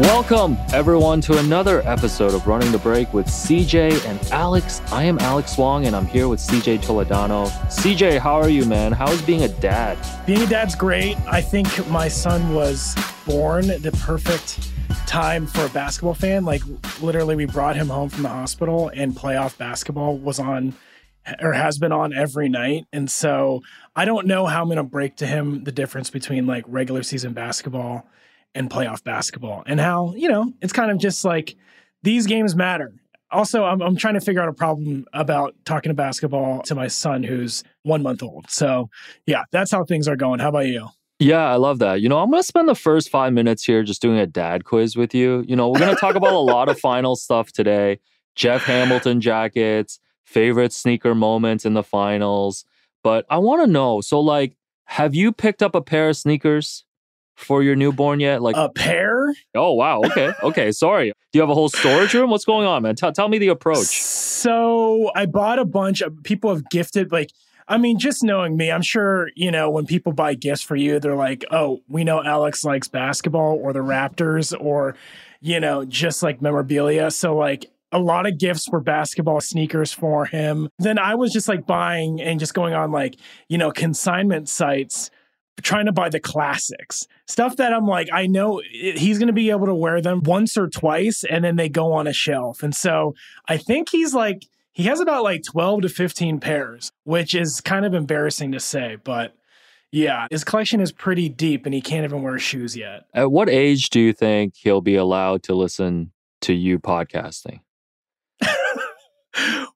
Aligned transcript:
Welcome, 0.00 0.56
everyone, 0.72 1.20
to 1.22 1.38
another 1.38 1.82
episode 1.84 2.32
of 2.32 2.46
Running 2.46 2.70
the 2.70 2.78
Break 2.78 3.12
with 3.12 3.26
CJ 3.26 4.06
and 4.06 4.20
Alex. 4.30 4.80
I 4.92 5.02
am 5.02 5.18
Alex 5.18 5.58
Wong, 5.58 5.86
and 5.86 5.96
I'm 5.96 6.06
here 6.06 6.28
with 6.28 6.38
CJ 6.38 6.84
Toledano. 6.84 7.48
CJ, 7.66 8.20
how 8.20 8.36
are 8.36 8.48
you, 8.48 8.64
man? 8.64 8.92
How 8.92 9.10
is 9.10 9.20
being 9.22 9.42
a 9.42 9.48
dad? 9.48 9.98
Being 10.24 10.42
a 10.42 10.46
dad's 10.46 10.76
great. 10.76 11.16
I 11.26 11.40
think 11.40 11.88
my 11.88 12.06
son 12.06 12.54
was 12.54 12.94
born 13.26 13.66
the 13.66 13.90
perfect 14.04 14.70
time 15.08 15.48
for 15.48 15.64
a 15.66 15.68
basketball 15.70 16.14
fan. 16.14 16.44
Like, 16.44 16.62
literally, 17.00 17.34
we 17.34 17.46
brought 17.46 17.74
him 17.74 17.88
home 17.88 18.08
from 18.08 18.22
the 18.22 18.28
hospital, 18.28 18.92
and 18.94 19.16
playoff 19.16 19.58
basketball 19.58 20.16
was 20.16 20.38
on 20.38 20.74
or 21.40 21.54
has 21.54 21.76
been 21.76 21.90
on 21.90 22.12
every 22.12 22.48
night. 22.48 22.86
And 22.92 23.10
so 23.10 23.62
I 23.96 24.04
don't 24.04 24.28
know 24.28 24.46
how 24.46 24.62
I'm 24.62 24.68
going 24.68 24.76
to 24.76 24.84
break 24.84 25.16
to 25.16 25.26
him 25.26 25.64
the 25.64 25.72
difference 25.72 26.08
between 26.08 26.46
like 26.46 26.64
regular 26.68 27.02
season 27.02 27.32
basketball 27.32 28.06
and 28.54 28.70
playoff 28.70 29.04
basketball 29.04 29.62
and 29.66 29.80
how, 29.80 30.14
you 30.16 30.28
know, 30.28 30.52
it's 30.60 30.72
kind 30.72 30.90
of 30.90 30.98
just 30.98 31.24
like 31.24 31.56
these 32.02 32.26
games 32.26 32.54
matter. 32.56 32.92
Also, 33.30 33.64
I'm, 33.64 33.82
I'm 33.82 33.96
trying 33.96 34.14
to 34.14 34.20
figure 34.20 34.40
out 34.40 34.48
a 34.48 34.54
problem 34.54 35.06
about 35.12 35.54
talking 35.64 35.90
to 35.90 35.94
basketball 35.94 36.62
to 36.62 36.74
my 36.74 36.88
son 36.88 37.22
who's 37.22 37.62
one 37.82 38.02
month 38.02 38.22
old. 38.22 38.50
So, 38.50 38.88
yeah, 39.26 39.44
that's 39.52 39.70
how 39.70 39.84
things 39.84 40.08
are 40.08 40.16
going. 40.16 40.40
How 40.40 40.48
about 40.48 40.66
you? 40.66 40.88
Yeah, 41.18 41.44
I 41.44 41.56
love 41.56 41.80
that. 41.80 42.00
You 42.00 42.08
know, 42.08 42.18
I'm 42.18 42.30
going 42.30 42.42
to 42.42 42.46
spend 42.46 42.68
the 42.68 42.76
first 42.76 43.10
five 43.10 43.32
minutes 43.32 43.64
here 43.64 43.82
just 43.82 44.00
doing 44.00 44.18
a 44.18 44.26
dad 44.26 44.64
quiz 44.64 44.96
with 44.96 45.14
you. 45.14 45.44
You 45.48 45.56
know, 45.56 45.68
we're 45.68 45.80
going 45.80 45.94
to 45.94 46.00
talk 46.00 46.14
about 46.14 46.32
a 46.32 46.38
lot 46.38 46.68
of 46.68 46.78
final 46.80 47.16
stuff 47.16 47.52
today 47.52 48.00
Jeff 48.34 48.62
Hamilton 48.64 49.20
jackets, 49.20 49.98
favorite 50.24 50.72
sneaker 50.72 51.14
moments 51.14 51.66
in 51.66 51.74
the 51.74 51.82
finals. 51.82 52.64
But 53.02 53.26
I 53.28 53.38
want 53.38 53.62
to 53.62 53.66
know 53.66 54.00
so, 54.00 54.20
like, 54.20 54.56
have 54.84 55.14
you 55.14 55.32
picked 55.32 55.62
up 55.62 55.74
a 55.74 55.82
pair 55.82 56.08
of 56.08 56.16
sneakers 56.16 56.84
for 57.38 57.62
your 57.62 57.76
newborn 57.76 58.20
yet? 58.20 58.42
Like 58.42 58.56
a 58.56 58.68
pair? 58.68 59.34
Oh 59.54 59.72
wow. 59.72 60.00
Okay. 60.04 60.32
Okay. 60.42 60.72
Sorry. 60.72 61.12
Do 61.32 61.38
you 61.38 61.40
have 61.40 61.50
a 61.50 61.54
whole 61.54 61.68
storage 61.68 62.12
room? 62.14 62.30
What's 62.30 62.44
going 62.44 62.66
on, 62.66 62.82
man? 62.82 62.96
Tell 62.96 63.12
tell 63.12 63.28
me 63.28 63.38
the 63.38 63.48
approach. 63.48 63.86
So 63.86 65.10
I 65.14 65.26
bought 65.26 65.58
a 65.58 65.64
bunch 65.64 66.00
of 66.00 66.22
people 66.22 66.50
have 66.50 66.68
gifted 66.70 67.12
like 67.12 67.30
I 67.70 67.76
mean, 67.76 67.98
just 67.98 68.24
knowing 68.24 68.56
me, 68.56 68.72
I'm 68.72 68.82
sure, 68.82 69.28
you 69.36 69.50
know, 69.50 69.68
when 69.68 69.84
people 69.84 70.12
buy 70.12 70.32
gifts 70.32 70.62
for 70.62 70.74
you, 70.74 70.98
they're 70.98 71.14
like, 71.14 71.44
oh, 71.50 71.82
we 71.86 72.02
know 72.02 72.24
Alex 72.24 72.64
likes 72.64 72.88
basketball 72.88 73.60
or 73.62 73.74
the 73.74 73.80
Raptors 73.80 74.58
or, 74.58 74.96
you 75.42 75.60
know, 75.60 75.84
just 75.84 76.22
like 76.22 76.40
memorabilia. 76.40 77.10
So, 77.10 77.36
like, 77.36 77.70
a 77.92 77.98
lot 77.98 78.26
of 78.26 78.38
gifts 78.38 78.70
were 78.70 78.80
basketball 78.80 79.42
sneakers 79.42 79.92
for 79.92 80.24
him. 80.24 80.70
Then 80.78 80.98
I 80.98 81.14
was 81.14 81.30
just 81.30 81.46
like 81.46 81.66
buying 81.66 82.20
and 82.22 82.40
just 82.40 82.54
going 82.54 82.72
on 82.72 82.90
like, 82.90 83.16
you 83.48 83.58
know, 83.58 83.70
consignment 83.70 84.48
sites 84.48 85.10
trying 85.62 85.86
to 85.86 85.92
buy 85.92 86.08
the 86.08 86.20
classics 86.20 87.06
stuff 87.28 87.56
that 87.56 87.72
I'm 87.72 87.86
like, 87.86 88.08
I 88.12 88.26
know 88.26 88.62
he's 88.70 89.18
going 89.18 89.28
to 89.28 89.32
be 89.32 89.50
able 89.50 89.66
to 89.66 89.74
wear 89.74 90.00
them 90.00 90.22
once 90.24 90.56
or 90.56 90.68
twice 90.68 91.24
and 91.24 91.44
then 91.44 91.56
they 91.56 91.68
go 91.68 91.92
on 91.92 92.06
a 92.06 92.12
shelf. 92.12 92.62
And 92.62 92.74
so 92.74 93.14
I 93.48 93.58
think 93.58 93.90
he's 93.90 94.14
like, 94.14 94.46
he 94.72 94.84
has 94.84 95.00
about 95.00 95.24
like 95.24 95.42
12 95.44 95.82
to 95.82 95.88
15 95.88 96.40
pairs, 96.40 96.90
which 97.04 97.34
is 97.34 97.60
kind 97.60 97.84
of 97.84 97.94
embarrassing 97.94 98.52
to 98.52 98.60
say, 98.60 98.96
but 99.02 99.34
yeah, 99.90 100.26
his 100.30 100.44
collection 100.44 100.80
is 100.80 100.92
pretty 100.92 101.28
deep 101.28 101.64
and 101.66 101.74
he 101.74 101.80
can't 101.80 102.04
even 102.04 102.22
wear 102.22 102.38
shoes 102.38 102.76
yet. 102.76 103.04
At 103.14 103.30
what 103.30 103.48
age 103.48 103.90
do 103.90 104.00
you 104.00 104.12
think 104.12 104.54
he'll 104.56 104.80
be 104.80 104.96
allowed 104.96 105.42
to 105.44 105.54
listen 105.54 106.12
to 106.42 106.54
you 106.54 106.78
podcasting? 106.78 107.60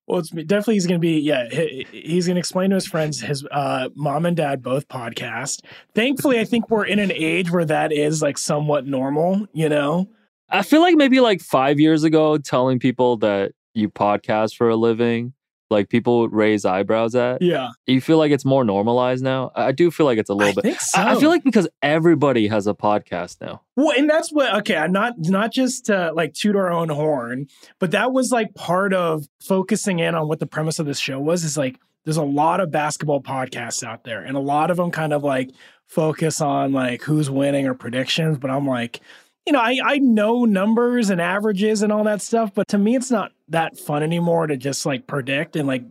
Well, 0.07 0.19
it's 0.19 0.31
definitely 0.31 0.75
he's 0.75 0.87
going 0.87 1.01
to 1.01 1.05
be 1.05 1.21
yeah. 1.21 1.49
He, 1.51 1.87
he's 1.91 2.27
going 2.27 2.37
to 2.37 2.41
explain 2.41 2.71
to 2.71 2.77
his 2.77 2.87
friends 2.87 3.21
his 3.21 3.45
uh, 3.51 3.89
mom 3.95 4.27
and 4.27 4.37
dad 4.37 4.63
both 4.63 4.89
podcast. 4.89 5.63
Thankfully, 5.95 6.41
I 6.41 6.45
think 6.45 6.71
we're 6.71 6.87
in 6.87 6.99
an 6.99 7.13
age 7.13 7.51
where 7.51 7.65
that 7.65 7.93
is 7.93 8.23
like 8.23 8.39
somewhat 8.39 8.87
normal. 8.87 9.47
You 9.53 9.69
know, 9.69 10.09
I 10.49 10.63
feel 10.63 10.81
like 10.81 10.97
maybe 10.97 11.21
like 11.21 11.41
five 11.41 11.81
years 11.81 12.05
ago, 12.05 12.39
telling 12.39 12.79
people 12.79 13.17
that 13.19 13.53
you 13.75 13.89
podcast 13.89 14.57
for 14.57 14.69
a 14.69 14.77
living 14.77 15.33
like 15.73 15.89
people 15.89 16.21
would 16.21 16.33
raise 16.33 16.65
eyebrows 16.65 17.15
at. 17.17 17.43
Yeah. 17.43 17.71
You 17.87 18.01
feel 18.01 18.19
like 18.19 18.31
it's 18.31 18.45
more 18.45 18.65
normalized 18.65 19.25
now? 19.25 19.51
I 19.57 19.73
do 19.73 19.91
feel 19.91 20.07
like 20.07 20.19
it's 20.19 20.31
a 20.31 20.35
little 20.35 20.53
I 20.53 20.55
bit. 20.55 20.63
Think 20.63 20.81
so. 20.81 21.01
I 21.03 21.19
feel 21.19 21.31
like 21.31 21.43
because 21.43 21.69
everybody 21.83 22.47
has 22.47 22.69
a 22.69 22.75
podcast 22.75 23.41
now. 23.41 23.63
Well, 23.75 23.99
and 23.99 24.09
that's 24.09 24.31
what 24.31 24.55
okay, 24.59 24.77
I'm 24.77 24.93
not 24.93 25.15
not 25.19 25.53
just 25.53 25.91
uh, 25.91 26.13
like 26.15 26.35
toot 26.35 26.55
our 26.55 26.71
own 26.71 26.89
horn, 26.91 27.49
but 27.81 27.91
that 27.91 28.13
was 28.13 28.31
like 28.31 28.55
part 28.55 28.95
of 28.95 29.27
focusing 29.41 29.99
in 29.99 30.15
on 30.15 30.29
what 30.29 30.39
the 30.39 30.47
premise 30.47 30.79
of 30.79 30.87
this 30.87 31.01
show 31.01 31.19
was 31.19 31.43
is 31.43 31.57
like 31.57 31.81
there's 32.05 32.17
a 32.17 32.23
lot 32.23 32.61
of 32.61 32.71
basketball 32.71 33.23
podcasts 33.23 33.83
out 33.83 34.05
there 34.05 34.23
and 34.23 34.37
a 34.37 34.41
lot 34.41 34.71
of 34.71 34.77
them 34.77 34.91
kind 34.91 35.13
of 35.13 35.23
like 35.23 35.51
focus 35.87 36.41
on 36.41 36.73
like 36.73 37.03
who's 37.03 37.31
winning 37.31 37.67
or 37.67 37.75
predictions, 37.75 38.39
but 38.39 38.51
I'm 38.51 38.67
like 38.67 39.01
you 39.47 39.53
know, 39.53 39.61
I, 39.61 39.79
I 39.85 39.99
know 39.99 40.45
numbers 40.45 41.11
and 41.11 41.21
averages 41.21 41.83
and 41.83 41.93
all 41.93 42.05
that 42.05 42.23
stuff, 42.23 42.53
but 42.55 42.69
to 42.69 42.79
me, 42.79 42.95
it's 42.97 43.11
not 43.11 43.33
that 43.49 43.79
fun 43.79 44.03
anymore 44.03 44.47
to 44.47 44.57
just 44.57 44.87
like 44.87 45.07
predict 45.07 45.57
and 45.57 45.67
like, 45.67 45.83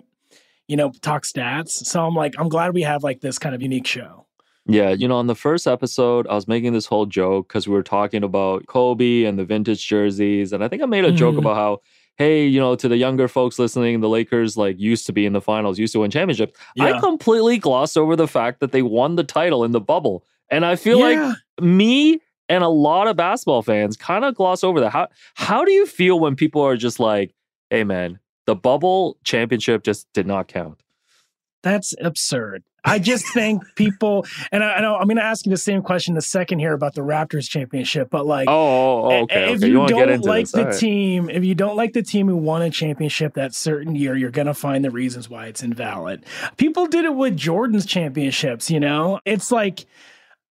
you 0.67 0.77
know, 0.77 0.91
talk 1.01 1.23
stats. 1.23 1.69
So 1.71 2.05
I'm 2.05 2.15
like, 2.15 2.33
I'm 2.37 2.47
glad 2.49 2.73
we 2.73 2.83
have 2.83 3.03
like 3.03 3.21
this 3.21 3.37
kind 3.37 3.53
of 3.53 3.61
unique 3.61 3.87
show. 3.87 4.25
Yeah, 4.67 4.89
you 4.91 5.07
know, 5.07 5.15
on 5.17 5.27
the 5.27 5.35
first 5.35 5.67
episode, 5.67 6.27
I 6.27 6.35
was 6.35 6.47
making 6.47 6.71
this 6.73 6.85
whole 6.85 7.05
joke 7.07 7.47
because 7.49 7.67
we 7.67 7.73
were 7.73 7.83
talking 7.83 8.23
about 8.23 8.67
Kobe 8.67 9.23
and 9.23 9.37
the 9.37 9.43
vintage 9.43 9.85
jerseys. 9.87 10.53
And 10.53 10.63
I 10.63 10.67
think 10.67 10.81
I 10.81 10.85
made 10.85 11.03
a 11.03 11.11
joke 11.11 11.35
Mhm. 11.35 11.39
about 11.39 11.55
how 11.55 11.81
hey, 12.17 12.45
you 12.45 12.59
know, 12.59 12.75
to 12.75 12.87
the 12.87 12.97
younger 12.97 13.27
folks 13.27 13.57
listening, 13.57 13.99
the 13.99 14.09
Lakers 14.09 14.55
like 14.55 14.79
used 14.79 15.07
to 15.07 15.11
be 15.13 15.25
in 15.25 15.33
the 15.33 15.41
finals, 15.41 15.79
used 15.79 15.93
to 15.93 16.01
win 16.01 16.11
championships. 16.11 16.53
I 16.79 16.99
completely 16.99 17.57
glossed 17.57 17.97
over 17.97 18.15
the 18.15 18.27
fact 18.27 18.59
that 18.59 18.71
they 18.71 18.83
won 18.83 19.15
the 19.15 19.23
title 19.23 19.63
in 19.63 19.71
the 19.71 19.79
bubble. 19.81 20.23
And 20.51 20.63
I 20.63 20.75
feel 20.75 20.99
Yeah. 20.99 21.29
like 21.33 21.37
me 21.59 22.21
and 22.49 22.63
a 22.63 22.69
lot 22.69 23.07
of 23.07 23.15
basketball 23.15 23.61
fans 23.61 23.97
kind 23.97 24.25
of 24.25 24.35
gloss 24.35 24.63
over 24.63 24.79
that. 24.81 24.91
How 24.91 25.07
how 25.35 25.65
do 25.65 25.71
you 25.71 25.85
feel 25.85 26.19
when 26.19 26.35
people 26.35 26.61
are 26.61 26.77
just 26.77 26.99
like, 26.99 27.33
hey 27.69 27.83
man, 27.83 28.19
the 28.45 28.55
bubble 28.55 29.17
championship 29.23 29.83
just 29.83 30.07
did 30.13 30.27
not 30.27 30.47
count? 30.47 30.81
That's 31.63 31.93
absurd. 32.01 32.63
I 32.83 32.97
just 32.97 33.31
think 33.33 33.61
people, 33.75 34.25
and 34.51 34.63
I, 34.63 34.73
I 34.73 34.81
know 34.81 34.95
I'm 34.95 35.05
going 35.05 35.17
to 35.17 35.23
ask 35.23 35.45
you 35.45 35.51
the 35.51 35.57
same 35.57 35.83
question 35.83 36.15
in 36.15 36.17
a 36.17 36.21
second 36.21 36.57
here 36.57 36.73
about 36.73 36.95
the 36.95 37.01
Raptors 37.01 37.47
championship, 37.47 38.09
but 38.09 38.25
like, 38.25 38.49
Oh, 38.49 39.03
oh, 39.03 39.21
okay. 39.23 39.51
if 39.51 39.57
okay. 39.57 39.67
you, 39.67 39.85
to 39.85 39.87
don't 39.87 40.25
like 40.25 40.45
this. 40.45 40.51
the 40.51 40.65
right. 40.65 40.79
team, 40.79 41.29
if 41.29 41.45
you 41.45 41.53
don't 41.53 41.75
like 41.75 41.93
the 41.93 42.01
team 42.01 42.27
who 42.27 42.37
won 42.37 42.63
a 42.63 42.71
championship 42.71 43.35
that 43.35 43.53
certain 43.53 43.95
year, 43.95 44.15
you're 44.15 44.31
going 44.31 44.47
to 44.47 44.55
find 44.55 44.83
the 44.83 44.89
reasons 44.89 45.29
why 45.29 45.45
it's 45.45 45.61
invalid. 45.61 46.25
People 46.57 46.87
did 46.87 47.05
it 47.05 47.13
with 47.13 47.37
Jordan's 47.37 47.85
championships, 47.85 48.71
you 48.71 48.79
know? 48.79 49.19
It's 49.25 49.51
like, 49.51 49.85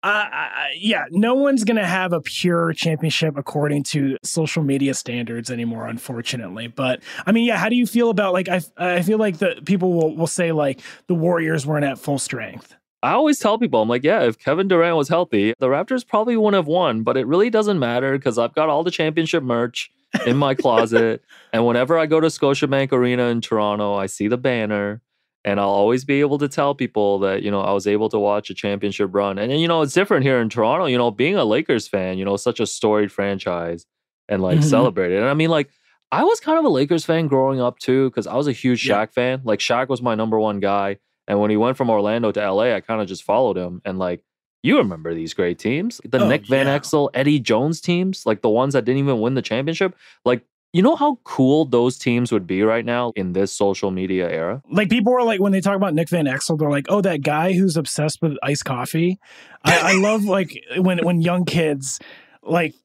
uh, 0.04 0.08
I- 0.32 0.74
yeah, 0.78 1.06
no 1.12 1.34
one's 1.36 1.64
going 1.64 1.78
to 1.78 1.86
have 1.86 2.14
a 2.14 2.22
pure 2.22 2.74
championship 2.74 3.38
according 3.38 3.84
to 3.84 4.18
social 4.24 4.64
media 4.64 4.94
standards 4.94 5.52
anymore, 5.52 5.88
unfortunately. 5.88 6.68
But 6.68 7.02
I 7.26 7.32
mean, 7.32 7.46
yeah, 7.46 7.58
how 7.58 7.70
do 7.70 7.76
you 7.76 7.86
feel 7.86 8.10
about 8.10 8.34
like, 8.34 8.48
I, 8.48 8.62
I 8.78 9.02
feel 9.02 9.18
like 9.18 9.40
the 9.40 9.62
people 9.66 9.94
will, 9.94 10.16
will 10.16 10.28
say 10.28 10.52
like 10.52 10.82
the 11.08 11.16
Warriors 11.16 11.66
weren't 11.66 11.86
at 11.86 12.00
full 12.00 12.20
strength. 12.20 12.76
I 13.02 13.12
always 13.12 13.40
tell 13.40 13.58
people, 13.58 13.82
I'm 13.82 13.88
like, 13.88 14.04
yeah, 14.04 14.24
if 14.24 14.38
Kevin 14.38 14.68
Durant 14.68 14.98
was 14.98 15.08
healthy, 15.08 15.54
the 15.60 15.68
Raptors 15.68 16.06
probably 16.06 16.36
wouldn't 16.36 16.56
have 16.56 16.68
won, 16.68 17.04
but 17.04 17.16
it 17.16 17.28
really 17.28 17.50
doesn't 17.50 17.80
matter 17.80 18.18
because 18.18 18.38
I've 18.38 18.54
got 18.54 18.68
all 18.68 18.84
the 18.84 18.92
championship 18.92 19.42
merch 19.42 19.90
in 20.26 20.36
my 20.36 20.54
closet. 20.54 21.24
and 21.54 21.66
whenever 21.66 21.98
I 21.98 22.08
go 22.08 22.20
to 22.20 22.28
Scotiabank 22.28 22.92
Arena 22.92 23.28
in 23.28 23.40
Toronto, 23.40 23.94
I 23.96 24.08
see 24.08 24.28
the 24.28 24.38
banner 24.38 25.02
and 25.50 25.60
I'll 25.60 25.70
always 25.70 26.04
be 26.06 26.20
able 26.22 26.38
to 26.40 26.48
tell 26.48 26.76
people 26.76 27.20
that, 27.20 27.44
you 27.44 27.52
know, 27.52 27.62
I 27.62 27.72
was 27.74 27.88
able 27.88 28.10
to 28.10 28.20
watch 28.20 28.50
a 28.50 28.54
championship 28.54 29.10
run. 29.14 29.38
And, 29.38 29.52
then, 29.52 29.60
you 29.60 29.68
know, 29.68 29.82
it's 29.82 29.94
different 29.94 30.24
here 30.24 30.40
in 30.42 30.50
Toronto, 30.50 30.86
you 30.86 30.98
know, 30.98 31.12
being 31.12 31.36
a 31.36 31.44
Lakers 31.46 31.88
fan, 31.88 32.18
you 32.18 32.26
know, 32.26 32.38
such 32.38 32.60
a 32.60 32.66
storied 32.66 33.12
franchise 33.12 33.86
and 34.28 34.42
like 34.42 34.60
Mhm. 34.60 34.64
celebrated. 34.64 35.20
And 35.20 35.28
I 35.28 35.34
mean, 35.34 35.50
like, 35.50 35.70
I 36.12 36.24
was 36.24 36.40
kind 36.40 36.58
of 36.60 36.66
a 36.66 36.70
Lakers 36.70 37.06
fan 37.06 37.28
growing 37.28 37.60
up 37.62 37.80
too, 37.80 38.10
because 38.10 38.28
I 38.28 38.36
was 38.36 38.48
a 38.48 38.52
huge 38.52 38.88
Yeah. 38.88 39.06
Shaq 39.06 39.14
fan. 39.14 39.42
Like, 39.44 39.60
Shaq 39.60 39.90
was 39.90 40.02
my 40.02 40.16
number 40.16 40.40
one 40.40 40.60
guy. 40.60 40.98
And 41.28 41.40
when 41.40 41.50
he 41.52 41.58
went 41.58 41.78
from 41.78 41.90
Orlando 41.90 42.32
to 42.32 42.40
LA, 42.42 42.74
I 42.76 42.82
kind 42.82 43.02
of 43.02 43.08
just 43.08 43.24
followed 43.24 43.58
him. 43.58 43.82
And 43.86 44.00
like, 44.00 44.24
you 44.64 44.78
remember 44.78 45.14
these 45.14 45.34
great 45.34 45.58
teams, 45.60 46.02
the 46.04 46.20
Oh, 46.20 46.28
Nick 46.28 46.46
Van 46.48 46.66
yeah. 46.68 46.78
Exel, 46.78 47.10
Eddie 47.14 47.40
Jones 47.40 47.80
teams, 47.80 48.26
like 48.26 48.42
the 48.42 48.50
ones 48.50 48.74
that 48.74 48.84
didn't 48.86 49.00
even 49.00 49.22
win 49.22 49.36
the 49.36 49.42
championship. 49.42 49.96
Like, 50.26 50.42
you 50.74 50.82
know 50.82 50.96
how 50.96 51.18
cool 51.24 51.66
those 51.66 51.98
teams 51.98 52.32
would 52.32 52.46
be 52.46 52.62
right 52.62 52.86
now 52.86 53.12
in 53.16 53.34
this 53.34 53.52
social 53.52 53.90
media 53.92 54.30
era? 54.30 54.62
Like 54.70 54.90
people 54.90 55.14
are 55.14 55.24
like 55.24 55.40
when 55.40 55.52
they 55.52 55.62
talk 55.62 55.76
about 55.76 55.94
Nick 55.94 56.10
Van 56.10 56.26
Exel, 56.26 56.60
they're 56.60 56.70
like, 56.70 56.86
"Oh, 56.90 57.02
that 57.02 57.22
guy 57.22 57.54
who's 57.54 57.76
obsessed 57.76 58.22
with 58.22 58.38
iced 58.44 58.66
coffee." 58.66 59.20
I, 59.64 59.94
I 59.94 59.94
love 60.00 60.26
like 60.26 60.58
when 60.78 61.00
when 61.00 61.22
young 61.22 61.46
kids 61.46 62.00
like 62.44 62.76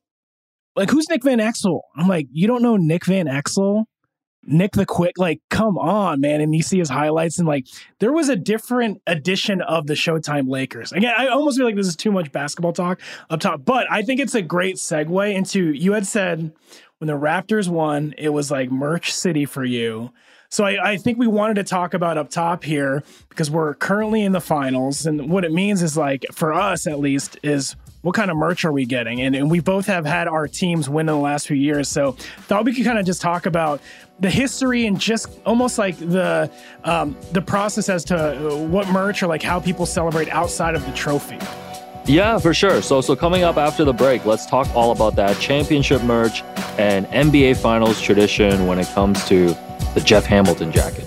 like 0.76 0.90
who's 0.90 1.08
Nick 1.10 1.24
Van 1.24 1.38
Exel? 1.38 1.80
I'm 1.96 2.08
like, 2.08 2.26
you 2.32 2.46
don't 2.46 2.62
know 2.62 2.76
Nick 2.76 3.04
Van 3.06 3.26
Exel? 3.26 3.84
Nick 4.46 4.72
the 4.72 4.84
Quick, 4.84 5.18
like, 5.18 5.40
come 5.48 5.78
on, 5.78 6.20
man. 6.20 6.40
And 6.40 6.54
you 6.54 6.62
see 6.62 6.78
his 6.78 6.90
highlights, 6.90 7.38
and 7.38 7.48
like, 7.48 7.66
there 7.98 8.12
was 8.12 8.28
a 8.28 8.36
different 8.36 9.00
edition 9.06 9.62
of 9.62 9.86
the 9.86 9.94
Showtime 9.94 10.48
Lakers. 10.48 10.92
Again, 10.92 11.14
I 11.16 11.28
almost 11.28 11.56
feel 11.56 11.66
like 11.66 11.76
this 11.76 11.86
is 11.86 11.96
too 11.96 12.12
much 12.12 12.30
basketball 12.30 12.72
talk 12.72 13.00
up 13.30 13.40
top, 13.40 13.64
but 13.64 13.90
I 13.90 14.02
think 14.02 14.20
it's 14.20 14.34
a 14.34 14.42
great 14.42 14.76
segue 14.76 15.34
into 15.34 15.72
you 15.72 15.92
had 15.92 16.06
said 16.06 16.52
when 17.04 17.20
the 17.20 17.26
Raptors 17.26 17.68
won, 17.68 18.14
it 18.16 18.30
was 18.30 18.50
like 18.50 18.70
merch 18.70 19.12
city 19.12 19.44
for 19.44 19.62
you. 19.62 20.10
So 20.48 20.64
I, 20.64 20.92
I 20.92 20.96
think 20.96 21.18
we 21.18 21.26
wanted 21.26 21.54
to 21.56 21.64
talk 21.64 21.92
about 21.92 22.16
up 22.16 22.30
top 22.30 22.64
here 22.64 23.02
because 23.28 23.50
we're 23.50 23.74
currently 23.74 24.22
in 24.22 24.32
the 24.32 24.40
finals, 24.40 25.04
and 25.04 25.28
what 25.28 25.44
it 25.44 25.52
means 25.52 25.82
is 25.82 25.98
like 25.98 26.24
for 26.32 26.54
us 26.54 26.86
at 26.86 27.00
least 27.00 27.38
is 27.42 27.76
what 28.00 28.14
kind 28.14 28.30
of 28.30 28.38
merch 28.38 28.64
are 28.64 28.72
we 28.72 28.86
getting? 28.86 29.20
And, 29.20 29.36
and 29.36 29.50
we 29.50 29.60
both 29.60 29.86
have 29.86 30.06
had 30.06 30.28
our 30.28 30.48
teams 30.48 30.88
win 30.88 31.08
in 31.08 31.14
the 31.14 31.20
last 31.20 31.46
few 31.46 31.56
years, 31.56 31.88
so 31.88 32.12
thought 32.46 32.64
we 32.64 32.72
could 32.74 32.86
kind 32.86 32.98
of 32.98 33.04
just 33.04 33.20
talk 33.20 33.44
about 33.44 33.82
the 34.20 34.30
history 34.30 34.86
and 34.86 34.98
just 34.98 35.28
almost 35.44 35.76
like 35.76 35.98
the 35.98 36.50
um, 36.84 37.14
the 37.32 37.42
process 37.42 37.90
as 37.90 38.02
to 38.06 38.66
what 38.70 38.88
merch 38.88 39.22
or 39.22 39.26
like 39.26 39.42
how 39.42 39.60
people 39.60 39.84
celebrate 39.84 40.30
outside 40.30 40.74
of 40.74 40.86
the 40.86 40.92
trophy. 40.92 41.38
Yeah, 42.06 42.38
for 42.38 42.52
sure. 42.52 42.82
So, 42.82 43.00
so 43.00 43.16
coming 43.16 43.44
up 43.44 43.56
after 43.56 43.84
the 43.84 43.94
break, 43.94 44.26
let's 44.26 44.44
talk 44.44 44.68
all 44.74 44.92
about 44.92 45.16
that 45.16 45.40
championship 45.40 46.02
merch 46.02 46.42
and 46.78 47.06
NBA 47.06 47.56
Finals 47.56 48.00
tradition 48.00 48.66
when 48.66 48.78
it 48.78 48.86
comes 48.88 49.24
to 49.28 49.56
the 49.94 50.02
Jeff 50.04 50.26
Hamilton 50.26 50.70
jacket. 50.70 51.06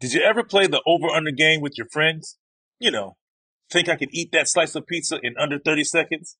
Did 0.00 0.14
you 0.14 0.22
ever 0.22 0.44
play 0.44 0.66
the 0.66 0.80
over 0.86 1.08
under 1.08 1.30
game 1.30 1.60
with 1.60 1.76
your 1.76 1.88
friends? 1.88 2.38
You 2.78 2.90
know, 2.90 3.16
think 3.70 3.88
I 3.88 3.96
could 3.96 4.10
eat 4.12 4.32
that 4.32 4.48
slice 4.48 4.74
of 4.74 4.86
pizza 4.86 5.18
in 5.22 5.34
under 5.36 5.58
30 5.58 5.84
seconds? 5.84 6.36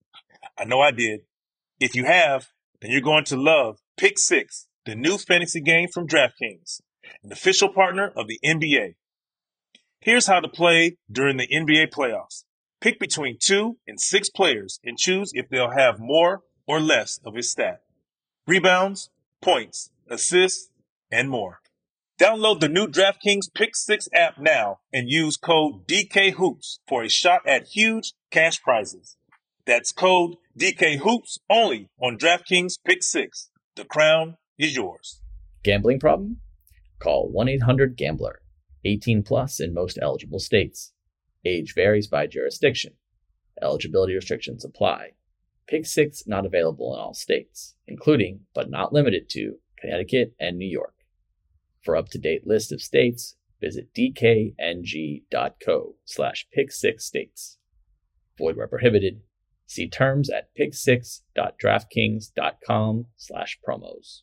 I 0.56 0.64
know 0.64 0.80
I 0.80 0.92
did. 0.92 1.20
If 1.80 1.94
you 1.94 2.04
have, 2.04 2.48
then 2.80 2.90
you're 2.90 3.00
going 3.00 3.24
to 3.24 3.36
love 3.36 3.78
Pick 3.96 4.18
Six, 4.18 4.66
the 4.86 4.94
new 4.94 5.18
fantasy 5.18 5.60
game 5.60 5.88
from 5.92 6.06
DraftKings, 6.06 6.80
an 7.22 7.32
official 7.32 7.68
partner 7.68 8.12
of 8.16 8.28
the 8.28 8.38
NBA. 8.44 8.94
Here's 10.00 10.26
how 10.26 10.40
to 10.40 10.48
play 10.48 10.96
during 11.10 11.38
the 11.38 11.48
NBA 11.48 11.90
playoffs. 11.90 12.44
Pick 12.80 13.00
between 13.00 13.36
two 13.40 13.78
and 13.86 14.00
six 14.00 14.30
players 14.30 14.78
and 14.84 14.96
choose 14.96 15.32
if 15.34 15.48
they'll 15.48 15.72
have 15.72 15.98
more 15.98 16.42
or 16.66 16.80
less 16.80 17.18
of 17.24 17.34
his 17.34 17.50
stat. 17.50 17.80
Rebounds, 18.46 19.10
points, 19.42 19.90
assists, 20.08 20.70
and 21.10 21.28
more. 21.28 21.60
Download 22.20 22.60
the 22.60 22.68
new 22.68 22.86
DraftKings 22.86 23.52
Pick 23.54 23.74
6 23.74 24.08
app 24.12 24.38
now 24.38 24.78
and 24.92 25.08
use 25.08 25.36
code 25.36 25.86
DKHOOPS 25.86 26.78
for 26.88 27.02
a 27.02 27.08
shot 27.08 27.42
at 27.46 27.68
huge 27.68 28.12
cash 28.30 28.60
prizes. 28.62 29.16
That's 29.66 29.92
code 29.92 30.36
DKHOOPS 30.58 31.38
only 31.50 31.88
on 32.00 32.18
DraftKings 32.18 32.78
Pick 32.84 33.02
6. 33.02 33.50
The 33.76 33.84
crown 33.84 34.36
is 34.58 34.74
yours. 34.74 35.20
Gambling 35.62 36.00
problem? 36.00 36.40
Call 36.98 37.28
1 37.30 37.48
800 37.48 37.96
Gambler. 37.96 38.40
18 38.84 39.22
plus 39.22 39.60
in 39.60 39.74
most 39.74 39.98
eligible 40.00 40.38
states. 40.38 40.92
Age 41.44 41.74
varies 41.74 42.06
by 42.06 42.26
jurisdiction. 42.26 42.94
Eligibility 43.62 44.14
restrictions 44.14 44.64
apply. 44.64 45.10
Pick 45.66 45.86
6 45.86 46.24
not 46.26 46.46
available 46.46 46.94
in 46.94 47.00
all 47.00 47.14
states, 47.14 47.74
including, 47.86 48.40
but 48.54 48.70
not 48.70 48.92
limited 48.92 49.28
to, 49.30 49.56
Connecticut 49.78 50.34
and 50.40 50.56
New 50.56 50.68
York. 50.68 50.94
For 51.82 51.96
up-to-date 51.96 52.46
list 52.46 52.72
of 52.72 52.80
states, 52.80 53.36
visit 53.60 53.92
dkng.co 53.94 55.94
slash 56.04 56.46
pick6states. 56.56 57.56
Void 58.38 58.56
where 58.56 58.68
prohibited. 58.68 59.20
See 59.66 59.88
terms 59.88 60.30
at 60.30 60.48
pick6.draftkings.com 60.58 63.06
slash 63.16 63.58
promos. 63.66 64.22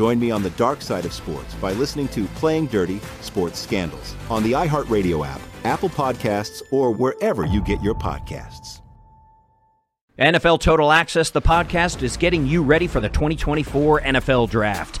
Join 0.00 0.18
me 0.18 0.30
on 0.30 0.42
the 0.42 0.48
dark 0.56 0.80
side 0.80 1.04
of 1.04 1.12
sports 1.12 1.52
by 1.56 1.74
listening 1.74 2.08
to 2.08 2.24
Playing 2.36 2.68
Dirty 2.68 3.00
Sports 3.20 3.58
Scandals 3.58 4.16
on 4.30 4.42
the 4.42 4.52
iHeartRadio 4.52 5.26
app, 5.26 5.42
Apple 5.64 5.90
Podcasts, 5.90 6.62
or 6.70 6.90
wherever 6.90 7.44
you 7.44 7.60
get 7.60 7.82
your 7.82 7.94
podcasts. 7.94 8.80
NFL 10.18 10.60
Total 10.60 10.90
Access, 10.90 11.28
the 11.28 11.42
podcast, 11.42 12.02
is 12.02 12.16
getting 12.16 12.46
you 12.46 12.62
ready 12.62 12.86
for 12.86 13.00
the 13.00 13.10
2024 13.10 14.00
NFL 14.00 14.48
Draft. 14.48 15.00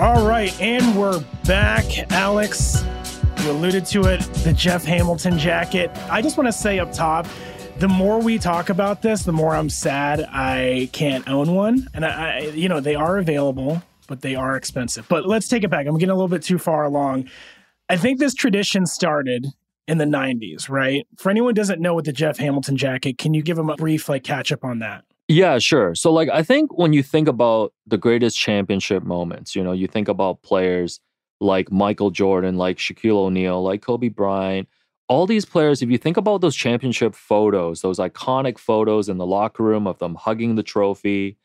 All 0.00 0.26
right, 0.26 0.58
and 0.62 0.98
we're 0.98 1.22
back. 1.44 2.10
Alex, 2.10 2.82
you 3.42 3.50
alluded 3.50 3.84
to 3.84 4.04
it, 4.04 4.20
the 4.44 4.54
Jeff 4.54 4.82
Hamilton 4.82 5.38
jacket. 5.38 5.90
I 6.08 6.22
just 6.22 6.38
want 6.38 6.48
to 6.48 6.54
say 6.54 6.78
up 6.78 6.90
top, 6.90 7.26
the 7.80 7.86
more 7.86 8.18
we 8.18 8.38
talk 8.38 8.70
about 8.70 9.02
this, 9.02 9.24
the 9.24 9.32
more 9.32 9.54
I'm 9.54 9.68
sad 9.68 10.22
I 10.22 10.88
can't 10.94 11.28
own 11.28 11.54
one. 11.54 11.86
And 11.92 12.06
I, 12.06 12.08
I 12.08 12.38
you 12.54 12.66
know, 12.66 12.80
they 12.80 12.94
are 12.94 13.18
available, 13.18 13.82
but 14.06 14.22
they 14.22 14.34
are 14.34 14.56
expensive. 14.56 15.06
But 15.06 15.26
let's 15.26 15.48
take 15.48 15.64
it 15.64 15.68
back. 15.68 15.86
I'm 15.86 15.98
getting 15.98 16.08
a 16.08 16.14
little 16.14 16.28
bit 16.28 16.42
too 16.42 16.56
far 16.56 16.84
along. 16.84 17.28
I 17.90 17.98
think 17.98 18.20
this 18.20 18.32
tradition 18.32 18.86
started 18.86 19.48
in 19.86 19.98
the 19.98 20.06
90s, 20.06 20.70
right? 20.70 21.06
For 21.18 21.28
anyone 21.28 21.52
doesn't 21.52 21.78
know 21.78 21.92
what 21.92 22.06
the 22.06 22.12
Jeff 22.12 22.38
Hamilton 22.38 22.78
jacket, 22.78 23.18
can 23.18 23.34
you 23.34 23.42
give 23.42 23.58
them 23.58 23.68
a 23.68 23.76
brief 23.76 24.08
like 24.08 24.24
catch 24.24 24.50
up 24.50 24.64
on 24.64 24.78
that? 24.78 25.04
Yeah, 25.30 25.60
sure. 25.60 25.94
So 25.94 26.12
like 26.12 26.28
I 26.28 26.42
think 26.42 26.76
when 26.76 26.92
you 26.92 27.04
think 27.04 27.28
about 27.28 27.72
the 27.86 27.96
greatest 27.96 28.36
championship 28.36 29.04
moments, 29.04 29.54
you 29.54 29.62
know, 29.62 29.70
you 29.70 29.86
think 29.86 30.08
about 30.08 30.42
players 30.42 30.98
like 31.40 31.70
Michael 31.70 32.10
Jordan, 32.10 32.56
like 32.56 32.78
Shaquille 32.78 33.14
O'Neal, 33.16 33.62
like 33.62 33.80
Kobe 33.80 34.08
Bryant, 34.08 34.68
all 35.08 35.26
these 35.28 35.44
players, 35.44 35.82
if 35.82 35.88
you 35.90 35.98
think 35.98 36.16
about 36.16 36.40
those 36.40 36.56
championship 36.56 37.14
photos, 37.14 37.80
those 37.80 38.00
iconic 38.00 38.58
photos 38.58 39.08
in 39.08 39.18
the 39.18 39.26
locker 39.26 39.62
room 39.62 39.86
of 39.86 39.98
them 40.00 40.16
hugging 40.16 40.56
the 40.56 40.64
trophy, 40.64 41.36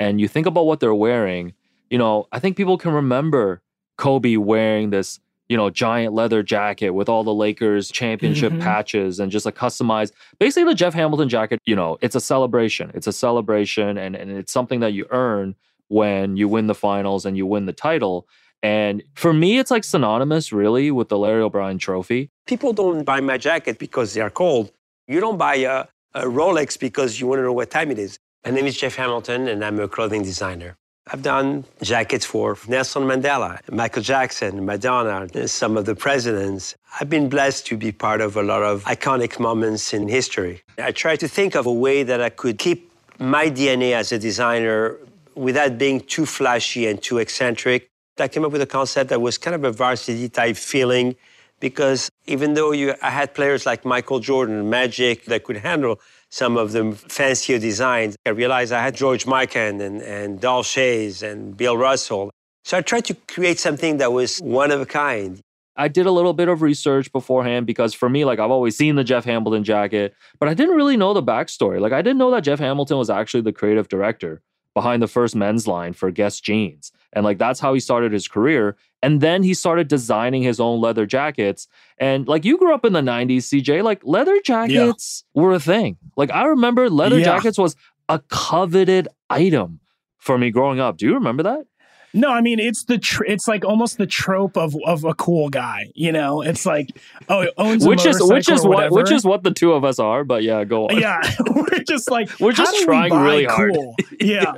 and 0.00 0.22
you 0.22 0.26
think 0.26 0.46
about 0.46 0.64
what 0.64 0.80
they're 0.80 0.94
wearing, 0.94 1.52
you 1.90 1.98
know, 1.98 2.26
I 2.32 2.38
think 2.38 2.56
people 2.56 2.78
can 2.78 2.92
remember 2.92 3.62
Kobe 3.98 4.36
wearing 4.36 4.88
this 4.88 5.20
you 5.48 5.56
know, 5.56 5.70
giant 5.70 6.14
leather 6.14 6.42
jacket 6.42 6.90
with 6.90 7.08
all 7.08 7.22
the 7.22 7.34
Lakers 7.34 7.90
championship 7.90 8.52
mm-hmm. 8.52 8.62
patches 8.62 9.20
and 9.20 9.30
just 9.30 9.46
a 9.46 9.52
customized, 9.52 10.12
basically 10.38 10.64
the 10.64 10.74
Jeff 10.74 10.94
Hamilton 10.94 11.28
jacket, 11.28 11.60
you 11.66 11.76
know, 11.76 11.98
it's 12.00 12.14
a 12.14 12.20
celebration. 12.20 12.90
It's 12.94 13.06
a 13.06 13.12
celebration 13.12 13.98
and, 13.98 14.16
and 14.16 14.30
it's 14.30 14.52
something 14.52 14.80
that 14.80 14.92
you 14.92 15.06
earn 15.10 15.54
when 15.88 16.36
you 16.36 16.48
win 16.48 16.66
the 16.66 16.74
finals 16.74 17.26
and 17.26 17.36
you 17.36 17.46
win 17.46 17.66
the 17.66 17.72
title. 17.72 18.26
And 18.62 19.02
for 19.14 19.34
me, 19.34 19.58
it's 19.58 19.70
like 19.70 19.84
synonymous 19.84 20.52
really 20.52 20.90
with 20.90 21.10
the 21.10 21.18
Larry 21.18 21.42
O'Brien 21.42 21.76
trophy. 21.76 22.30
People 22.46 22.72
don't 22.72 23.04
buy 23.04 23.20
my 23.20 23.36
jacket 23.36 23.78
because 23.78 24.14
they 24.14 24.22
are 24.22 24.30
cold. 24.30 24.72
You 25.06 25.20
don't 25.20 25.36
buy 25.36 25.56
a, 25.56 25.84
a 26.14 26.22
Rolex 26.22 26.78
because 26.78 27.20
you 27.20 27.26
want 27.26 27.40
to 27.40 27.42
know 27.42 27.52
what 27.52 27.70
time 27.70 27.90
it 27.90 27.98
is. 27.98 28.18
My 28.44 28.52
name 28.52 28.64
is 28.64 28.76
Jeff 28.76 28.94
Hamilton 28.94 29.48
and 29.48 29.62
I'm 29.62 29.78
a 29.78 29.88
clothing 29.88 30.22
designer. 30.22 30.78
I've 31.06 31.22
done 31.22 31.66
jackets 31.82 32.24
for 32.24 32.56
Nelson 32.66 33.02
Mandela, 33.02 33.60
Michael 33.70 34.02
Jackson, 34.02 34.64
Madonna, 34.64 35.46
some 35.46 35.76
of 35.76 35.84
the 35.84 35.94
presidents. 35.94 36.74
I've 36.98 37.10
been 37.10 37.28
blessed 37.28 37.66
to 37.66 37.76
be 37.76 37.92
part 37.92 38.22
of 38.22 38.36
a 38.38 38.42
lot 38.42 38.62
of 38.62 38.84
iconic 38.84 39.38
moments 39.38 39.92
in 39.92 40.08
history. 40.08 40.62
I 40.78 40.92
try 40.92 41.16
to 41.16 41.28
think 41.28 41.56
of 41.56 41.66
a 41.66 41.72
way 41.72 42.04
that 42.04 42.22
I 42.22 42.30
could 42.30 42.56
keep 42.58 42.90
my 43.18 43.50
DNA 43.50 43.92
as 43.92 44.12
a 44.12 44.18
designer 44.18 44.96
without 45.34 45.76
being 45.76 46.00
too 46.00 46.24
flashy 46.24 46.86
and 46.86 47.02
too 47.02 47.18
eccentric. 47.18 47.90
I 48.18 48.28
came 48.28 48.44
up 48.44 48.52
with 48.52 48.62
a 48.62 48.66
concept 48.66 49.10
that 49.10 49.20
was 49.20 49.36
kind 49.36 49.54
of 49.54 49.64
a 49.64 49.72
varsity 49.72 50.30
type 50.30 50.56
feeling 50.56 51.16
because 51.60 52.10
even 52.26 52.54
though 52.54 52.72
you, 52.72 52.94
I 53.02 53.10
had 53.10 53.34
players 53.34 53.66
like 53.66 53.84
Michael 53.84 54.20
Jordan, 54.20 54.70
Magic 54.70 55.26
that 55.26 55.44
could 55.44 55.58
handle 55.58 56.00
some 56.34 56.56
of 56.56 56.72
the 56.72 56.90
fancier 57.08 57.60
designs. 57.60 58.16
I 58.26 58.30
realized 58.30 58.72
I 58.72 58.82
had 58.82 58.96
George 58.96 59.24
Mikan 59.24 59.80
and, 59.80 60.02
and 60.02 60.40
Dolph 60.40 60.66
Schayes 60.66 61.22
and 61.22 61.56
Bill 61.56 61.76
Russell. 61.76 62.32
So 62.64 62.76
I 62.76 62.80
tried 62.80 63.04
to 63.04 63.14
create 63.28 63.60
something 63.60 63.98
that 63.98 64.12
was 64.12 64.40
one 64.40 64.72
of 64.72 64.80
a 64.80 64.86
kind. 64.86 65.38
I 65.76 65.86
did 65.86 66.06
a 66.06 66.10
little 66.10 66.32
bit 66.32 66.48
of 66.48 66.60
research 66.60 67.12
beforehand 67.12 67.66
because 67.66 67.94
for 67.94 68.08
me, 68.08 68.24
like 68.24 68.40
I've 68.40 68.50
always 68.50 68.76
seen 68.76 68.96
the 68.96 69.04
Jeff 69.04 69.24
Hamilton 69.24 69.62
jacket, 69.62 70.12
but 70.40 70.48
I 70.48 70.54
didn't 70.54 70.74
really 70.74 70.96
know 70.96 71.14
the 71.14 71.22
backstory. 71.22 71.78
Like 71.78 71.92
I 71.92 72.02
didn't 72.02 72.18
know 72.18 72.32
that 72.32 72.42
Jeff 72.42 72.58
Hamilton 72.58 72.98
was 72.98 73.10
actually 73.10 73.42
the 73.42 73.52
creative 73.52 73.86
director 73.86 74.42
behind 74.74 75.04
the 75.04 75.06
first 75.06 75.36
men's 75.36 75.68
line 75.68 75.92
for 75.92 76.10
Guess 76.10 76.40
Jeans. 76.40 76.90
And 77.12 77.24
like 77.24 77.38
that's 77.38 77.60
how 77.60 77.74
he 77.74 77.80
started 77.80 78.12
his 78.12 78.26
career. 78.26 78.76
And 79.04 79.20
then 79.20 79.42
he 79.42 79.52
started 79.52 79.88
designing 79.88 80.42
his 80.42 80.58
own 80.58 80.80
leather 80.80 81.04
jackets. 81.04 81.68
And 81.98 82.26
like 82.26 82.42
you 82.46 82.56
grew 82.56 82.74
up 82.74 82.86
in 82.86 82.94
the 82.94 83.02
90s, 83.02 83.42
CJ, 83.42 83.82
like 83.82 84.00
leather 84.02 84.40
jackets 84.40 85.24
yeah. 85.34 85.42
were 85.42 85.52
a 85.52 85.60
thing. 85.60 85.98
Like 86.16 86.30
I 86.30 86.46
remember 86.46 86.88
leather 86.88 87.18
yeah. 87.18 87.24
jackets 87.24 87.58
was 87.58 87.76
a 88.08 88.20
coveted 88.30 89.08
item 89.28 89.80
for 90.16 90.38
me 90.38 90.50
growing 90.50 90.80
up. 90.80 90.96
Do 90.96 91.04
you 91.04 91.12
remember 91.12 91.42
that? 91.42 91.66
No, 92.14 92.30
I 92.30 92.40
mean 92.40 92.60
it's 92.60 92.84
the 92.84 92.96
tr- 92.96 93.24
it's 93.24 93.48
like 93.48 93.64
almost 93.64 93.98
the 93.98 94.06
trope 94.06 94.56
of 94.56 94.76
of 94.86 95.04
a 95.04 95.14
cool 95.14 95.48
guy. 95.48 95.90
You 95.94 96.12
know, 96.12 96.42
it's 96.42 96.64
like 96.64 96.96
oh, 97.28 97.40
it 97.40 97.54
owns 97.58 97.86
which 97.86 98.06
is 98.06 98.22
which 98.22 98.48
is 98.48 98.64
what 98.64 98.92
which 98.92 99.10
is 99.10 99.24
what 99.24 99.42
the 99.42 99.50
two 99.50 99.72
of 99.72 99.84
us 99.84 99.98
are. 99.98 100.22
But 100.22 100.44
yeah, 100.44 100.62
go 100.62 100.88
on. 100.88 100.96
Yeah, 100.96 101.20
we're 101.54 101.80
just 101.80 102.10
like 102.10 102.30
we're 102.38 102.52
just 102.52 102.84
trying 102.84 103.12
we 103.12 103.18
really 103.18 103.44
hard. 103.44 103.74
Cool? 103.74 103.96
Yeah, 104.20 104.54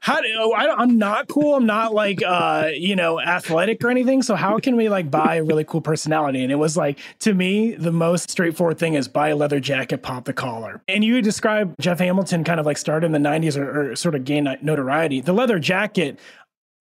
how 0.00 0.20
do 0.20 0.28
oh, 0.38 0.52
I, 0.52 0.82
am 0.82 0.98
not 0.98 1.26
cool. 1.26 1.56
I'm 1.56 1.66
not 1.66 1.92
like 1.92 2.22
uh 2.24 2.68
you 2.72 2.94
know 2.94 3.18
athletic 3.18 3.82
or 3.82 3.90
anything. 3.90 4.22
So 4.22 4.36
how 4.36 4.58
can 4.58 4.76
we 4.76 4.88
like 4.88 5.10
buy 5.10 5.36
a 5.36 5.42
really 5.42 5.64
cool 5.64 5.80
personality? 5.80 6.42
And 6.42 6.52
it 6.52 6.56
was 6.56 6.76
like 6.76 6.98
to 7.20 7.34
me 7.34 7.74
the 7.74 7.90
most 7.90 8.30
straightforward 8.30 8.78
thing 8.78 8.94
is 8.94 9.08
buy 9.08 9.30
a 9.30 9.36
leather 9.36 9.58
jacket, 9.58 10.02
pop 10.02 10.26
the 10.26 10.32
collar. 10.32 10.80
And 10.86 11.02
you 11.02 11.20
describe 11.22 11.74
Jeff 11.80 11.98
Hamilton 11.98 12.44
kind 12.44 12.60
of 12.60 12.66
like 12.66 12.78
started 12.78 13.06
in 13.06 13.12
the 13.12 13.28
90s 13.28 13.56
or, 13.56 13.92
or 13.92 13.96
sort 13.96 14.14
of 14.14 14.24
gained 14.24 14.48
notoriety. 14.62 15.20
The 15.20 15.32
leather 15.32 15.58
jacket 15.58 16.18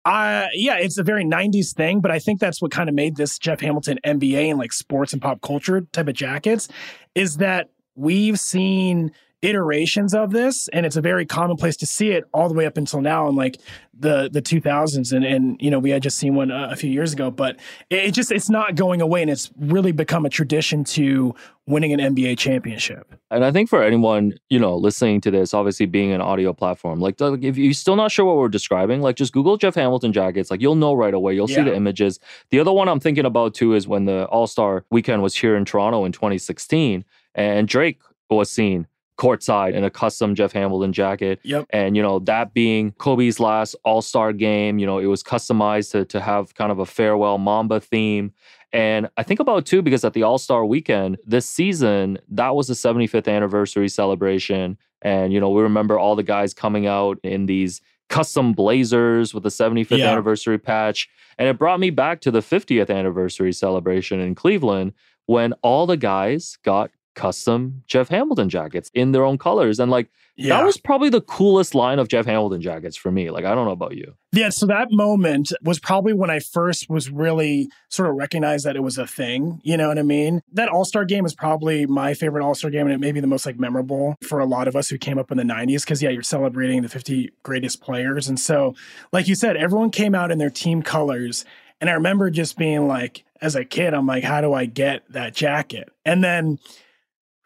uh, 0.04 0.48
yeah, 0.52 0.76
it's 0.76 0.98
a 0.98 1.02
very 1.02 1.24
90s 1.24 1.74
thing, 1.74 2.00
but 2.00 2.10
I 2.10 2.18
think 2.18 2.38
that's 2.38 2.60
what 2.60 2.70
kind 2.70 2.88
of 2.88 2.94
made 2.94 3.16
this 3.16 3.38
Jeff 3.38 3.60
Hamilton 3.60 3.98
NBA 4.04 4.50
and 4.50 4.58
like 4.58 4.72
sports 4.72 5.12
and 5.12 5.22
pop 5.22 5.40
culture 5.40 5.80
type 5.92 6.08
of 6.08 6.14
jackets 6.14 6.68
is 7.14 7.38
that 7.38 7.70
we've 7.94 8.38
seen 8.38 9.12
iterations 9.44 10.14
of 10.14 10.30
this 10.30 10.68
and 10.68 10.86
it's 10.86 10.96
a 10.96 11.00
very 11.00 11.26
commonplace 11.26 11.76
to 11.76 11.86
see 11.86 12.10
it 12.10 12.24
all 12.32 12.48
the 12.48 12.54
way 12.54 12.64
up 12.64 12.76
until 12.76 13.00
now 13.00 13.28
in 13.28 13.34
like 13.34 13.60
the 13.96 14.28
the 14.32 14.40
2000s 14.40 15.12
and 15.12 15.24
and 15.24 15.60
you 15.60 15.70
know 15.70 15.78
we 15.78 15.90
had 15.90 16.02
just 16.02 16.16
seen 16.16 16.34
one 16.34 16.50
a, 16.50 16.70
a 16.72 16.76
few 16.76 16.90
years 16.90 17.12
ago 17.12 17.30
but 17.30 17.56
it, 17.90 18.06
it, 18.06 18.10
just 18.12 18.32
it's 18.32 18.48
not 18.48 18.74
going 18.74 19.00
away 19.00 19.20
and 19.20 19.30
it's 19.30 19.50
really 19.58 19.92
become 19.92 20.24
a 20.24 20.30
tradition 20.30 20.82
to 20.82 21.34
winning 21.66 21.98
an 21.98 22.14
NBA 22.14 22.36
championship. 22.36 23.14
And 23.30 23.44
I 23.44 23.50
think 23.50 23.70
for 23.70 23.82
anyone, 23.82 24.34
you 24.50 24.58
know, 24.58 24.76
listening 24.76 25.20
to 25.22 25.30
this, 25.30 25.54
obviously 25.54 25.86
being 25.86 26.12
an 26.12 26.20
audio 26.20 26.52
platform, 26.52 27.00
like 27.00 27.16
if 27.20 27.56
you're 27.56 27.72
still 27.72 27.96
not 27.96 28.12
sure 28.12 28.26
what 28.26 28.36
we're 28.36 28.48
describing, 28.48 29.00
like 29.00 29.16
just 29.16 29.32
Google 29.32 29.56
Jeff 29.56 29.74
Hamilton 29.74 30.12
jackets, 30.12 30.50
like 30.50 30.60
you'll 30.60 30.74
know 30.74 30.92
right 30.92 31.14
away. 31.14 31.34
You'll 31.34 31.48
yeah. 31.48 31.56
see 31.56 31.62
the 31.62 31.74
images. 31.74 32.20
The 32.50 32.60
other 32.60 32.72
one 32.72 32.88
I'm 32.88 33.00
thinking 33.00 33.24
about 33.24 33.54
too 33.54 33.74
is 33.74 33.88
when 33.88 34.04
the 34.04 34.26
All-Star 34.26 34.84
weekend 34.90 35.22
was 35.22 35.34
here 35.34 35.56
in 35.56 35.64
Toronto 35.64 36.04
in 36.04 36.12
2016 36.12 37.04
and 37.34 37.66
Drake 37.66 38.00
was 38.28 38.50
seen 38.50 38.86
courtside 39.16 39.74
in 39.74 39.84
a 39.84 39.90
custom 39.90 40.34
Jeff 40.34 40.52
Hamilton 40.52 40.92
jacket. 40.92 41.40
Yep. 41.42 41.66
And, 41.70 41.96
you 41.96 42.02
know, 42.02 42.18
that 42.20 42.52
being 42.52 42.92
Kobe's 42.92 43.38
last 43.38 43.76
All 43.84 44.02
Star 44.02 44.32
game, 44.32 44.78
you 44.78 44.86
know, 44.86 44.98
it 44.98 45.06
was 45.06 45.22
customized 45.22 45.92
to, 45.92 46.04
to 46.06 46.20
have 46.20 46.54
kind 46.54 46.72
of 46.72 46.78
a 46.78 46.86
farewell 46.86 47.38
Mamba 47.38 47.80
theme. 47.80 48.32
And 48.72 49.08
I 49.16 49.22
think 49.22 49.38
about 49.38 49.66
too, 49.66 49.82
because 49.82 50.04
at 50.04 50.14
the 50.14 50.24
All 50.24 50.38
Star 50.38 50.64
weekend 50.64 51.18
this 51.24 51.46
season, 51.46 52.18
that 52.28 52.56
was 52.56 52.66
the 52.66 52.74
75th 52.74 53.32
anniversary 53.32 53.88
celebration. 53.88 54.76
And, 55.02 55.32
you 55.32 55.38
know, 55.38 55.50
we 55.50 55.62
remember 55.62 55.98
all 55.98 56.16
the 56.16 56.22
guys 56.22 56.54
coming 56.54 56.86
out 56.86 57.18
in 57.22 57.46
these 57.46 57.80
custom 58.08 58.52
blazers 58.52 59.32
with 59.32 59.42
the 59.42 59.48
75th 59.48 59.98
yeah. 59.98 60.10
anniversary 60.10 60.58
patch. 60.58 61.08
And 61.38 61.48
it 61.48 61.58
brought 61.58 61.80
me 61.80 61.90
back 61.90 62.20
to 62.22 62.30
the 62.30 62.40
50th 62.40 62.90
anniversary 62.90 63.52
celebration 63.52 64.20
in 64.20 64.34
Cleveland 64.34 64.92
when 65.26 65.52
all 65.62 65.86
the 65.86 65.96
guys 65.96 66.58
got 66.62 66.90
custom 67.14 67.82
Jeff 67.86 68.08
Hamilton 68.08 68.48
jackets 68.48 68.90
in 68.94 69.12
their 69.12 69.24
own 69.24 69.38
colors. 69.38 69.80
And 69.80 69.90
like 69.90 70.10
yeah. 70.36 70.56
that 70.56 70.64
was 70.64 70.76
probably 70.76 71.08
the 71.08 71.20
coolest 71.20 71.74
line 71.74 71.98
of 71.98 72.08
Jeff 72.08 72.26
Hamilton 72.26 72.60
jackets 72.60 72.96
for 72.96 73.10
me. 73.10 73.30
Like 73.30 73.44
I 73.44 73.54
don't 73.54 73.64
know 73.64 73.72
about 73.72 73.96
you. 73.96 74.14
Yeah, 74.32 74.48
so 74.48 74.66
that 74.66 74.90
moment 74.90 75.52
was 75.62 75.78
probably 75.78 76.12
when 76.12 76.28
I 76.28 76.40
first 76.40 76.90
was 76.90 77.10
really 77.10 77.68
sort 77.88 78.08
of 78.08 78.16
recognized 78.16 78.66
that 78.66 78.74
it 78.74 78.82
was 78.82 78.98
a 78.98 79.06
thing. 79.06 79.60
You 79.62 79.76
know 79.76 79.88
what 79.88 79.98
I 79.98 80.02
mean? 80.02 80.40
That 80.52 80.68
All 80.68 80.84
Star 80.84 81.04
game 81.04 81.24
is 81.24 81.34
probably 81.34 81.86
my 81.86 82.14
favorite 82.14 82.44
All 82.44 82.54
Star 82.54 82.70
game, 82.70 82.86
and 82.86 82.92
it 82.92 83.00
may 83.00 83.12
be 83.12 83.20
the 83.20 83.26
most 83.26 83.46
like 83.46 83.58
memorable 83.58 84.16
for 84.26 84.40
a 84.40 84.46
lot 84.46 84.66
of 84.66 84.74
us 84.74 84.88
who 84.88 84.98
came 84.98 85.18
up 85.18 85.30
in 85.30 85.36
the 85.36 85.44
'90s. 85.44 85.84
Because 85.84 86.02
yeah, 86.02 86.10
you're 86.10 86.22
celebrating 86.22 86.82
the 86.82 86.88
50 86.88 87.30
greatest 87.42 87.80
players, 87.80 88.28
and 88.28 88.38
so 88.38 88.74
like 89.12 89.28
you 89.28 89.34
said, 89.34 89.56
everyone 89.56 89.90
came 89.90 90.14
out 90.14 90.30
in 90.30 90.38
their 90.38 90.50
team 90.50 90.82
colors. 90.82 91.44
And 91.80 91.90
I 91.90 91.94
remember 91.94 92.30
just 92.30 92.56
being 92.56 92.86
like, 92.88 93.24
as 93.42 93.56
a 93.56 93.64
kid, 93.64 93.92
I'm 93.92 94.06
like, 94.06 94.24
how 94.24 94.40
do 94.40 94.54
I 94.54 94.64
get 94.64 95.02
that 95.10 95.34
jacket? 95.34 95.90
And 96.04 96.24
then 96.24 96.58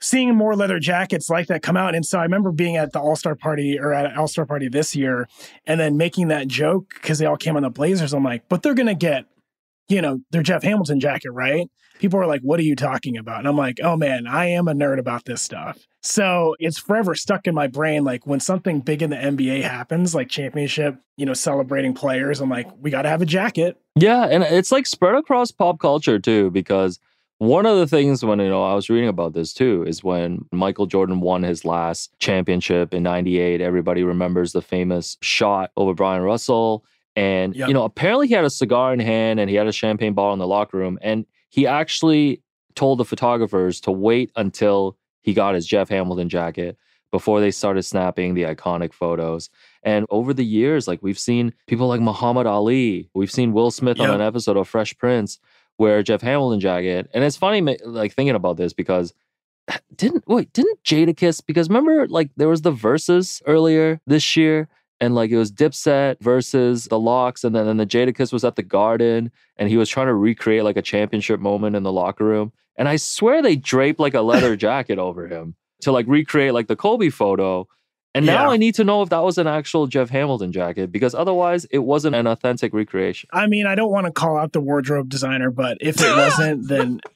seeing 0.01 0.35
more 0.35 0.55
leather 0.55 0.79
jackets 0.79 1.29
like 1.29 1.49
that 1.49 1.63
come 1.63 1.77
out. 1.77 1.95
And 1.95 2.05
so 2.05 2.19
I 2.19 2.23
remember 2.23 2.53
being 2.53 2.77
at 2.77 2.93
the 2.93 3.01
All 3.01 3.17
Star 3.17 3.35
party 3.35 3.79
or 3.79 3.93
at 3.93 4.17
All 4.17 4.29
Star 4.29 4.47
party 4.47 4.69
this 4.69 4.95
year 4.95 5.29
and 5.67 5.81
then 5.81 5.97
making 5.97 6.29
that 6.29 6.49
joke 6.49 6.95
because 6.95 7.19
they 7.19 7.27
all 7.27 7.37
came 7.37 7.57
on 7.57 7.63
the 7.63 7.71
Blazers. 7.71 8.13
I'm 8.13 8.25
like, 8.25 8.49
but 8.49 8.63
they're 8.63 8.75
going 8.75 8.87
to 8.87 8.95
get, 8.95 9.25
you 9.89 10.03
know, 10.03 10.21
their 10.31 10.43
Jeff 10.43 10.63
Hamilton 10.63 11.01
jacket, 11.01 11.31
right? 11.31 11.69
People 11.99 12.21
are 12.21 12.27
like, 12.27 12.43
what 12.43 12.61
are 12.61 12.65
you 12.65 12.77
talking 12.77 13.17
about? 13.17 13.41
And 13.41 13.49
I'm 13.49 13.57
like, 13.57 13.79
oh 13.83 13.97
man, 13.97 14.27
I 14.29 14.47
am 14.47 14.69
a 14.69 14.73
nerd 14.73 15.01
about 15.01 15.25
this 15.25 15.43
stuff. 15.43 15.79
So 16.01 16.55
it's 16.61 16.79
forever 16.79 17.17
stuck 17.17 17.49
in 17.49 17.55
my 17.57 17.67
brain. 17.67 18.05
Like 18.05 18.25
when 18.25 18.39
something 18.39 18.81
big 18.81 19.03
in 19.03 19.11
the 19.11 19.17
NBA 19.17 19.63
happens, 19.63 20.15
like 20.15 20.29
championship, 20.29 20.97
you 21.17 21.27
know, 21.27 21.35
celebrating 21.35 21.93
players, 21.93 22.41
I'm 22.41 22.49
like, 22.49 22.69
we 22.81 22.91
got 22.91 23.03
to 23.03 23.09
have 23.09 23.21
a 23.21 23.27
jacket. 23.27 23.77
Yeah. 23.97 24.25
And 24.25 24.45
it's 24.45 24.71
like 24.71 24.87
spread 24.87 25.17
across 25.17 25.51
pop 25.51 25.81
culture 25.81 26.21
too, 26.21 26.51
because 26.53 27.01
one 27.39 27.67
of 27.67 27.79
the 27.79 27.87
things 27.87 28.25
when 28.25 28.39
you 28.41 28.49
know 28.49 28.65
I 28.65 28.75
was 28.75 28.91
reading 28.91 29.09
about 29.09 29.33
this 29.33 29.53
too 29.53 29.85
is 29.87 30.03
when 30.05 30.45
Michael 30.53 30.87
Jordan 30.87 31.21
won 31.21 31.43
his 31.43 31.65
last 31.65 32.11
championship 32.19 32.93
in 32.93 33.03
98 33.05 33.61
everybody 33.61 34.03
remembers 34.03 34.53
the 34.53 34.63
famous 34.63 35.17
shot 35.23 35.71
over 35.77 35.95
Bryon 35.95 36.23
Russell 36.23 36.85
And, 37.17 37.55
Yep. 37.57 37.69
you 37.69 37.75
know, 37.75 37.85
apparently 37.85 38.29
he 38.29 38.35
had 38.35 38.45
a 38.45 38.51
cigar 38.51 38.93
in 38.93 39.01
hand 39.01 39.41
and 39.41 39.49
he 39.51 39.57
had 39.57 39.67
a 39.67 39.73
champagne 39.73 40.15
bottle 40.15 40.33
in 40.35 40.39
the 40.39 40.47
locker 40.47 40.77
room. 40.79 40.99
And 41.03 41.27
he 41.49 41.67
actually 41.67 42.43
told 42.77 42.99
the 42.99 43.05
photographers 43.05 43.81
to 43.83 43.91
wait 43.91 44.31
until 44.37 44.97
he 45.23 45.33
got 45.35 45.55
his 45.57 45.67
Jeff 45.67 45.89
Hamilton 45.89 46.29
jacket 46.29 46.77
before 47.11 47.41
they 47.41 47.51
started 47.51 47.83
snapping 47.83 48.35
the 48.35 48.43
iconic 48.43 48.93
photos. 48.93 49.49
And 49.83 50.07
over 50.11 50.33
the 50.35 50.45
years, 50.45 50.87
like 50.87 51.03
we've 51.03 51.19
seen 51.19 51.55
people 51.67 51.89
like 51.89 52.01
Muhammad 52.01 52.47
Ali, 52.47 53.09
we've 53.15 53.31
seen 53.33 53.53
Will 53.53 53.71
Smith 53.71 53.99
on 53.99 54.11
an 54.11 54.21
episode 54.21 54.57
of 54.57 54.69
Fresh 54.69 54.97
Prince 54.99 55.39
wear 55.79 55.99
a 55.99 56.05
Jeff 56.05 56.21
Hamilton 56.21 56.61
jacket. 56.61 57.09
And 57.15 57.25
it's 57.25 57.37
funny, 57.37 57.79
like 57.85 58.13
thinking 58.13 58.35
about 58.35 58.57
this 58.57 58.73
because 58.73 59.15
didn't 59.97 60.25
wait, 60.27 60.53
didn't 60.53 60.83
Jadakiss? 60.85 61.43
Because 61.47 61.69
remember, 61.69 62.07
like 62.09 62.31
there 62.37 62.49
was 62.49 62.63
the 62.63 62.73
Verzuz 62.73 63.43
earlier 63.47 64.01
this 64.07 64.37
year, 64.37 64.69
and 65.01 65.15
like 65.15 65.31
it 65.31 65.39
was 65.39 65.53
Dipset 65.53 66.21
versus 66.21 66.87
the 66.87 66.99
LOX, 66.99 67.45
and 67.45 67.55
then 67.55 67.67
then 67.67 67.77
the 67.77 67.87
Jadakiss 67.87 68.33
was 68.33 68.45
at 68.45 68.57
the 68.57 68.63
Garden, 68.63 69.31
and 69.57 69.69
he 69.69 69.77
was 69.77 69.89
trying 69.89 70.09
to 70.09 70.15
recreate 70.15 70.65
like 70.65 70.77
a 70.77 70.83
championship 70.83 71.41
moment 71.41 71.77
in 71.77 71.83
the 71.83 71.93
locker 71.93 72.25
room. 72.25 72.53
And 72.77 72.89
I 72.89 72.97
swear 72.97 73.43
they 73.43 73.57
draped 73.57 74.01
like 74.01 74.15
a 74.15 74.23
leather 74.23 74.57
jacket 74.69 74.99
over 74.99 75.27
him 75.29 75.55
to 75.83 75.93
like 75.93 76.07
recreate 76.09 76.55
like 76.55 76.69
the 76.69 76.77
Kobe 76.77 77.11
photo. 77.11 77.69
And 78.15 78.27
now 78.27 78.45
Yeah. 78.47 78.51
I 78.51 78.57
need 78.57 78.75
to 78.77 78.85
know 78.85 79.03
if 79.03 79.11
that 79.11 79.23
was 79.23 79.39
an 79.39 79.47
actual 79.47 79.87
Jeff 79.87 80.09
Hamilton 80.11 80.51
jacket 80.51 80.91
because 80.91 81.15
otherwise 81.15 81.67
it 81.67 81.79
wasn't 81.79 82.17
an 82.17 82.27
authentic 82.27 82.73
recreation. 82.73 83.29
I 83.33 83.47
mean, 83.47 83.67
I 83.67 83.75
don't 83.75 83.91
want 83.91 84.07
to 84.07 84.13
call 84.13 84.37
out 84.37 84.53
the 84.53 84.61
wardrobe 84.61 85.09
designer, 85.09 85.51
but 85.51 85.79
if 85.81 86.01
it 86.01 86.17
wasn't, 86.17 86.69
then. 86.69 87.01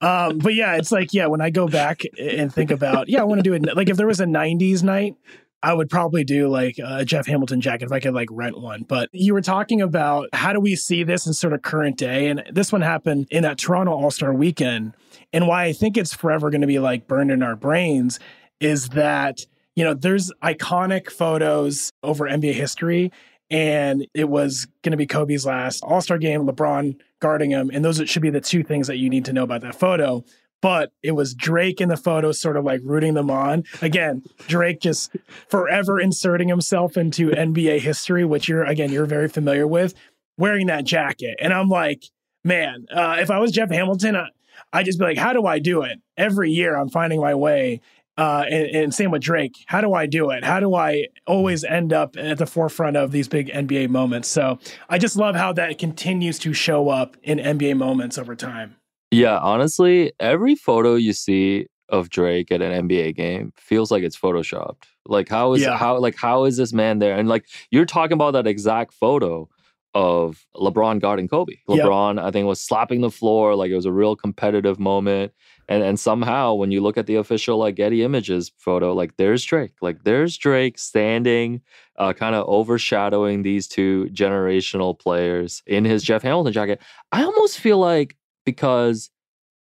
Um, 0.00 0.38
but 0.38 0.54
yeah, 0.54 0.76
it's 0.76 0.92
like 0.92 1.12
yeah. 1.12 1.26
When 1.26 1.40
I 1.40 1.50
go 1.50 1.66
back 1.66 2.02
and 2.16 2.54
think 2.54 2.70
about 2.70 3.08
yeah, 3.08 3.20
I 3.20 3.24
want 3.24 3.40
to 3.40 3.42
do 3.42 3.52
it. 3.52 3.76
Like 3.76 3.88
if 3.88 3.96
there 3.96 4.06
was 4.06 4.20
a 4.20 4.26
'90s 4.26 4.84
night, 4.84 5.16
I 5.60 5.74
would 5.74 5.90
probably 5.90 6.22
do 6.22 6.48
like 6.48 6.76
a 6.78 7.04
Jeff 7.04 7.26
Hamilton 7.26 7.60
jacket 7.60 7.86
if 7.86 7.90
I 7.92 7.98
could 7.98 8.14
like 8.14 8.28
rent 8.30 8.60
one. 8.60 8.84
But 8.84 9.08
you 9.10 9.34
were 9.34 9.40
talking 9.40 9.80
about 9.80 10.28
how 10.32 10.52
do 10.52 10.60
we 10.60 10.76
see 10.76 11.02
this 11.02 11.26
in 11.26 11.32
sort 11.32 11.52
of 11.52 11.62
current 11.62 11.96
day, 11.96 12.28
and 12.28 12.44
this 12.52 12.70
one 12.70 12.80
happened 12.82 13.26
in 13.32 13.42
that 13.42 13.58
Toronto 13.58 13.90
All 13.92 14.12
Star 14.12 14.32
Weekend, 14.32 14.94
and 15.32 15.48
why 15.48 15.64
I 15.64 15.72
think 15.72 15.96
it's 15.96 16.14
forever 16.14 16.48
going 16.48 16.60
to 16.60 16.68
be 16.68 16.78
like 16.78 17.08
burned 17.08 17.32
in 17.32 17.42
our 17.42 17.56
brains 17.56 18.20
is 18.60 18.90
that 18.90 19.46
you 19.78 19.84
know 19.84 19.94
there's 19.94 20.32
iconic 20.42 21.08
photos 21.08 21.92
over 22.02 22.24
NBA 22.24 22.54
history 22.54 23.12
and 23.48 24.04
it 24.12 24.28
was 24.28 24.66
going 24.82 24.90
to 24.90 24.96
be 24.96 25.06
Kobe's 25.06 25.46
last 25.46 25.84
All 25.84 26.00
Star 26.00 26.18
game, 26.18 26.48
LeBron 26.48 26.96
guarding 27.20 27.50
him. 27.50 27.70
And 27.72 27.84
those 27.84 28.02
should 28.10 28.22
be 28.22 28.30
the 28.30 28.40
two 28.40 28.64
things 28.64 28.88
that 28.88 28.98
you 28.98 29.08
need 29.08 29.24
to 29.26 29.32
know 29.32 29.44
about 29.44 29.60
that 29.60 29.78
photo. 29.78 30.24
But 30.60 30.92
it 31.04 31.12
was 31.12 31.32
Drake 31.32 31.80
in 31.80 31.88
the 31.88 31.96
photo, 31.96 32.32
sort 32.32 32.56
of 32.56 32.64
like 32.64 32.80
rooting 32.82 33.14
them 33.14 33.30
on. 33.30 33.62
Again, 33.80 34.24
Drake 34.48 34.80
just 34.80 35.16
forever 35.48 36.00
inserting 36.00 36.48
himself 36.48 36.96
into 36.96 37.30
NBA 37.30 37.78
history, 37.78 38.24
which 38.24 38.48
you're, 38.48 38.64
again, 38.64 38.90
you're 38.90 39.06
very 39.06 39.28
familiar 39.28 39.68
with, 39.68 39.94
wearing 40.36 40.66
that 40.66 40.84
jacket. 40.84 41.36
And 41.40 41.52
I'm 41.52 41.68
like, 41.68 42.02
man, 42.42 42.86
uh, 42.92 43.18
if 43.20 43.30
I 43.30 43.38
was 43.38 43.52
Jeff 43.52 43.70
Hamilton, 43.70 44.16
I, 44.16 44.26
I'd 44.72 44.86
just 44.86 44.98
be 44.98 45.04
like, 45.04 45.18
how 45.18 45.32
do 45.32 45.46
I 45.46 45.60
do 45.60 45.82
it? 45.82 46.00
Every 46.16 46.50
year 46.50 46.76
I'm 46.76 46.88
finding 46.88 47.20
my 47.20 47.36
way 47.36 47.80
uh, 48.18 48.44
and, 48.50 48.66
and 48.76 48.94
same 48.94 49.10
with 49.10 49.22
Drake. 49.22 49.54
How 49.66 49.80
do 49.80 49.94
I 49.94 50.06
do 50.06 50.30
it? 50.30 50.44
How 50.44 50.60
do 50.60 50.74
I 50.74 51.06
always 51.26 51.64
end 51.64 51.92
up 51.92 52.16
at 52.18 52.36
the 52.38 52.46
forefront 52.46 52.96
of 52.96 53.12
these 53.12 53.28
big 53.28 53.48
NBA 53.48 53.88
moments? 53.88 54.28
So 54.28 54.58
I 54.90 54.98
just 54.98 55.16
love 55.16 55.36
how 55.36 55.52
that 55.54 55.78
continues 55.78 56.38
to 56.40 56.52
show 56.52 56.88
up 56.90 57.16
in 57.22 57.38
NBA 57.38 57.76
moments 57.76 58.18
over 58.18 58.34
time. 58.34 58.76
Yeah, 59.10 59.38
honestly, 59.38 60.12
every 60.20 60.54
photo 60.54 60.96
you 60.96 61.12
see 61.14 61.68
of 61.88 62.10
Drake 62.10 62.52
at 62.52 62.60
an 62.60 62.88
NBA 62.88 63.16
game 63.16 63.52
feels 63.56 63.90
like 63.90 64.02
it's 64.02 64.18
photoshopped. 64.18 64.82
Like 65.06 65.28
how 65.30 65.54
is 65.54 65.62
Yeah. 65.62 65.78
how 65.78 65.98
like 65.98 66.16
how 66.16 66.44
is 66.44 66.58
this 66.58 66.72
man 66.74 66.98
there? 66.98 67.16
And 67.16 67.28
like 67.28 67.46
you're 67.70 67.86
talking 67.86 68.12
about 68.12 68.32
that 68.32 68.46
exact 68.46 68.92
photo 68.92 69.48
of 69.94 70.44
LeBron 70.54 71.00
guarding 71.00 71.28
Kobe. 71.28 71.54
Yep. 71.66 71.78
LeBron, 71.86 72.22
I 72.22 72.30
think, 72.30 72.46
was 72.46 72.60
slapping 72.60 73.00
the 73.00 73.10
floor 73.10 73.54
like 73.54 73.70
it 73.70 73.74
was 73.74 73.86
a 73.86 73.92
real 73.92 74.14
competitive 74.16 74.78
moment. 74.78 75.32
And 75.68 75.82
and 75.82 76.00
somehow 76.00 76.54
when 76.54 76.70
you 76.70 76.80
look 76.80 76.96
at 76.96 77.06
the 77.06 77.16
official 77.16 77.58
like 77.58 77.74
Getty 77.74 78.02
Images 78.02 78.50
photo, 78.56 78.94
like 78.94 79.16
there's 79.16 79.44
Drake. 79.44 79.74
Like 79.82 80.04
there's 80.04 80.36
Drake 80.36 80.78
standing, 80.78 81.60
uh, 81.98 82.12
kind 82.14 82.34
of 82.34 82.48
overshadowing 82.48 83.42
these 83.42 83.68
two 83.68 84.08
generational 84.12 84.98
players 84.98 85.62
in 85.66 85.84
his 85.84 86.02
Jeff 86.02 86.22
Hamilton 86.22 86.52
jacket. 86.54 86.80
I 87.12 87.22
almost 87.24 87.58
feel 87.58 87.78
like 87.78 88.16
because 88.46 89.10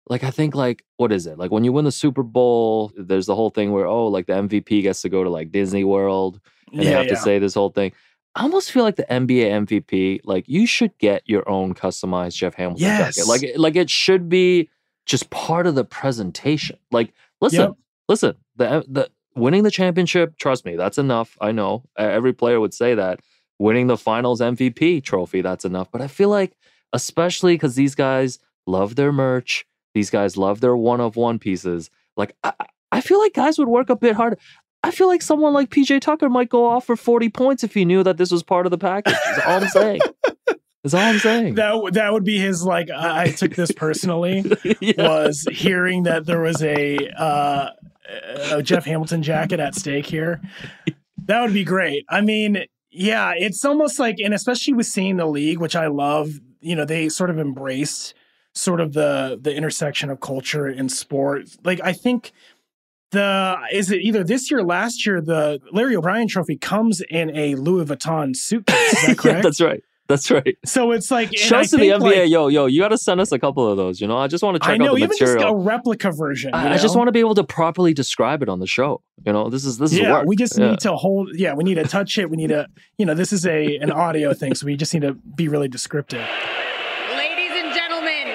like 0.07 0.23
I 0.23 0.31
think 0.31 0.55
like 0.55 0.83
what 0.97 1.11
is 1.11 1.25
it? 1.25 1.37
Like 1.37 1.51
when 1.51 1.63
you 1.63 1.73
win 1.73 1.85
the 1.85 1.91
Super 1.91 2.23
Bowl, 2.23 2.91
there's 2.97 3.25
the 3.25 3.35
whole 3.35 3.49
thing 3.49 3.71
where 3.71 3.87
oh 3.87 4.07
like 4.07 4.27
the 4.27 4.33
MVP 4.35 4.81
gets 4.81 5.01
to 5.03 5.09
go 5.09 5.23
to 5.23 5.29
like 5.29 5.51
Disney 5.51 5.83
World 5.83 6.39
and 6.77 6.87
they 6.87 6.91
Yeah, 6.91 6.97
have 6.97 7.07
to 7.07 7.15
say 7.15 7.39
this 7.39 7.53
whole 7.55 7.69
thing. 7.69 7.91
I 8.35 8.43
almost 8.43 8.71
feel 8.71 8.83
like 8.83 8.97
the 8.97 9.11
NBA 9.11 9.49
MVP, 9.49 10.19
like 10.23 10.47
you 10.47 10.67
should 10.67 10.97
get 10.99 11.23
your 11.25 11.47
own 11.49 11.73
customized 11.73 12.35
Jeff 12.35 12.53
Hamilton 12.55 12.81
Yes. 12.81 13.15
jacket. 13.15 13.25
Like 13.27 13.51
like 13.55 13.75
it 13.75 13.89
should 13.89 14.29
be 14.29 14.69
just 15.05 15.29
part 15.29 15.67
of 15.67 15.75
the 15.75 15.83
presentation. 15.85 16.77
Like 16.91 17.13
listen, 17.41 17.59
Yep. 17.61 17.73
listen, 18.09 18.35
the 18.55 18.85
the 18.87 19.09
winning 19.35 19.63
the 19.63 19.71
championship, 19.71 20.37
trust 20.37 20.65
me, 20.65 20.75
that's 20.75 20.97
enough. 20.97 21.37
I 21.41 21.51
know 21.51 21.83
every 21.97 22.33
player 22.33 22.59
would 22.59 22.73
say 22.73 22.95
that. 22.95 23.19
Winning 23.57 23.87
the 23.87 23.97
finals 23.97 24.41
MVP 24.41 25.01
trophy, 25.03 25.41
that's 25.41 25.63
enough. 25.63 25.89
But 25.89 26.01
I 26.01 26.07
feel 26.07 26.27
like, 26.29 26.57
especially 26.91 27.55
because 27.55 27.75
these 27.75 27.95
guys 27.95 28.37
love 28.67 28.95
their 28.95 29.13
merch, 29.13 29.65
these 29.93 30.09
guys 30.09 30.35
love 30.35 30.59
their 30.59 30.75
one 30.75 30.99
of 30.99 31.15
one 31.15 31.39
pieces. 31.39 31.89
Like 32.17 32.35
I, 32.43 32.53
I- 32.59 32.65
I 32.91 33.01
feel 33.01 33.19
like 33.19 33.33
guys 33.33 33.57
would 33.57 33.67
work 33.67 33.89
a 33.89 33.95
bit 33.95 34.15
harder. 34.15 34.37
I 34.81 34.91
feel 34.91 35.07
like 35.07 35.21
someone 35.21 35.51
like 35.53 35.69
PJ 35.69 35.99
Tucker 35.99 36.29
might 36.29 36.47
go 36.47 36.65
off 36.65 36.85
for 36.85 36.95
40 36.95 37.27
points 37.29 37.63
if 37.63 37.73
he 37.73 37.83
knew 37.83 38.03
that 38.03 38.15
this 38.17 38.31
was 38.31 38.41
part 38.43 38.65
of 38.67 38.69
the 38.71 38.77
package. 38.77 39.15
That's 39.25 39.45
all 39.45 39.61
I'm 39.63 39.67
saying. 39.69 39.99
That's 40.85 40.93
all 40.93 41.01
I'm 41.01 41.17
saying. 41.17 41.55
That 41.55 41.71
w- 41.71 41.89
that 41.93 42.13
would 42.13 42.23
be 42.23 42.37
his 42.37 42.63
like. 42.63 42.91
I, 42.91 43.23
I 43.23 43.27
took 43.31 43.55
this 43.55 43.71
personally. 43.75 44.43
Yeah. 44.79 45.07
Was 45.07 45.47
hearing 45.51 46.03
that 46.03 46.27
there 46.27 46.41
was 46.41 46.61
a, 46.61 47.09
uh, 47.17 47.71
a 48.51 48.61
Jeff 48.61 48.85
Hamilton 48.85 49.23
jacket 49.23 49.59
at 49.59 49.73
stake 49.73 50.05
here. 50.05 50.41
That 51.25 51.41
would 51.41 51.55
be 51.55 51.63
great. 51.63 52.05
I 52.07 52.21
mean, 52.21 52.65
yeah, 52.91 53.33
it's 53.35 53.65
almost 53.65 53.97
like, 53.97 54.17
and 54.23 54.31
especially 54.31 54.75
with 54.75 54.85
seeing 54.85 55.17
the 55.17 55.25
league, 55.25 55.57
which 55.57 55.75
I 55.75 55.87
love. 55.87 56.39
You 56.61 56.75
know, 56.75 56.85
they 56.85 57.09
sort 57.09 57.31
of 57.31 57.39
embraced 57.39 58.13
sort 58.53 58.79
of 58.79 58.93
the 58.93 59.39
the 59.41 59.55
intersection 59.55 60.11
of 60.11 60.19
culture 60.19 60.67
and 60.67 60.91
sport. 60.91 61.47
Like, 61.63 61.81
I 61.83 61.93
think 61.93 62.31
the 63.09 63.57
is 63.71 63.89
it 63.89 64.01
either 64.01 64.23
this 64.23 64.51
year 64.51 64.59
or 64.59 64.63
last 64.63 65.03
year 65.03 65.19
the 65.19 65.59
Larry 65.71 65.95
O'Brien 65.95 66.27
Trophy 66.27 66.57
comes 66.57 67.01
in 67.09 67.35
a 67.35 67.55
Louis 67.55 67.85
Vuitton 67.85 68.35
suitcase. 68.35 68.93
Is 68.93 69.15
that 69.17 69.25
Yeah, 69.25 69.41
that's 69.41 69.61
right. 69.61 69.81
That's 70.07 70.29
right. 70.29 70.55
So 70.65 70.91
it's 70.91 71.09
like 71.09 71.29
and 71.29 71.37
I 71.37 71.41
Shouts 71.41 71.71
to 71.71 71.77
the 71.77 71.89
think, 71.89 72.03
NBA, 72.03 72.21
like, 72.21 72.29
yo, 72.29 72.47
yo, 72.47 72.67
you 72.67 72.79
got 72.79 72.89
to 72.89 72.97
send 72.97 73.19
us 73.19 73.31
a 73.31 73.39
couple 73.39 73.67
of 73.69 73.75
those. 73.75 73.99
You 73.99 74.07
know, 74.07 74.17
I 74.17 74.27
just 74.27 74.43
want 74.43 74.55
to 74.55 74.59
check 74.59 74.75
I 74.75 74.77
know, 74.77 74.91
out 74.91 74.91
the 74.91 74.97
even 74.97 75.09
material. 75.09 75.35
just 75.41 75.51
a 75.51 75.55
replica 75.55 76.11
version. 76.11 76.53
I, 76.53 76.73
I 76.75 76.77
just 76.77 76.95
want 76.95 77.07
to 77.07 77.11
be 77.11 77.21
able 77.21 77.33
to 77.35 77.43
properly 77.43 77.91
describe 77.93 78.43
it 78.43 78.49
on 78.49 78.59
the 78.59 78.67
show. 78.67 79.01
You 79.25 79.33
know, 79.33 79.49
this 79.49 79.65
is 79.65 79.79
this 79.79 79.93
is 79.93 80.01
work. 80.01 80.25
we 80.27 80.35
just 80.35 80.59
Yeah. 80.59 80.69
need 80.71 80.79
to 80.81 80.95
hold. 80.95 81.29
Yeah, 81.33 81.55
we 81.55 81.63
need 81.63 81.75
to 81.75 81.85
touch 81.85 82.19
it. 82.19 82.29
We 82.29 82.37
need 82.37 82.49
to, 82.49 82.67
you 82.99 83.05
know, 83.07 83.15
this 83.15 83.33
is 83.33 83.47
a 83.47 83.77
an 83.77 83.91
audio 83.91 84.33
thing, 84.35 84.53
so 84.53 84.67
we 84.67 84.75
just 84.77 84.93
need 84.93 85.01
to 85.01 85.13
be 85.13 85.47
really 85.47 85.67
descriptive. 85.67 86.25
Ladies 87.15 87.51
and 87.55 87.73
gentlemen, 87.73 88.27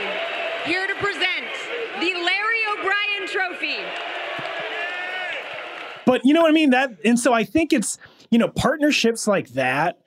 here 0.65 0.89
to 0.89 0.95
present 0.97 1.47
the 2.01 2.13
Larry 2.15 2.63
O'Brien 2.79 3.29
Trophy. 3.29 3.77
But 6.07 6.23
you 6.25 6.35
know 6.35 6.43
what 6.43 6.49
I 6.51 6.53
mean? 6.55 6.71
That 6.71 6.91
and 7.05 7.19
so 7.19 7.33
I 7.33 7.45
think 7.45 7.73
it's 7.73 7.97
you 8.31 8.39
know 8.39 8.49
partnerships 8.49 9.29
like 9.29 9.51
that. 9.51 9.99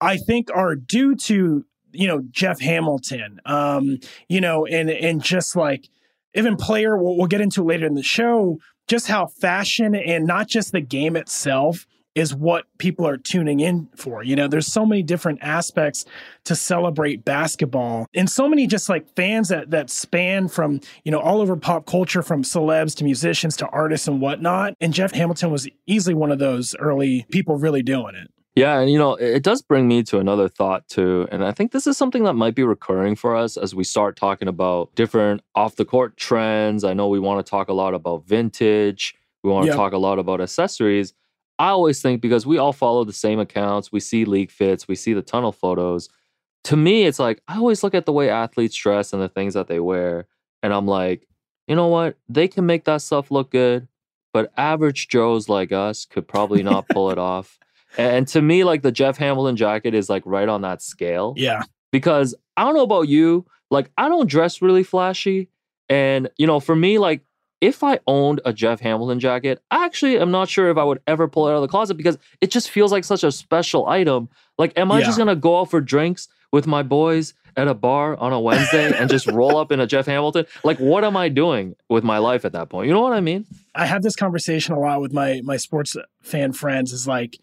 I 0.00 0.16
think 0.16 0.48
are 0.54 0.74
due 0.74 1.14
to 1.16 1.64
you 1.92 2.06
know 2.06 2.22
Jeff 2.30 2.60
Hamilton. 2.60 3.40
Um, 3.44 3.98
you 4.28 4.40
know, 4.40 4.66
and 4.66 4.90
and 4.90 5.22
just 5.22 5.56
like 5.56 5.88
even 6.34 6.56
player, 6.56 6.96
we'll, 6.96 7.16
we'll 7.16 7.26
get 7.26 7.40
into 7.40 7.62
later 7.62 7.86
in 7.86 7.94
the 7.94 8.02
show. 8.02 8.58
Just 8.86 9.08
how 9.08 9.26
fashion 9.26 9.96
and 9.96 10.26
not 10.26 10.48
just 10.48 10.70
the 10.70 10.80
game 10.80 11.16
itself 11.16 11.86
is 12.14 12.34
what 12.34 12.64
people 12.78 13.06
are 13.06 13.18
tuning 13.18 13.60
in 13.60 13.88
for. 13.94 14.22
You 14.22 14.36
know, 14.36 14.48
there's 14.48 14.66
so 14.66 14.86
many 14.86 15.02
different 15.02 15.40
aspects 15.42 16.06
to 16.44 16.56
celebrate 16.56 17.24
basketball 17.24 18.06
and 18.14 18.30
so 18.30 18.48
many 18.48 18.66
just 18.66 18.88
like 18.88 19.14
fans 19.14 19.48
that 19.48 19.70
that 19.70 19.90
span 19.90 20.48
from, 20.48 20.80
you 21.04 21.12
know, 21.12 21.20
all 21.20 21.42
over 21.42 21.56
pop 21.56 21.84
culture 21.84 22.22
from 22.22 22.42
celebs 22.42 22.96
to 22.96 23.04
musicians 23.04 23.56
to 23.58 23.66
artists 23.66 24.08
and 24.08 24.20
whatnot. 24.20 24.74
And 24.80 24.94
Jeff 24.94 25.12
Hamilton 25.12 25.50
was 25.50 25.68
easily 25.86 26.14
one 26.14 26.32
of 26.32 26.38
those 26.38 26.74
early 26.76 27.26
people 27.30 27.58
really 27.58 27.82
doing 27.82 28.14
it. 28.14 28.30
Yeah, 28.56 28.80
and 28.80 28.90
you 28.90 28.98
know, 28.98 29.14
it 29.16 29.42
does 29.42 29.60
bring 29.60 29.86
me 29.86 30.02
to 30.04 30.18
another 30.18 30.48
thought 30.48 30.88
too. 30.88 31.28
And 31.30 31.44
I 31.44 31.52
think 31.52 31.72
this 31.72 31.86
is 31.86 31.98
something 31.98 32.24
that 32.24 32.32
might 32.32 32.54
be 32.54 32.62
recurring 32.64 33.14
for 33.14 33.36
us 33.36 33.58
as 33.58 33.74
we 33.74 33.84
start 33.84 34.16
talking 34.16 34.48
about 34.48 34.94
different 34.94 35.42
off 35.54 35.76
the 35.76 35.84
court 35.84 36.16
trends. 36.16 36.82
I 36.82 36.94
know 36.94 37.06
we 37.08 37.20
want 37.20 37.44
to 37.44 37.48
talk 37.50 37.68
a 37.68 37.74
lot 37.74 37.92
about 37.92 38.26
vintage, 38.26 39.14
we 39.44 39.50
want 39.50 39.66
to 39.66 39.70
Yeah. 39.72 39.76
talk 39.76 39.92
a 39.92 39.98
lot 39.98 40.18
about 40.18 40.40
accessories. 40.40 41.12
I 41.58 41.68
always 41.68 42.00
think 42.00 42.20
because 42.22 42.46
we 42.46 42.56
all 42.58 42.72
follow 42.72 43.04
the 43.04 43.12
same 43.12 43.38
accounts, 43.38 43.92
we 43.92 44.00
see 44.00 44.24
league 44.24 44.50
fits, 44.50 44.88
we 44.88 44.94
see 44.94 45.12
the 45.12 45.22
tunnel 45.22 45.52
photos. 45.52 46.08
To 46.64 46.76
me, 46.76 47.04
it's 47.04 47.18
like 47.18 47.42
I 47.46 47.58
always 47.58 47.82
look 47.82 47.94
at 47.94 48.06
the 48.06 48.12
way 48.12 48.30
athletes 48.30 48.74
dress 48.74 49.12
and 49.12 49.20
the 49.22 49.28
things 49.28 49.52
that 49.52 49.68
they 49.68 49.80
wear, 49.80 50.26
and 50.62 50.72
I'm 50.72 50.86
like, 50.86 51.28
you 51.68 51.76
know 51.76 51.88
what? 51.88 52.16
They 52.28 52.48
can 52.48 52.64
make 52.64 52.84
that 52.84 53.02
stuff 53.02 53.30
look 53.30 53.50
good, 53.50 53.86
but 54.32 54.50
average 54.56 55.08
Joes 55.08 55.48
like 55.48 55.72
us 55.72 56.06
could 56.06 56.26
probably 56.26 56.62
not 56.62 56.88
pull 56.88 57.10
it 57.10 57.18
off. 57.34 57.58
And 57.96 58.28
to 58.28 58.42
me, 58.42 58.64
like 58.64 58.82
the 58.82 58.92
Jeff 58.92 59.16
Hamilton 59.16 59.56
jacket 59.56 59.94
is 59.94 60.10
like 60.10 60.22
right 60.26 60.48
on 60.48 60.62
that 60.62 60.82
scale. 60.82 61.34
Yeah. 61.36 61.62
Because 61.92 62.34
I 62.56 62.64
don't 62.64 62.74
know 62.74 62.82
about 62.82 63.08
you, 63.08 63.46
like 63.70 63.90
I 63.96 64.08
don't 64.08 64.28
dress 64.28 64.60
really 64.60 64.82
flashy. 64.82 65.48
And, 65.88 66.28
you 66.36 66.46
know, 66.46 66.60
for 66.60 66.76
me, 66.76 66.98
like 66.98 67.22
if 67.60 67.82
I 67.82 68.00
owned 68.06 68.40
a 68.44 68.52
Jeff 68.52 68.80
Hamilton 68.80 69.18
jacket, 69.18 69.62
I 69.70 69.84
actually 69.86 70.18
am 70.18 70.30
not 70.30 70.48
sure 70.48 70.68
if 70.68 70.76
I 70.76 70.84
would 70.84 71.00
ever 71.06 71.26
pull 71.26 71.48
it 71.48 71.52
out 71.52 71.56
of 71.56 71.62
the 71.62 71.68
closet 71.68 71.96
because 71.96 72.18
it 72.40 72.50
just 72.50 72.70
feels 72.70 72.92
like 72.92 73.04
such 73.04 73.24
a 73.24 73.32
special 73.32 73.86
item. 73.86 74.28
Like, 74.58 74.76
am 74.78 74.92
I 74.92 75.02
just 75.02 75.18
gonna 75.18 75.36
go 75.36 75.60
out 75.60 75.70
for 75.70 75.80
drinks 75.80 76.28
with 76.52 76.66
my 76.66 76.82
boys 76.82 77.34
at 77.56 77.68
a 77.68 77.74
bar 77.74 78.16
on 78.18 78.34
a 78.34 78.40
Wednesday 78.40 78.92
and 78.94 79.08
just 79.08 79.26
roll 79.26 79.56
up 79.56 79.72
in 79.72 79.80
a 79.80 79.86
Jeff 79.86 80.04
Hamilton? 80.06 80.46
Like, 80.64 80.78
what 80.78 81.04
am 81.04 81.16
I 81.16 81.30
doing 81.30 81.74
with 81.88 82.04
my 82.04 82.18
life 82.18 82.44
at 82.44 82.52
that 82.52 82.68
point? 82.68 82.88
You 82.88 82.92
know 82.92 83.00
what 83.00 83.14
I 83.14 83.20
mean? 83.20 83.46
I 83.74 83.86
have 83.86 84.02
this 84.02 84.16
conversation 84.16 84.74
a 84.74 84.78
lot 84.78 85.00
with 85.00 85.12
my 85.12 85.40
my 85.42 85.56
sports 85.56 85.96
fan 86.22 86.52
friends. 86.52 86.92
Is 86.92 87.08
like, 87.08 87.38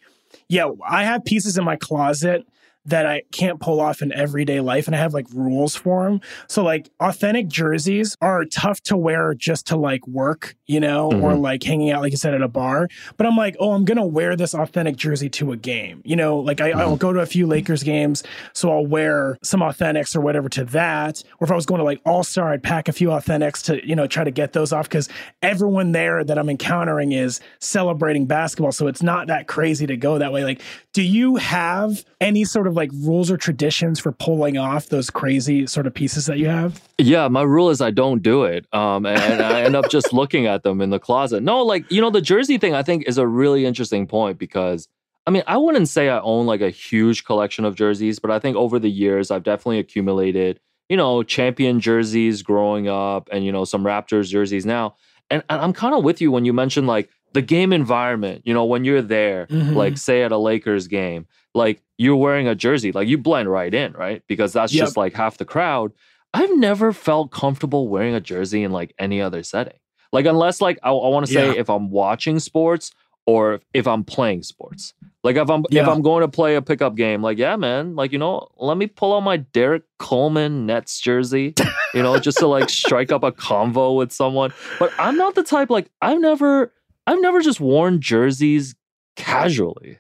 yeah, 0.48 0.70
I 0.88 1.04
have 1.04 1.26
pieces 1.26 1.58
in 1.58 1.64
my 1.64 1.76
closet 1.76 2.46
that 2.86 3.06
I 3.06 3.24
can't 3.32 3.60
pull 3.60 3.80
off 3.80 4.02
in 4.02 4.12
everyday 4.12 4.60
life, 4.60 4.88
and 4.88 4.96
I 4.96 5.00
have 5.00 5.14
like 5.14 5.28
rules 5.34 5.76
for 5.76 6.04
them. 6.04 6.20
So 6.48 6.64
like, 6.64 6.90
authentic 7.00 7.48
jerseys 7.48 8.18
are 8.22 8.44
tough 8.46 8.82
to 8.84 8.98
wear 8.98 9.34
just 9.34 9.68
to 9.68 9.78
like 9.78 10.06
work, 10.08 10.56
you 10.68 10.80
know, 10.80 11.06
or 11.12 11.32
Mhm. 11.34 11.42
like 11.42 11.64
hanging 11.64 11.92
out, 11.92 12.02
like 12.02 12.12
you 12.12 12.18
said, 12.18 12.34
at 12.34 12.42
a 12.42 12.48
bar. 12.48 12.90
But 13.18 13.26
I'm 13.28 13.38
like, 13.38 13.56
oh, 13.60 13.72
I'm 13.72 13.86
gonna 13.86 14.06
wear 14.06 14.36
this 14.36 14.54
authentic 14.54 14.96
jersey 14.98 15.30
to 15.30 15.52
a 15.54 15.58
game, 15.58 16.02
you 16.04 16.16
know, 16.16 16.38
like 16.40 16.60
I, 16.62 16.72
I'll 16.72 16.98
go 16.98 17.14
to 17.14 17.20
a 17.22 17.26
few 17.26 17.48
Lakers 17.48 17.84
games, 17.84 18.24
so 18.54 18.72
I'll 18.72 18.86
wear 18.86 19.38
some 19.44 19.62
authentics 19.62 20.16
or 20.16 20.22
whatever 20.22 20.50
to 20.50 20.66
that. 20.66 21.24
Or 21.40 21.46
if 21.46 21.52
I 21.52 21.56
was 21.56 21.66
going 21.66 21.80
to 21.80 21.86
like 21.86 22.02
All 22.06 22.24
Star, 22.24 22.52
I'd 22.52 22.64
pack 22.64 22.88
a 22.90 22.94
few 22.94 23.10
authentics 23.10 23.64
to 23.66 23.86
you 23.88 23.96
know 23.96 24.08
try 24.08 24.24
to 24.24 24.32
get 24.32 24.54
those 24.54 24.74
off 24.74 24.90
because 24.90 25.08
everyone 25.42 25.92
there 25.94 26.24
that 26.24 26.38
I'm 26.38 26.50
encountering 26.50 27.12
is 27.14 27.40
celebrating 27.60 28.26
basketball. 28.26 28.72
So 28.72 28.88
it's 28.88 29.02
not 29.02 29.28
that 29.28 29.48
crazy 29.48 29.88
to 29.88 29.96
go 29.98 30.18
that 30.18 30.34
way. 30.34 30.44
Like, 30.44 30.62
do 30.92 31.02
you 31.02 31.38
have 31.38 32.04
any 32.20 32.44
sort 32.46 32.68
of 32.68 32.73
like 32.74 32.92
rules 32.94 33.32
or 33.32 33.38
traditions 33.38 34.00
for 34.00 34.12
pulling 34.12 34.58
off 34.58 34.88
those 34.88 35.10
crazy 35.10 35.66
sort 35.68 35.88
of 35.88 35.94
pieces 35.94 36.26
that 36.26 36.38
you 36.38 36.48
have? 36.48 36.82
Yeah, 36.98 37.28
my 37.28 37.42
rule 37.44 37.70
is 37.70 37.80
I 37.82 37.92
don't 37.92 38.22
do 38.22 38.44
it. 38.44 38.66
Um, 38.74 39.06
and, 39.06 39.20
and 39.20 39.42
I 39.42 39.62
end 39.62 39.76
up 39.76 39.90
just 39.90 40.12
looking 40.14 40.46
at 40.48 40.64
them 40.64 40.82
in 40.82 40.90
the 40.90 41.00
closet. 41.00 41.44
No, 41.44 41.62
like, 41.64 41.90
you 41.92 42.02
know, 42.02 42.10
the 42.10 42.22
jersey 42.22 42.58
thing 42.58 42.74
I 42.74 42.84
think 42.84 43.08
is 43.08 43.18
a 43.18 43.28
really 43.28 43.66
interesting 43.66 44.08
point 44.08 44.38
because 44.38 44.88
I 45.26 45.32
mean, 45.32 45.44
I 45.48 45.56
wouldn't 45.56 45.88
say 45.88 46.10
I 46.10 46.20
own 46.20 46.46
like 46.48 46.60
a 46.60 46.70
huge 46.70 47.24
collection 47.24 47.64
of 47.64 47.76
jerseys, 47.76 48.20
but 48.20 48.30
I 48.30 48.40
think 48.40 48.58
over 48.58 48.78
the 48.78 48.92
years 48.92 49.32
I've 49.32 49.44
definitely 49.44 49.80
accumulated, 49.80 50.60
you 50.90 50.98
know, 50.98 51.24
champion 51.24 51.80
jerseys 51.80 52.42
growing 52.42 52.90
up 52.90 53.30
and, 53.32 53.46
you 53.46 53.52
know, 53.54 53.64
some 53.64 53.84
Raptors 53.86 54.28
jerseys 54.28 54.66
now. 54.66 54.96
And, 55.30 55.42
and 55.50 55.62
I'm 55.62 55.72
kind 55.72 55.96
of 55.96 56.04
with 56.04 56.20
you 56.20 56.30
when 56.30 56.44
you 56.44 56.52
mentioned 56.52 56.88
like 56.88 57.10
the 57.32 57.42
game 57.42 57.72
environment, 57.72 58.42
you 58.44 58.54
know, 58.54 58.66
when 58.66 58.84
you're 58.84 59.02
there, 59.02 59.48
Mhm. 59.48 59.76
like 59.76 59.98
say 59.98 60.24
at 60.24 60.34
a 60.34 60.38
Lakers 60.38 60.88
game, 60.88 61.26
like 61.56 61.82
you're 62.04 62.16
wearing 62.16 62.48
a 62.48 62.56
jersey, 62.56 62.92
like 62.92 63.08
you 63.08 63.18
blend 63.18 63.50
right 63.50 63.74
in, 63.74 63.94
right? 63.94 64.22
Because 64.28 64.54
that's 64.54 64.74
Yep. 64.74 64.84
just 64.86 64.98
like 64.98 65.14
half 65.14 65.38
the 65.38 65.46
crowd. 65.46 65.92
I've 66.34 66.56
never 66.58 66.92
felt 66.94 67.32
comfortable 67.32 67.88
wearing 67.88 68.16
a 68.16 68.20
jersey 68.22 68.64
in 68.64 68.72
like 68.72 68.94
any 69.00 69.22
other 69.22 69.44
setting. 69.44 69.78
Like 70.12 70.26
unless 70.26 70.62
like 70.62 70.78
I, 70.84 70.90
I 70.90 71.08
want 71.10 71.26
to 71.28 71.32
say 71.34 71.48
Yeah. 71.54 71.60
if 71.60 71.70
I'm 71.70 71.90
watching 71.92 72.40
sports 72.40 72.92
or 73.26 73.62
if 73.74 73.88
I'm 73.88 74.04
playing 74.04 74.44
sports. 74.44 74.94
Like 75.24 75.38
if 75.38 75.50
I'm 75.50 75.64
if 75.72 75.88
I'm 75.88 76.02
going 76.02 76.22
to 76.22 76.28
play 76.28 76.56
a 76.56 76.62
pickup 76.62 76.96
game, 76.96 77.22
like 77.22 77.38
yeah, 77.38 77.56
man, 77.56 77.96
like 77.96 78.12
you 78.12 78.18
know, 78.20 78.50
let 78.58 78.76
me 78.78 78.88
pull 78.88 79.16
out 79.16 79.22
my 79.22 79.38
Derrick 79.38 79.84
Coleman 79.98 80.66
Nets 80.66 81.00
jersey, 81.00 81.54
you 81.94 82.04
know, 82.04 82.18
just 82.20 82.40
to 82.40 82.48
like 82.48 82.70
strike 82.70 83.12
up 83.12 83.24
a 83.24 83.32
convo 83.32 83.96
with 83.96 84.12
someone. 84.12 84.52
But 84.80 84.92
I'm 85.00 85.16
not 85.16 85.36
the 85.36 85.44
type 85.44 85.70
like 85.70 85.90
I've 86.02 86.20
never 86.20 86.74
I've 87.08 87.22
never 87.22 87.40
just 87.42 87.62
worn 87.62 88.02
jerseys 88.02 88.76
casually. 89.16 89.98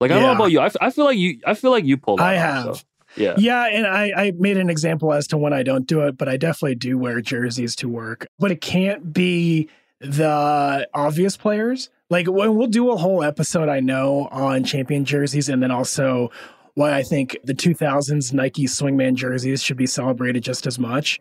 Like 0.00 0.10
I 0.10 0.14
don't 0.14 0.24
know 0.24 0.32
about 0.32 0.50
you. 0.52 0.60
I, 0.60 0.66
f- 0.66 0.76
I 0.80 0.90
feel 0.90 1.04
like 1.04 1.18
you 1.18 1.40
I 1.46 1.54
feel 1.54 1.70
like 1.70 1.84
you 1.84 1.96
pulled. 1.96 2.20
I 2.20 2.34
that 2.34 2.58
off, 2.58 2.64
have. 2.66 2.76
so, 2.76 2.82
yeah. 3.16 3.34
Yeah, 3.38 3.64
and 3.64 3.86
I, 3.86 4.12
I 4.14 4.32
made 4.36 4.58
an 4.58 4.68
example 4.68 5.12
as 5.12 5.26
to 5.28 5.38
when 5.38 5.52
I 5.54 5.62
don't 5.62 5.86
do 5.86 6.02
it, 6.02 6.18
but 6.18 6.28
I 6.28 6.36
definitely 6.36 6.74
do 6.74 6.98
wear 6.98 7.20
jerseys 7.22 7.74
to 7.76 7.88
work. 7.88 8.26
But 8.38 8.50
it 8.52 8.60
can't 8.60 9.12
be 9.12 9.68
the 10.00 10.86
obvious 10.92 11.36
players. 11.36 11.88
Like 12.10 12.26
when 12.26 12.54
we'll 12.56 12.66
do 12.66 12.90
a 12.90 12.96
whole 12.96 13.22
episode, 13.24 13.68
I 13.68 13.80
know, 13.80 14.28
on 14.30 14.64
champion 14.64 15.04
jerseys, 15.04 15.48
and 15.48 15.62
then 15.62 15.70
also 15.70 16.30
why 16.74 16.92
I 16.92 17.02
think 17.02 17.38
the 17.42 17.54
2000s 17.54 18.34
Nike 18.34 18.66
Swingman 18.66 19.14
jerseys 19.14 19.62
should 19.62 19.78
be 19.78 19.86
celebrated 19.86 20.44
just 20.44 20.66
as 20.66 20.78
much. 20.78 21.18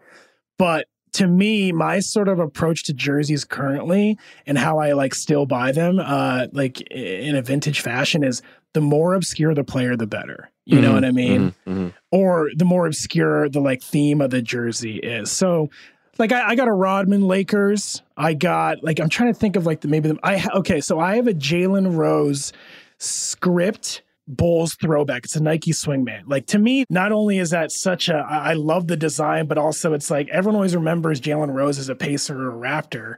But 0.58 0.88
to 1.16 1.28
me, 1.28 1.72
my 1.72 2.00
sort 2.00 2.28
of 2.28 2.40
approach 2.40 2.84
to 2.86 2.94
jerseys 2.94 3.44
currently 3.44 4.18
and 4.46 4.58
how 4.58 4.78
I 4.80 4.94
like 4.94 5.14
still 5.16 5.46
buy 5.46 5.72
them, 5.72 6.00
uh, 6.00 6.48
like 6.52 6.82
in 6.92 7.36
a 7.36 7.42
vintage 7.42 7.82
fashion, 7.82 8.24
is 8.24 8.42
the 8.74 8.82
more 8.82 9.14
obscure 9.14 9.54
the 9.54 9.64
player, 9.64 9.96
the 9.96 10.08
better. 10.08 10.50
You 10.66 10.82
know 10.82 10.92
Mhm, 10.92 10.94
what 10.94 11.06
I 11.06 11.12
mean? 11.12 11.54
mhm, 11.68 11.74
mhm. 11.74 11.94
or 12.12 12.50
the 12.56 12.66
more 12.66 12.88
obscure 12.88 13.48
the 13.50 13.60
like 13.62 13.82
theme 13.82 14.20
of 14.22 14.32
the 14.32 14.42
jersey 14.42 14.98
is. 14.98 15.32
So 15.32 15.70
like 16.18 16.32
I, 16.32 16.50
I 16.50 16.56
got 16.56 16.68
a 16.68 16.74
Rodman 16.74 17.28
Lakers. 17.28 18.02
I 18.18 18.34
got 18.34 18.84
like 18.84 19.00
I'm 19.00 19.10
trying 19.10 19.34
to 19.34 19.40
think 19.40 19.56
of 19.58 19.66
like 19.66 19.82
the 19.82 19.88
maybe 19.88 20.10
the, 20.10 20.18
I 20.24 20.38
ha- 20.38 20.52
okay. 20.56 20.82
So 20.82 21.00
I 21.00 21.16
have 21.18 21.28
a 21.28 21.34
Jalen 21.34 21.96
Rose 21.96 22.52
script 22.98 24.02
Bulls 24.28 24.76
throwback. 24.76 25.26
It's 25.26 25.36
a 25.36 25.44
Nike 25.44 25.72
Swingman. 25.72 26.24
Like 26.26 26.48
to 26.48 26.60
me, 26.60 26.86
not 26.90 27.12
only 27.12 27.38
is 27.38 27.52
that 27.52 27.72
such 27.72 28.10
a 28.10 28.16
I 28.16 28.54
love 28.54 28.88
the 28.88 28.98
design, 28.98 29.48
but 29.48 29.58
also 29.58 29.94
it's 29.94 30.10
like 30.10 30.28
everyone 30.30 30.56
always 30.56 30.76
remembers 30.76 31.22
Jalen 31.22 31.54
Rose 31.54 31.78
as 31.78 31.90
a 31.90 31.96
Pacer 31.96 32.36
or 32.38 32.52
a 32.52 32.54
Raptor. 32.54 33.18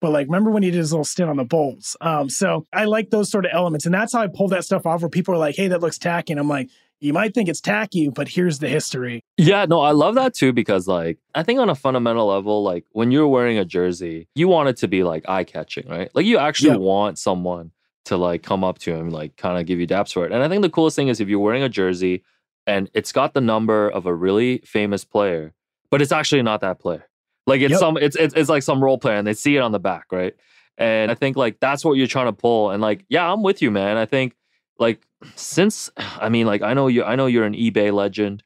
But 0.00 0.12
like, 0.12 0.26
remember 0.26 0.50
when 0.50 0.62
he 0.62 0.70
did 0.70 0.78
his 0.78 0.92
little 0.92 1.04
stint 1.04 1.30
on 1.30 1.36
the 1.36 1.44
Bulls? 1.44 1.96
Um, 2.00 2.28
so 2.28 2.66
I 2.72 2.84
like 2.84 3.10
those 3.10 3.30
sort 3.30 3.46
of 3.46 3.52
elements, 3.54 3.86
and 3.86 3.94
that's 3.94 4.12
how 4.12 4.20
I 4.20 4.26
pull 4.26 4.48
that 4.48 4.64
stuff 4.64 4.86
off. 4.86 5.00
Where 5.00 5.08
people 5.08 5.34
are 5.34 5.38
like, 5.38 5.56
"Hey, 5.56 5.68
that 5.68 5.80
looks 5.80 5.98
tacky," 5.98 6.32
and 6.32 6.38
I'm 6.38 6.48
like, 6.48 6.68
"You 7.00 7.12
might 7.12 7.32
think 7.32 7.48
it's 7.48 7.60
tacky, 7.60 8.10
but 8.10 8.28
here's 8.28 8.58
the 8.58 8.68
history." 8.68 9.24
Yeah, 9.38 9.64
no, 9.64 9.80
I 9.80 9.92
love 9.92 10.14
that 10.16 10.34
too 10.34 10.52
because 10.52 10.86
like 10.86 11.18
I 11.34 11.42
think 11.42 11.58
on 11.58 11.70
a 11.70 11.74
fundamental 11.74 12.26
level, 12.26 12.62
like 12.62 12.84
when 12.92 13.10
you're 13.10 13.26
wearing 13.26 13.58
a 13.58 13.64
jersey, 13.64 14.28
you 14.34 14.46
want 14.46 14.68
it 14.68 14.76
to 14.78 14.88
be 14.88 15.02
like 15.04 15.24
eye 15.28 15.44
catching, 15.44 15.88
right? 15.88 16.10
Like 16.14 16.26
you 16.26 16.38
actually 16.38 16.76
want 16.76 17.18
someone 17.18 17.72
to 18.06 18.16
like 18.16 18.42
come 18.42 18.62
up 18.64 18.78
to 18.80 18.94
him, 18.94 19.10
like 19.10 19.36
kind 19.36 19.58
of 19.58 19.66
give 19.66 19.80
you 19.80 19.86
daps 19.86 20.12
for 20.12 20.26
it. 20.26 20.32
And 20.32 20.42
I 20.42 20.48
think 20.48 20.62
the 20.62 20.70
coolest 20.70 20.96
thing 20.96 21.08
is 21.08 21.20
if 21.20 21.28
you're 21.28 21.38
wearing 21.38 21.62
a 21.62 21.68
jersey 21.68 22.22
and 22.66 22.90
it's 22.94 23.12
got 23.12 23.34
the 23.34 23.40
number 23.40 23.88
of 23.88 24.06
a 24.06 24.14
really 24.14 24.58
famous 24.58 25.04
player, 25.04 25.52
but 25.90 26.02
it's 26.02 26.12
actually 26.12 26.42
not 26.42 26.60
that 26.60 26.78
player. 26.78 27.06
Like 27.46 27.60
it's 27.60 27.72
Yep. 27.72 27.80
some 27.80 27.96
it's, 27.98 28.16
it's 28.16 28.34
it's 28.34 28.48
like 28.48 28.62
some 28.62 28.82
role 28.82 28.98
player 28.98 29.16
and 29.16 29.26
they 29.26 29.34
see 29.34 29.56
it 29.56 29.60
on 29.60 29.72
the 29.72 29.78
back, 29.80 30.06
right? 30.12 30.34
And 30.78 31.10
I 31.10 31.14
think 31.14 31.36
like 31.36 31.60
that's 31.60 31.84
what 31.84 31.92
you're 31.94 32.06
trying 32.06 32.26
to 32.26 32.32
pull. 32.32 32.70
And 32.70 32.82
like, 32.82 33.04
yeah, 33.08 33.30
I'm 33.30 33.42
with 33.42 33.62
you, 33.62 33.70
man. 33.70 33.96
I 33.96 34.06
think 34.06 34.34
like 34.78 35.02
since 35.36 35.90
I 35.96 36.28
mean, 36.28 36.46
like 36.46 36.62
I 36.62 36.74
know 36.74 36.88
you 36.88 37.04
I 37.04 37.16
know 37.16 37.26
you're 37.26 37.44
an 37.44 37.54
eBay 37.54 37.92
legend. 37.92 38.42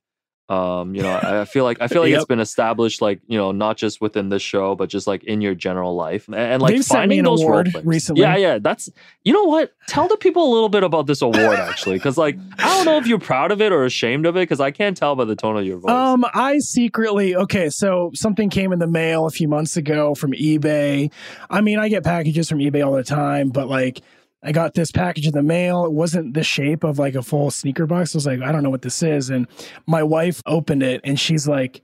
Um, 0.48 0.94
you 0.94 1.02
know, 1.02 1.14
I 1.22 1.44
feel 1.44 1.64
like 1.64 1.76
I 1.82 1.88
feel 1.88 2.00
like 2.00 2.12
it's 2.12 2.24
been 2.24 2.40
established, 2.40 3.02
like 3.02 3.20
you 3.26 3.36
know, 3.36 3.52
not 3.52 3.76
just 3.76 4.00
within 4.00 4.30
this 4.30 4.40
show, 4.40 4.74
but 4.74 4.88
just 4.88 5.06
like 5.06 5.22
in 5.24 5.42
your 5.42 5.54
general 5.54 5.94
life, 5.94 6.26
and, 6.26 6.36
and 6.36 6.62
like 6.62 6.72
They've 6.72 6.84
finding 6.84 7.18
an 7.18 7.26
those 7.26 7.42
award 7.42 7.70
recently. 7.84 8.22
Yeah, 8.22 8.36
yeah, 8.36 8.58
that's 8.58 8.88
you 9.24 9.34
know 9.34 9.44
what. 9.44 9.74
Tell 9.88 10.08
the 10.08 10.16
people 10.16 10.50
a 10.50 10.52
little 10.52 10.70
bit 10.70 10.82
about 10.84 11.06
this 11.06 11.20
award 11.20 11.58
actually, 11.58 11.96
because 11.96 12.16
like 12.16 12.38
I 12.58 12.76
don't 12.76 12.86
know 12.86 12.96
if 12.96 13.06
you're 13.06 13.18
proud 13.18 13.52
of 13.52 13.60
it 13.60 13.72
or 13.72 13.84
ashamed 13.84 14.24
of 14.24 14.36
it, 14.36 14.40
because 14.40 14.58
I 14.60 14.70
can't 14.70 14.96
tell 14.96 15.14
by 15.16 15.26
the 15.26 15.36
tone 15.36 15.58
of 15.58 15.66
your 15.66 15.78
voice. 15.78 15.90
Um, 15.90 16.24
I 16.32 16.58
secretly 16.60 17.36
okay. 17.36 17.68
So 17.68 18.10
something 18.14 18.48
came 18.48 18.72
in 18.72 18.78
the 18.78 18.86
mail 18.86 19.26
a 19.26 19.30
few 19.30 19.48
months 19.48 19.76
ago 19.76 20.14
from 20.14 20.32
eBay. 20.32 21.12
I 21.50 21.60
mean, 21.60 21.78
I 21.78 21.90
get 21.90 22.04
packages 22.04 22.48
from 22.48 22.60
eBay 22.60 22.86
all 22.86 22.94
the 22.94 23.04
time, 23.04 23.50
but 23.50 23.68
like, 23.68 24.00
I 24.42 24.52
got 24.52 24.74
this 24.74 24.92
package 24.92 25.26
in 25.26 25.32
the 25.32 25.42
mail. 25.42 25.84
It 25.84 25.92
wasn't 25.92 26.34
the 26.34 26.44
shape 26.44 26.84
of 26.84 26.98
like 26.98 27.14
a 27.14 27.22
full 27.22 27.50
sneaker 27.50 27.86
box. 27.86 28.14
I 28.14 28.18
was 28.18 28.26
like, 28.26 28.40
I 28.40 28.52
don't 28.52 28.62
know 28.62 28.70
what 28.70 28.82
this 28.82 29.02
is, 29.02 29.30
and 29.30 29.46
my 29.86 30.02
wife 30.02 30.42
opened 30.46 30.82
it 30.82 31.00
and 31.04 31.18
she's 31.18 31.48
like, 31.48 31.82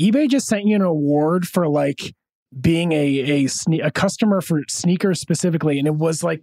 eBay 0.00 0.28
just 0.28 0.46
sent 0.46 0.66
you 0.66 0.76
an 0.76 0.82
award 0.82 1.46
for 1.46 1.68
like 1.68 2.14
being 2.60 2.92
a 2.92 2.96
a 3.18 3.44
sne- 3.44 3.84
a 3.84 3.90
customer 3.90 4.40
for 4.40 4.62
sneakers 4.68 5.20
specifically, 5.20 5.78
and 5.78 5.86
it 5.86 5.94
was 5.94 6.22
like 6.22 6.42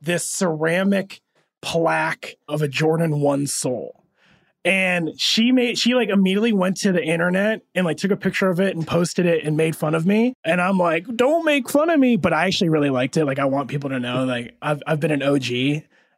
this 0.00 0.24
ceramic 0.24 1.20
plaque 1.62 2.36
of 2.48 2.62
a 2.62 2.68
Jordan 2.68 3.20
One 3.20 3.46
sole 3.46 4.05
and 4.66 5.18
she 5.18 5.52
made 5.52 5.78
she 5.78 5.94
like 5.94 6.08
immediately 6.08 6.52
went 6.52 6.76
to 6.78 6.90
the 6.90 7.02
internet 7.02 7.62
and 7.76 7.86
like 7.86 7.96
took 7.98 8.10
a 8.10 8.16
picture 8.16 8.50
of 8.50 8.58
it 8.58 8.74
and 8.74 8.84
posted 8.84 9.24
it 9.24 9.44
and 9.44 9.56
made 9.56 9.76
fun 9.76 9.94
of 9.94 10.04
me. 10.04 10.34
And 10.44 10.60
i'm 10.60 10.76
like 10.76 11.06
don't 11.16 11.44
make 11.44 11.70
fun 11.70 11.88
of 11.88 12.00
me. 12.00 12.16
But 12.16 12.32
i 12.32 12.46
actually 12.46 12.68
really 12.68 12.90
liked 12.90 13.16
it. 13.16 13.24
Like 13.24 13.38
i 13.38 13.44
want 13.44 13.68
people 13.68 13.88
to 13.90 14.00
know 14.00 14.24
like 14.24 14.56
i've, 14.60 14.82
I've 14.86 15.00
been 15.00 15.12
an 15.12 15.22
og 15.22 15.46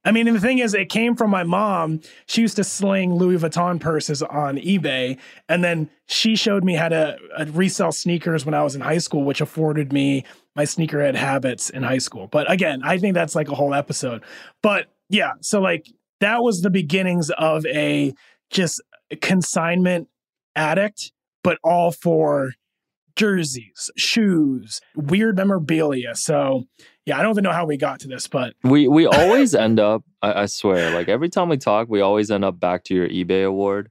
i 0.04 0.10
mean 0.10 0.26
and 0.26 0.34
the 0.34 0.40
thing 0.40 0.60
is 0.60 0.72
it 0.72 0.88
came 0.88 1.14
from 1.14 1.30
my 1.30 1.44
mom. 1.44 2.00
She 2.26 2.40
used 2.40 2.56
to 2.56 2.64
sling 2.64 3.14
louis 3.14 3.36
vuitton 3.36 3.78
purses 3.78 4.22
on 4.22 4.56
ebay. 4.56 5.18
And 5.50 5.62
then 5.62 5.90
she 6.06 6.34
showed 6.34 6.64
me 6.64 6.74
how 6.74 6.88
to 6.88 7.18
uh, 7.36 7.44
resell 7.52 7.92
sneakers 7.92 8.46
when 8.46 8.54
i 8.54 8.62
was 8.62 8.74
in 8.74 8.80
high 8.80 8.98
school 8.98 9.24
which 9.24 9.42
afforded 9.42 9.92
me 9.92 10.24
my 10.56 10.64
sneakerhead 10.64 11.14
habits 11.14 11.68
in 11.68 11.82
high 11.82 11.98
school. 11.98 12.28
But 12.28 12.50
again 12.50 12.80
i 12.82 12.96
think 12.96 13.12
that's 13.12 13.34
like 13.34 13.50
a 13.50 13.54
whole 13.54 13.74
episode. 13.74 14.22
But 14.62 14.86
yeah 15.10 15.32
so 15.42 15.60
like 15.60 15.86
that 16.20 16.42
was 16.42 16.62
the 16.62 16.70
beginnings 16.70 17.30
of 17.30 17.64
a 17.66 18.14
just 18.50 18.80
consignment 19.20 20.08
addict, 20.56 21.12
but 21.42 21.58
all 21.62 21.92
for 21.92 22.52
jerseys, 23.16 23.90
shoes, 23.96 24.80
weird 24.94 25.36
memorabilia. 25.36 26.14
So 26.14 26.64
yeah, 27.04 27.18
I 27.18 27.22
don't 27.22 27.32
even 27.32 27.44
know 27.44 27.52
how 27.52 27.66
we 27.66 27.76
got 27.76 28.00
to 28.00 28.08
this, 28.08 28.26
but 28.28 28.54
we 28.62 28.88
we 28.88 29.06
always 29.06 29.54
end 29.54 29.80
up. 29.80 30.04
I, 30.22 30.42
I 30.42 30.46
swear, 30.46 30.90
like 30.90 31.08
every 31.08 31.28
time 31.28 31.48
we 31.48 31.56
talk, 31.56 31.88
we 31.88 32.00
always 32.00 32.30
end 32.30 32.44
up 32.44 32.58
back 32.60 32.84
to 32.84 32.94
your 32.94 33.08
eBay 33.08 33.46
award. 33.46 33.90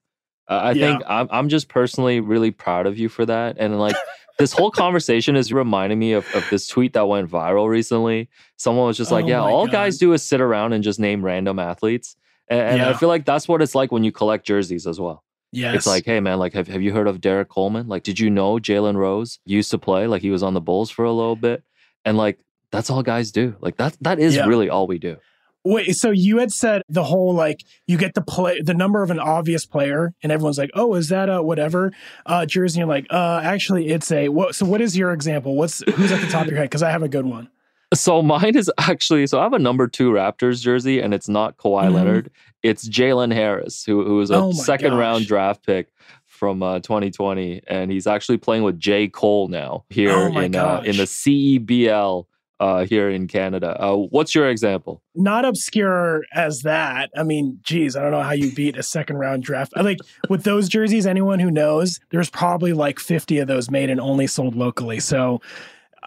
Uh, 0.49 0.59
I 0.63 0.71
Yeah. 0.73 0.81
think 0.97 1.03
I'm 1.07 1.27
I'm 1.31 1.49
just 1.49 1.67
personally 1.69 2.19
really 2.19 2.51
proud 2.51 2.85
of 2.87 2.97
you 2.97 3.09
for 3.09 3.25
that, 3.25 3.57
and 3.59 3.79
like. 3.79 3.95
This 4.39 4.51
whole 4.53 4.69
conversation 4.69 5.35
is 5.35 5.51
reminding 5.51 5.97
me 5.97 6.13
of, 6.13 6.27
of 6.31 6.47
this 6.51 6.67
tweet 6.67 6.93
that 6.93 7.07
went 7.07 7.27
viral 7.27 7.67
recently. 7.67 8.29
Someone 8.55 8.85
was 8.85 8.95
just 8.95 9.11
like, 9.11 9.25
Oh 9.25 9.29
Yeah, 9.29 9.41
all 9.41 9.65
God. 9.65 9.71
guys 9.71 9.97
do 9.97 10.13
is 10.13 10.21
sit 10.21 10.41
around 10.41 10.73
and 10.73 10.83
just 10.83 10.99
name 10.99 11.25
random 11.25 11.57
athletes. 11.57 12.15
And, 12.49 12.59
and 12.59 12.81
I 12.81 12.93
feel 12.93 13.09
like 13.09 13.25
that's 13.25 13.47
what 13.47 13.61
it's 13.61 13.75
like 13.75 13.91
when 13.91 14.03
you 14.03 14.11
collect 14.11 14.45
jerseys 14.45 14.87
as 14.87 14.99
well. 14.99 15.23
yes, 15.51 15.75
It's 15.75 15.87
like, 15.87 16.05
hey 16.05 16.19
man, 16.19 16.39
like 16.39 16.53
have, 16.53 16.67
have 16.67 16.81
you 16.81 16.93
heard 16.93 17.07
of 17.07 17.19
Derrick 17.21 17.49
Coleman? 17.49 17.87
Like, 17.87 18.03
did 18.03 18.19
you 18.19 18.29
know 18.29 18.53
Jalen 18.55 18.95
Rose 18.95 19.39
used 19.45 19.71
to 19.71 19.77
play? 19.77 20.07
Like 20.07 20.21
he 20.21 20.29
was 20.29 20.43
on 20.43 20.53
the 20.53 20.61
Bulls 20.61 20.89
for 20.89 21.03
a 21.05 21.11
little 21.11 21.35
bit. 21.35 21.63
And 22.05 22.17
like 22.17 22.39
that's 22.71 22.89
all 22.89 23.03
guys 23.03 23.31
do. 23.31 23.55
Like 23.59 23.77
that 23.77 23.97
that 24.01 24.19
is 24.19 24.35
Yeah. 24.35 24.45
really 24.45 24.69
all 24.69 24.87
we 24.87 24.97
do. 24.97 25.17
Wait, 25.65 25.93
so 25.97 26.11
you 26.11 26.37
had 26.37 26.51
said 26.51 26.81
the 26.87 27.03
whole 27.03 27.33
like 27.33 27.59
you 27.87 27.97
get 27.97 28.13
the 28.13 28.21
play 28.21 28.61
the 28.61 28.73
number 28.73 29.03
of 29.03 29.11
an 29.11 29.19
obvious 29.19 29.65
player, 29.65 30.13
and 30.23 30.31
everyone's 30.31 30.57
like, 30.57 30.69
"Oh, 30.73 30.93
is 30.93 31.09
that 31.09 31.27
a 31.27 31.43
whatever 31.43 31.91
uh, 32.25 32.45
jersey?" 32.45 32.79
And 32.79 32.87
you're 32.87 32.95
like, 32.95 33.07
"Uh, 33.09 33.41
actually, 33.43 33.89
it's 33.89 34.09
a 34.09 34.29
what?" 34.29 34.55
So, 34.55 34.65
what 34.65 34.79
is 34.79 34.95
your 34.95 35.11
example? 35.11 35.55
What's 35.55 35.83
who's 35.95 36.09
at 36.13 36.21
the 36.21 36.27
top 36.27 36.43
of 36.43 36.47
your 36.51 36.57
head? 36.57 36.69
Because 36.69 36.83
I 36.83 36.91
have 36.91 37.03
a 37.03 37.09
good 37.09 37.25
one. 37.25 37.49
So 37.93 38.21
mine 38.21 38.55
is 38.57 38.69
actually 38.77 39.27
so 39.27 39.39
I 39.39 39.43
have 39.43 39.53
a 39.53 39.59
number 39.59 39.87
two 39.87 40.11
Raptors 40.11 40.61
jersey, 40.61 40.99
and 40.99 41.13
it's 41.13 41.29
not 41.29 41.57
Kawhi 41.57 41.85
Mhm. 41.89 41.93
Leonard. 41.93 42.31
It's 42.63 42.87
Jalen 42.87 43.33
Harris, 43.33 43.83
who 43.85 44.03
who 44.03 44.17
was 44.17 44.29
a 44.31 44.35
Oh 44.35 44.51
second 44.51 44.95
round 44.95 45.25
draft 45.25 45.65
pick 45.65 45.87
from 46.25 46.61
uh, 46.61 46.79
2020, 46.79 47.61
and 47.67 47.89
he's 47.91 48.05
actually 48.05 48.37
playing 48.37 48.63
with 48.63 48.77
J 48.79 49.07
Cole 49.07 49.47
now 49.47 49.85
here 49.89 50.11
Oh 50.11 50.37
in 50.37 50.55
uh, 50.55 50.81
in 50.85 50.97
the. 50.97 51.03
CEBL 51.03 52.25
uh, 52.59 52.85
here 52.85 53.09
in 53.09 53.27
Canada. 53.27 53.79
Uh, 53.81 53.95
what's 53.95 54.33
your 54.35 54.49
example? 54.49 55.01
Not 55.15 55.45
obscure 55.45 56.23
as 56.33 56.63
that. 56.63 57.09
I 57.15 57.23
mean, 57.23 57.59
geez, 57.61 57.95
I 57.95 58.01
don't 58.01 58.11
know 58.11 58.23
how 58.23 58.31
you 58.33 58.51
beat 58.53 58.75
a 58.77 58.83
second 58.83 59.17
round 59.17 59.43
draft. 59.43 59.73
Like 59.77 59.99
with 60.29 60.43
those 60.43 60.67
jerseys. 60.67 61.05
Anyone 61.07 61.39
who 61.39 61.51
knows, 61.51 61.99
there's 62.09 62.29
probably 62.31 62.73
like 62.73 62.99
50 62.99 63.37
of 63.39 63.47
those 63.47 63.69
made 63.71 63.89
and 63.89 64.01
only 64.01 64.27
sold 64.27 64.55
locally. 64.55 64.99
So. 64.99 65.39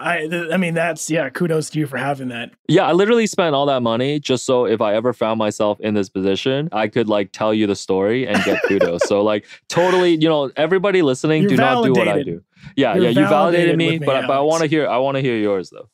I, 0.01 0.49
I 0.53 0.57
mean, 0.57 0.75
that's 0.75 1.11
yeah. 1.11 1.29
Kudos 1.29 1.71
to 1.71 1.79
you 1.79 1.87
for 1.87 1.99
having 1.99 2.29
that. 2.29 2.51
Yeah, 2.69 2.87
I 2.87 2.93
literally 2.93 3.27
spent 3.27 3.55
all 3.55 3.67
that 3.67 3.83
money 3.83 4.19
just 4.19 4.45
so 4.45 4.65
if 4.65 4.81
I 4.81 4.95
ever 4.95 5.13
found 5.13 5.39
myself 5.39 5.79
in 5.81 5.95
this 5.95 6.09
position, 6.09 6.69
I 6.73 6.89
could 6.89 7.09
like 7.09 7.33
tell 7.33 7.53
you 7.53 7.67
the 7.67 7.77
story 7.77 8.27
and 8.27 8.43
get 8.45 8.63
kudos. 8.69 9.03
so 9.07 9.23
like 9.23 9.47
totally, 9.69 10.17
you 10.17 10.29
know, 10.29 10.51
everybody 10.57 11.03
listening, 11.03 11.43
You're 11.43 11.51
do 11.51 11.57
not 11.57 11.85
do 11.85 11.93
what 11.93 12.09
I 12.09 12.23
do. 12.23 12.43
Yeah, 12.77 12.95
You're 12.95 13.05
yeah, 13.05 13.09
you 13.11 13.15
validated 13.15 13.31
validated 13.31 13.77
me, 13.77 13.99
me, 13.99 13.99
but 13.99 14.27
but 14.27 14.37
I 14.37 14.41
want 14.41 14.63
to 14.63 14.69
hear 14.69 14.89
I 14.89 14.99
want 14.99 15.17
to 15.17 15.21
hear 15.21 15.37
yours 15.37 15.71
though. 15.71 15.89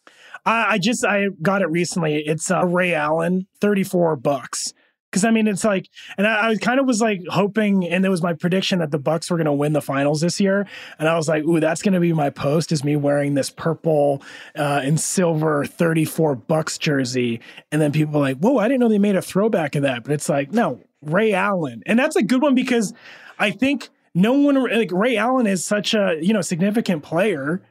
I, 0.45 0.75
I 0.75 0.79
just 0.79 1.05
I 1.05 1.27
got 1.43 1.63
it 1.63 1.69
recently. 1.71 2.19
It's 2.19 2.51
uh, 2.51 2.65
Ray 2.65 2.95
Allen, 2.95 3.47
thirty 3.61 3.83
four 3.83 4.15
bucks. 4.17 4.73
Because 5.11 5.25
I 5.25 5.31
mean, 5.31 5.47
it's 5.47 5.65
like, 5.65 5.89
and 6.19 6.27
I, 6.27 6.51
I 6.51 6.57
kind 6.57 6.81
of 6.81 6.87
was 6.87 7.01
like 7.01 7.23
hoping, 7.29 7.87
and 7.87 8.05
it 8.05 8.09
was 8.09 8.23
my 8.23 8.35
prediction 8.35 8.81
that 8.81 8.91
the 8.91 8.99
Bucks 8.99 9.31
were 9.31 9.37
going 9.37 9.47
to 9.47 9.53
win 9.53 9.73
the 9.73 9.81
finals 9.81 10.21
this 10.21 10.41
year, 10.41 10.67
and 10.99 11.09
I 11.09 11.17
was 11.17 11.29
like, 11.29 11.45
"Ooh, 11.45 11.61
that's 11.61 11.83
going 11.83 11.95
to 11.95 12.01
be 12.01 12.13
my 12.13 12.31
post." 12.31 12.73
Is 12.73 12.85
me 12.85 12.97
wearing 12.97 13.35
this 13.35 13.51
purple 13.51 14.23
uh, 14.57 14.81
and 14.83 15.01
silver 15.01 15.65
thirty 15.65 16.05
four 16.05 16.35
Bucks 16.35 16.79
jersey, 16.79 17.41
and 17.73 17.81
then 17.81 17.93
people 17.93 18.21
like, 18.21 18.39
"Whoa, 18.39 18.59
I 18.59 18.69
didn't 18.69 18.81
know 18.81 18.89
they 18.89 18.99
made 18.99 19.17
a 19.17 19.23
throwback 19.23 19.75
of 19.75 19.83
that." 19.83 20.05
But 20.05 20.13
it's 20.13 20.29
like, 20.29 20.53
no, 20.53 20.81
Ray 21.03 21.33
Allen, 21.33 21.83
and 21.87 21.99
that's 21.99 22.17
a 22.17 22.23
good 22.23 22.43
one 22.43 22.55
because 22.55 22.93
I 23.39 23.53
think 23.53 23.89
no 24.15 24.33
one 24.33 24.57
like 24.57 24.93
Ray 24.93 25.17
Allen 25.17 25.47
is 25.47 25.65
such 25.65 25.95
a 25.95 26.19
you 26.21 26.33
know 26.33 26.43
significant 26.43 27.03
player 27.03 27.63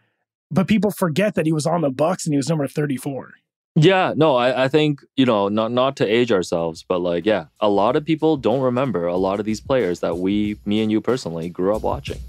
but 0.51 0.67
people 0.67 0.91
forget 0.91 1.35
that 1.35 1.45
he 1.45 1.51
was 1.51 1.65
on 1.65 1.81
the 1.81 1.89
Bucks 1.89 2.25
and 2.25 2.33
he 2.33 2.37
was 2.37 2.49
number 2.49 2.67
34. 2.67 3.33
Yeah, 3.77 4.13
no, 4.15 4.37
I, 4.37 4.65
I 4.65 4.67
think, 4.69 5.03
you 5.17 5.25
know, 5.25 5.49
not 5.49 5.69
not 5.69 5.97
to 5.97 6.05
age 6.05 6.31
ourselves, 6.31 6.83
but 6.87 6.99
like, 6.99 7.25
yeah, 7.25 7.47
a 7.59 7.67
lot 7.67 7.97
of 7.97 8.05
people 8.05 8.37
don't 8.37 8.61
remember 8.61 9.05
a 9.05 9.17
lot 9.17 9.41
of 9.41 9.45
these 9.45 9.59
players 9.59 9.99
that 9.99 10.17
we, 10.17 10.57
me 10.65 10.81
and 10.81 10.89
you 10.89 11.01
personally, 11.01 11.49
grew 11.49 11.75
up 11.75 11.81
watching. 11.81 12.19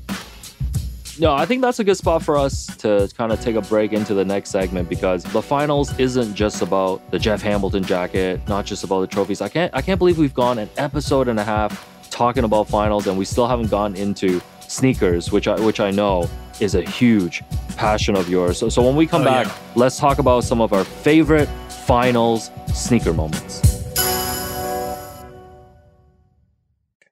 No, 1.20 1.32
I 1.32 1.46
think 1.46 1.62
that's 1.62 1.78
a 1.78 1.85
good 1.85 1.96
spot 1.96 2.24
for 2.24 2.37
us 2.37 2.66
to 2.78 3.09
kind 3.16 3.30
of 3.32 3.40
take 3.40 3.54
a 3.54 3.62
break 3.62 3.92
into 3.92 4.12
the 4.12 4.24
next 4.24 4.50
segment 4.50 4.88
because 4.88 5.22
the 5.22 5.40
finals 5.40 5.96
isn't 5.98 6.35
just 6.35 6.62
about 6.62 7.11
the 7.12 7.18
Jeff 7.18 7.40
Hamilton 7.40 7.85
jacket, 7.85 8.46
not 8.48 8.66
just 8.66 8.82
about 8.82 9.00
the 9.00 9.06
trophies. 9.06 9.40
I 9.40 9.48
can't 9.48 9.72
I 9.72 9.80
can't 9.82 9.98
believe 9.98 10.18
we've 10.18 10.35
gone 10.35 10.59
an 10.59 10.68
episode 10.76 11.28
and 11.28 11.38
a 11.38 11.44
half 11.44 11.87
talking 12.11 12.42
about 12.42 12.68
finals 12.68 13.06
and 13.06 13.16
we 13.16 13.24
still 13.24 13.46
haven't 13.46 13.70
gone 13.70 13.94
into 13.94 14.42
sneakers, 14.66 15.30
which 15.30 15.46
I 15.46 15.59
which 15.61 15.78
I 15.78 15.92
know 15.92 16.28
is 16.60 16.74
a 16.74 16.82
huge 16.82 17.42
passion 17.76 18.16
of 18.16 18.28
yours. 18.28 18.58
So 18.58 18.68
so 18.68 18.82
when 18.82 18.96
we 18.96 19.06
come 19.06 19.22
Oh, 19.22 19.24
back, 19.26 19.46
yeah. 19.46 19.54
let's 19.74 19.98
talk 19.98 20.18
about 20.18 20.44
some 20.44 20.60
of 20.60 20.72
our 20.72 20.84
favorite 20.84 21.46
finals 21.86 22.50
sneaker 22.74 23.12
moments. 23.12 23.60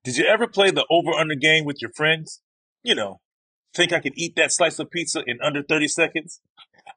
Did 0.02 0.16
you 0.18 0.26
ever 0.26 0.46
play 0.46 0.70
the 0.70 0.84
over 0.90 1.12
under 1.12 1.34
game 1.34 1.64
with 1.64 1.80
your 1.80 1.90
friends? 1.94 2.42
You 2.82 2.94
know, 2.94 3.20
think 3.74 3.92
I 3.92 4.00
could 4.00 4.12
eat 4.16 4.36
that 4.36 4.52
slice 4.52 4.78
of 4.78 4.90
pizza 4.90 5.22
in 5.26 5.38
under 5.42 5.62
30 5.62 5.88
seconds? 5.88 6.40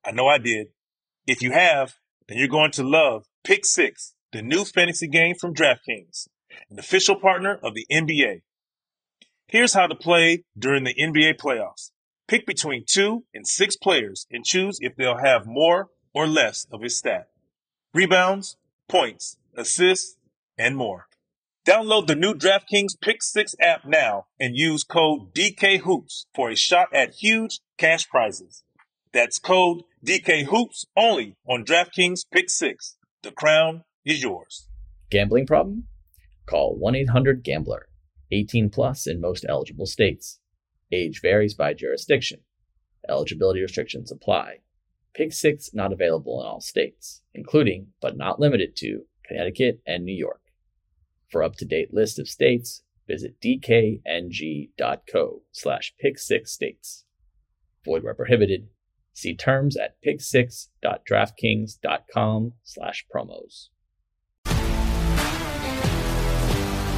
I 0.06 0.12
know 0.12 0.28
I 0.28 0.38
did. 0.38 0.68
If 1.26 1.42
you 1.42 1.52
have, 1.52 1.96
then 2.28 2.38
you're 2.38 2.48
going 2.50 2.72
to 2.72 2.84
love 2.84 3.26
Pick 3.46 3.66
Six, 3.66 4.14
the 4.34 4.42
new 4.42 4.66
fantasy 4.66 5.08
game 5.08 5.36
from 5.40 5.54
DraftKings, 5.54 6.28
an 6.70 6.80
official 6.80 7.16
partner 7.16 7.58
of 7.64 7.74
the 7.76 7.86
NBA. 7.92 8.42
Here's 9.48 9.74
how 9.74 9.88
to 9.88 9.96
play 9.96 10.44
during 10.58 10.84
the 10.84 10.94
NBA 10.94 11.38
playoffs. 11.38 11.92
Pick 12.28 12.46
between 12.46 12.84
two 12.86 13.24
and 13.34 13.48
six 13.48 13.76
players 13.78 14.28
and 14.30 14.44
choose 14.44 14.80
if 14.82 14.96
they'll 14.96 15.18
have 15.18 15.46
more 15.46 15.90
or 16.14 16.28
less 16.28 16.68
of 16.72 16.82
his 16.82 16.98
stat. 16.98 17.30
Rebounds, 17.94 18.58
points, 18.90 19.38
assists, 19.56 20.18
and 20.58 20.76
more. 20.76 21.08
Download 21.66 22.08
the 22.08 22.16
new 22.16 22.34
DraftKings 22.34 23.00
Pick 23.02 23.22
6 23.22 23.56
app 23.60 23.86
now 23.86 24.28
and 24.40 24.56
use 24.56 24.84
code 24.84 25.34
DKHOOPS 25.34 26.26
for 26.34 26.50
a 26.50 26.56
shot 26.56 26.88
at 26.94 27.16
huge 27.16 27.60
cash 27.78 28.08
prizes. 28.08 28.64
That's 29.12 29.38
code 29.38 29.84
DKHOOPS 30.06 30.86
only 30.96 31.36
on 31.46 31.66
DraftKings 31.66 32.22
Pick 32.32 32.50
6. 32.50 32.98
The 33.24 33.32
crown 33.32 33.84
is 34.06 34.24
yours. 34.24 34.68
Gambling 35.10 35.46
problem? 35.46 35.88
Call 36.46 36.78
1 36.78 36.96
800 36.96 37.44
Gambler. 37.44 37.88
18 38.32 38.70
plus 38.70 39.06
in 39.06 39.20
most 39.20 39.46
eligible 39.48 39.86
states. 39.86 40.40
Age 40.92 41.22
varies 41.22 41.54
by 41.54 41.74
jurisdiction. 41.74 42.42
Eligibility 43.10 43.62
restrictions 43.62 44.12
apply. 44.12 44.58
Pick 45.14 45.32
6 45.34 45.72
not 45.74 45.94
available 45.94 46.42
in 46.42 46.48
all 46.48 46.62
states, 46.62 47.22
including, 47.34 47.88
but 48.02 48.18
not 48.18 48.40
limited 48.40 48.76
to, 48.78 49.06
Connecticut 49.26 49.82
and 49.86 50.06
New 50.06 50.16
York. 50.16 50.42
For 51.30 51.44
up-to-date 51.44 51.94
list 51.94 52.18
of 52.20 52.30
states, 52.30 52.84
visit 53.08 53.42
dkng.co 53.42 55.42
slash 55.52 55.94
pick6states. 56.04 57.04
Void 57.84 58.04
where 58.04 58.14
prohibited. 58.14 58.70
See 59.14 59.36
terms 59.36 59.76
at 59.76 59.98
pick6.draftkings.com 60.06 62.54
slash 62.64 63.06
promos. 63.14 63.70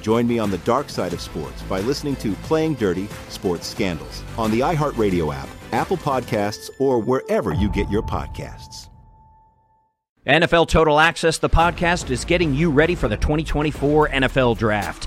Join 0.00 0.26
me 0.26 0.38
on 0.38 0.50
the 0.50 0.58
dark 0.58 0.88
side 0.88 1.12
of 1.12 1.20
sports 1.20 1.62
by 1.62 1.80
listening 1.80 2.16
to 2.16 2.32
Playing 2.34 2.74
Dirty 2.74 3.08
Sports 3.28 3.66
Scandals 3.66 4.22
on 4.36 4.50
the 4.50 4.60
iHeartRadio 4.60 5.34
app, 5.34 5.48
Apple 5.72 5.96
Podcasts, 5.96 6.70
or 6.78 6.98
wherever 6.98 7.54
you 7.54 7.70
get 7.70 7.88
your 7.90 8.02
podcasts. 8.02 8.88
NFL 10.26 10.68
Total 10.68 11.00
Access, 11.00 11.38
the 11.38 11.48
podcast, 11.48 12.10
is 12.10 12.26
getting 12.26 12.54
you 12.54 12.70
ready 12.70 12.94
for 12.94 13.08
the 13.08 13.16
2024 13.16 14.10
NFL 14.10 14.58
Draft. 14.58 15.06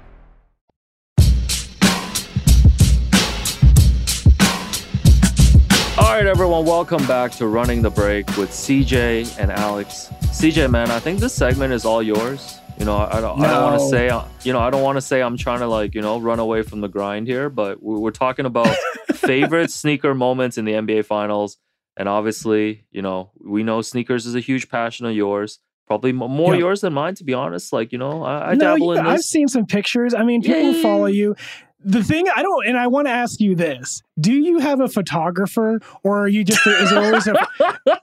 Right, 6.01 6.25
everyone, 6.25 6.65
welcome 6.65 7.05
back 7.07 7.31
to 7.33 7.47
Running 7.47 7.81
the 7.81 7.89
Break 7.89 8.27
with 8.37 8.49
CJ 8.49 9.37
and 9.39 9.51
Alex. 9.51 10.09
CJ, 10.23 10.69
man, 10.69 10.91
I 10.91 10.99
think 10.99 11.19
this 11.19 11.33
segment 11.33 11.73
is 11.73 11.85
all 11.85 12.01
yours. 12.03 12.59
You 12.77 12.85
know, 12.85 12.97
I, 12.97 13.17
I 13.17 13.21
don't, 13.21 13.41
I 13.43 13.47
don't 13.51 13.63
want 13.63 13.79
to 13.81 13.89
say, 13.89 14.09
uh, 14.09 14.23
you 14.43 14.53
know, 14.53 14.59
I 14.59 14.69
don't 14.69 14.81
want 14.81 14.97
to 14.97 15.01
say 15.01 15.21
I'm 15.21 15.37
trying 15.37 15.59
to 15.59 15.67
like, 15.67 15.93
you 15.93 16.01
know, 16.01 16.19
run 16.19 16.39
away 16.39 16.63
from 16.63 16.81
the 16.81 16.87
grind 16.87 17.27
here, 17.27 17.49
but 17.49 17.81
we- 17.83 17.99
we're 17.99 18.11
talking 18.11 18.45
about 18.45 18.75
favorite 19.13 19.71
sneaker 19.71 20.15
moments 20.15 20.57
in 20.57 20.65
the 20.65 20.73
NBA 20.73 21.05
Finals, 21.05 21.57
and 21.97 22.09
obviously, 22.09 22.85
you 22.91 23.01
know, 23.01 23.31
we 23.39 23.63
know 23.63 23.81
sneakers 23.81 24.25
is 24.25 24.33
a 24.35 24.39
huge 24.39 24.69
passion 24.69 25.05
of 25.05 25.13
yours, 25.15 25.59
probably 25.85 26.11
more 26.11 26.53
Yeah. 26.53 26.59
yours 26.61 26.81
than 26.81 26.93
mine, 26.93 27.15
to 27.15 27.23
be 27.23 27.33
honest. 27.33 27.71
Like, 27.71 27.91
you 27.91 27.97
know, 27.99 28.23
I, 28.23 28.51
I 28.51 28.53
no, 28.55 28.75
dabble 28.77 28.95
yeah, 28.95 29.01
in 29.01 29.05
this. 29.05 29.13
I've 29.13 29.23
seen 29.25 29.47
some 29.47 29.65
pictures. 29.67 30.13
I 30.15 30.23
mean, 30.23 30.41
people 30.41 30.71
Yeah. 30.71 30.81
follow 30.81 31.05
you. 31.07 31.35
The 31.83 32.03
thing 32.03 32.27
I 32.35 32.43
don't, 32.43 32.67
and 32.67 32.77
I 32.77 32.87
want 32.87 33.07
to 33.07 33.11
ask 33.11 33.39
you 33.39 33.55
this: 33.55 34.01
Do 34.19 34.31
you 34.33 34.59
have 34.59 34.79
a 34.81 34.87
photographer, 34.87 35.79
or 36.03 36.19
are 36.23 36.27
you 36.27 36.43
just? 36.43 36.65
Is 36.67 36.89
there 36.91 37.03
always 37.03 37.27
a? 37.27 37.35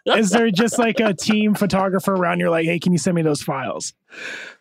is 0.19 0.31
there 0.31 0.51
just 0.51 0.79
like 0.79 0.99
a 1.01 1.15
team 1.15 1.55
photographer 1.55 2.13
around? 2.15 2.41
You're 2.41 2.51
like, 2.51 2.67
hey, 2.67 2.79
can 2.79 2.93
you 2.93 2.99
send 2.99 3.15
me 3.15 3.23
those 3.23 3.43
files? 3.43 3.95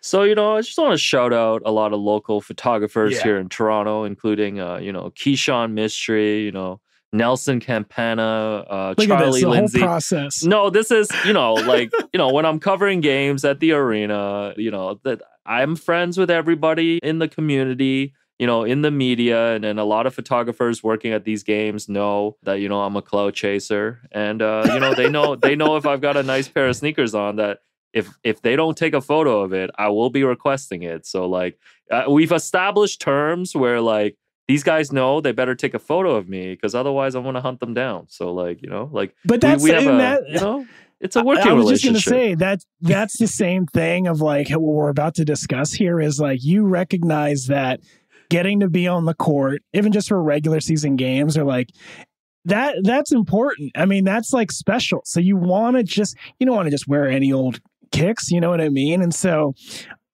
So, 0.01 0.23
you 0.23 0.35
know, 0.35 0.57
I 0.57 0.61
just 0.61 0.77
want 0.77 0.91
to 0.93 0.97
shout 0.97 1.33
out 1.33 1.61
a 1.65 1.71
lot 1.71 1.93
of 1.93 1.99
local 1.99 2.41
photographers 2.41 3.15
Yeah. 3.15 3.23
here 3.23 3.37
in 3.37 3.49
Toronto, 3.49 4.03
including, 4.03 4.59
uh, 4.59 4.77
you 4.77 4.91
know, 4.91 5.09
Keyshawn 5.11 5.71
Mystery, 5.71 6.41
you 6.43 6.51
know, 6.51 6.79
Nelson 7.13 7.59
Campana, 7.59 8.65
uh, 8.69 8.93
Look 8.97 9.07
Charlie 9.07 9.43
Lindsay. 9.45 9.79
whole 9.79 9.87
process. 9.87 10.43
No, 10.43 10.69
this 10.69 10.91
is, 10.91 11.09
you 11.25 11.33
know, 11.33 11.53
like, 11.73 11.91
you 12.13 12.17
know, 12.17 12.31
when 12.31 12.45
I'm 12.45 12.59
covering 12.59 13.01
games 13.01 13.43
at 13.45 13.59
the 13.59 13.71
arena, 13.71 14.53
you 14.57 14.69
know, 14.71 14.99
that 15.03 15.21
I'm 15.45 15.75
friends 15.75 16.17
with 16.17 16.29
everybody 16.29 16.99
in 17.01 17.19
the 17.19 17.27
community, 17.27 18.13
you 18.39 18.45
know, 18.45 18.63
in 18.63 18.81
the 18.83 18.91
media, 18.91 19.53
and, 19.55 19.65
and 19.65 19.79
a 19.79 19.83
lot 19.83 20.05
of 20.05 20.13
photographers 20.13 20.83
working 20.83 21.11
at 21.11 21.23
these 21.23 21.43
games 21.43 21.89
know 21.89 22.37
that, 22.43 22.55
you 22.55 22.69
know, 22.69 22.81
I'm 22.81 22.95
a 22.95 23.01
cloud 23.01 23.33
chaser. 23.33 24.01
And 24.11 24.41
uh, 24.41 24.69
you 24.73 24.79
know, 24.79 24.93
they 24.93 25.09
know 25.09 25.35
they 25.35 25.55
know 25.55 25.75
if 25.75 25.85
I've 25.85 26.01
got 26.01 26.17
a 26.17 26.23
nice 26.23 26.47
pair 26.47 26.67
of 26.67 26.75
sneakers 26.75 27.15
on 27.15 27.37
that 27.37 27.59
if 27.93 28.09
if 28.23 28.41
they 28.41 28.55
don't 28.55 28.77
take 28.77 28.93
a 28.93 29.01
photo 29.01 29.41
of 29.41 29.53
it, 29.53 29.71
I 29.77 29.89
will 29.89 30.09
be 30.09 30.23
requesting 30.23 30.83
it. 30.83 31.05
So 31.05 31.27
like 31.27 31.57
uh, 31.89 32.05
we've 32.09 32.31
established 32.31 33.01
terms 33.01 33.55
where 33.55 33.81
like 33.81 34.17
these 34.47 34.63
guys 34.63 34.91
know 34.91 35.19
they 35.19 35.31
better 35.31 35.55
take 35.55 35.73
a 35.73 35.79
photo 35.79 36.15
of 36.15 36.29
me 36.29 36.53
because 36.53 36.75
otherwise 36.75 37.15
I'm 37.15 37.23
gonna 37.23 37.41
hunt 37.41 37.59
them 37.59 37.73
down. 37.73 38.05
So 38.09 38.33
like 38.33 38.61
you 38.61 38.69
know 38.69 38.89
like 38.91 39.15
But 39.25 39.35
we- 39.35 39.39
that's 39.39 39.63
we, 39.63 39.69
have 39.71 39.83
a 39.83 39.97
that- 39.97 40.29
you 40.29 40.39
know 40.39 40.67
it's 40.99 41.15
a 41.15 41.23
working 41.23 41.47
I 41.47 41.53
was 41.53 41.69
just 41.69 41.85
gonna 41.85 41.99
say 41.99 42.35
that 42.35 42.59
that's 42.81 43.17
the 43.17 43.27
same 43.27 43.65
thing 43.67 44.07
of 44.07 44.19
like 44.21 44.49
what 44.49 44.61
we're 44.61 44.89
about 44.89 45.15
to 45.15 45.25
discuss 45.25 45.71
here 45.71 45.99
is 45.99 46.19
like 46.19 46.43
you 46.43 46.65
recognize 46.65 47.47
that 47.47 47.81
getting 48.29 48.59
to 48.59 48.69
be 48.69 48.87
on 48.87 49.05
the 49.05 49.13
court, 49.13 49.61
even 49.73 49.91
just 49.91 50.09
for 50.09 50.21
regular 50.21 50.59
season 50.59 50.95
games, 50.95 51.37
are 51.37 51.43
like 51.43 51.69
that 52.45 52.75
that's 52.83 53.11
important. 53.11 53.71
I 53.75 53.85
mean, 53.85 54.03
that's 54.03 54.33
like 54.33 54.51
special. 54.51 55.01
So 55.05 55.19
you 55.19 55.35
want 55.35 55.77
to 55.77 55.83
just 55.83 56.15
you 56.39 56.45
don't 56.45 56.55
want 56.55 56.67
to 56.67 56.71
just 56.71 56.87
wear 56.87 57.07
any 57.07 57.31
old 57.31 57.59
kicks, 57.91 58.31
you 58.31 58.41
know 58.41 58.49
what 58.49 58.61
I 58.61 58.69
mean? 58.69 59.01
And 59.01 59.13
so 59.13 59.53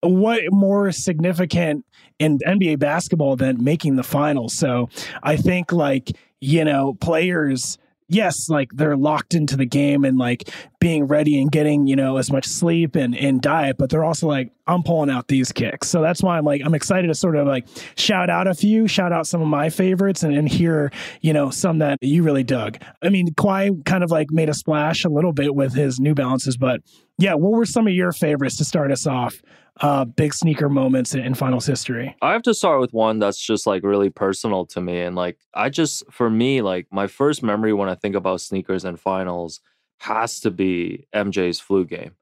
what 0.01 0.41
more 0.51 0.91
significant 0.91 1.85
in 2.19 2.39
NBA 2.39 2.79
basketball 2.79 3.35
than 3.35 3.63
making 3.63 3.95
the 3.95 4.03
finals? 4.03 4.53
So 4.53 4.89
I 5.23 5.37
think 5.37 5.71
like, 5.71 6.11
you 6.41 6.65
know, 6.65 6.95
players 6.99 7.77
yes, 8.13 8.49
like 8.49 8.69
they're 8.73 8.95
locked 8.95 9.33
into 9.33 9.57
the 9.57 9.65
game 9.65 10.05
and 10.05 10.17
like 10.17 10.49
being 10.79 11.05
ready 11.05 11.41
and 11.41 11.51
getting, 11.51 11.87
you 11.87 11.95
know, 11.95 12.17
as 12.17 12.31
much 12.31 12.45
sleep 12.45 12.95
and, 12.95 13.15
and 13.15 13.41
diet, 13.41 13.77
but 13.77 13.89
they're 13.89 14.03
also 14.03 14.27
like, 14.27 14.51
I'm 14.67 14.83
pulling 14.83 15.09
out 15.09 15.27
these 15.27 15.51
kicks. 15.51 15.89
So 15.89 16.01
that's 16.01 16.21
why 16.21 16.37
I'm 16.37 16.45
like, 16.45 16.61
I'm 16.63 16.75
excited 16.75 17.07
to 17.07 17.15
sort 17.15 17.35
of 17.35 17.47
like 17.47 17.67
shout 17.97 18.29
out 18.29 18.47
a 18.47 18.53
few, 18.53 18.87
shout 18.87 19.11
out 19.11 19.27
some 19.27 19.41
of 19.41 19.47
my 19.47 19.69
favorites 19.69 20.23
and, 20.23 20.35
and 20.35 20.47
hear, 20.47 20.91
you 21.21 21.33
know, 21.33 21.49
some 21.49 21.79
that 21.79 21.97
you 22.01 22.23
really 22.23 22.43
dug. 22.43 22.77
I 23.01 23.09
mean, 23.09 23.33
Kawhi 23.33 23.85
kind 23.85 24.03
of 24.03 24.11
like 24.11 24.31
made 24.31 24.49
a 24.49 24.53
splash 24.53 25.05
a 25.05 25.09
little 25.09 25.33
bit 25.33 25.55
with 25.55 25.73
his 25.73 25.99
New 25.99 26.13
Balances, 26.13 26.57
but 26.57 26.81
yeah, 27.17 27.35
what 27.35 27.51
were 27.51 27.65
some 27.65 27.87
of 27.87 27.93
your 27.93 28.11
favorites 28.11 28.57
to 28.57 28.65
start 28.65 28.91
us 28.91 29.05
off? 29.07 29.41
Uh, 29.81 30.05
big 30.05 30.33
sneaker 30.33 30.69
moments 30.69 31.15
in, 31.15 31.21
in 31.21 31.33
finals 31.33 31.65
history. 31.65 32.15
I 32.21 32.33
have 32.33 32.43
to 32.43 32.53
start 32.53 32.79
with 32.79 32.93
one 32.93 33.17
that's 33.19 33.39
just 33.39 33.65
like 33.65 33.83
really 33.83 34.09
personal 34.09 34.65
to 34.67 34.79
me. 34.79 35.01
And 35.01 35.15
like, 35.15 35.39
I 35.55 35.69
just, 35.69 36.03
for 36.11 36.29
me, 36.29 36.61
like 36.61 36.87
my 36.91 37.07
first 37.07 37.41
memory 37.41 37.73
when 37.73 37.89
I 37.89 37.95
think 37.95 38.15
about 38.15 38.39
sneakers 38.41 38.85
and 38.85 38.99
finals 38.99 39.61
has 39.99 40.39
to 40.41 40.51
be 40.51 41.07
MJ's 41.13 41.59
flu 41.59 41.85
game. 41.85 42.15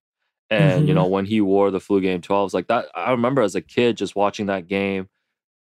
And, 0.49 0.87
you 0.87 0.93
Mhm. 0.93 0.95
know, 0.95 1.07
when 1.07 1.25
he 1.25 1.41
wore 1.41 1.71
the 1.71 1.79
flu 1.81 1.99
game 2.01 2.21
12s, 2.21 2.53
like 2.53 2.67
that, 2.67 2.87
I 2.95 3.11
remember 3.11 3.41
as 3.41 3.55
a 3.55 3.61
kid 3.61 3.97
just 3.97 4.15
watching 4.15 4.45
that 4.47 4.67
game, 4.67 5.09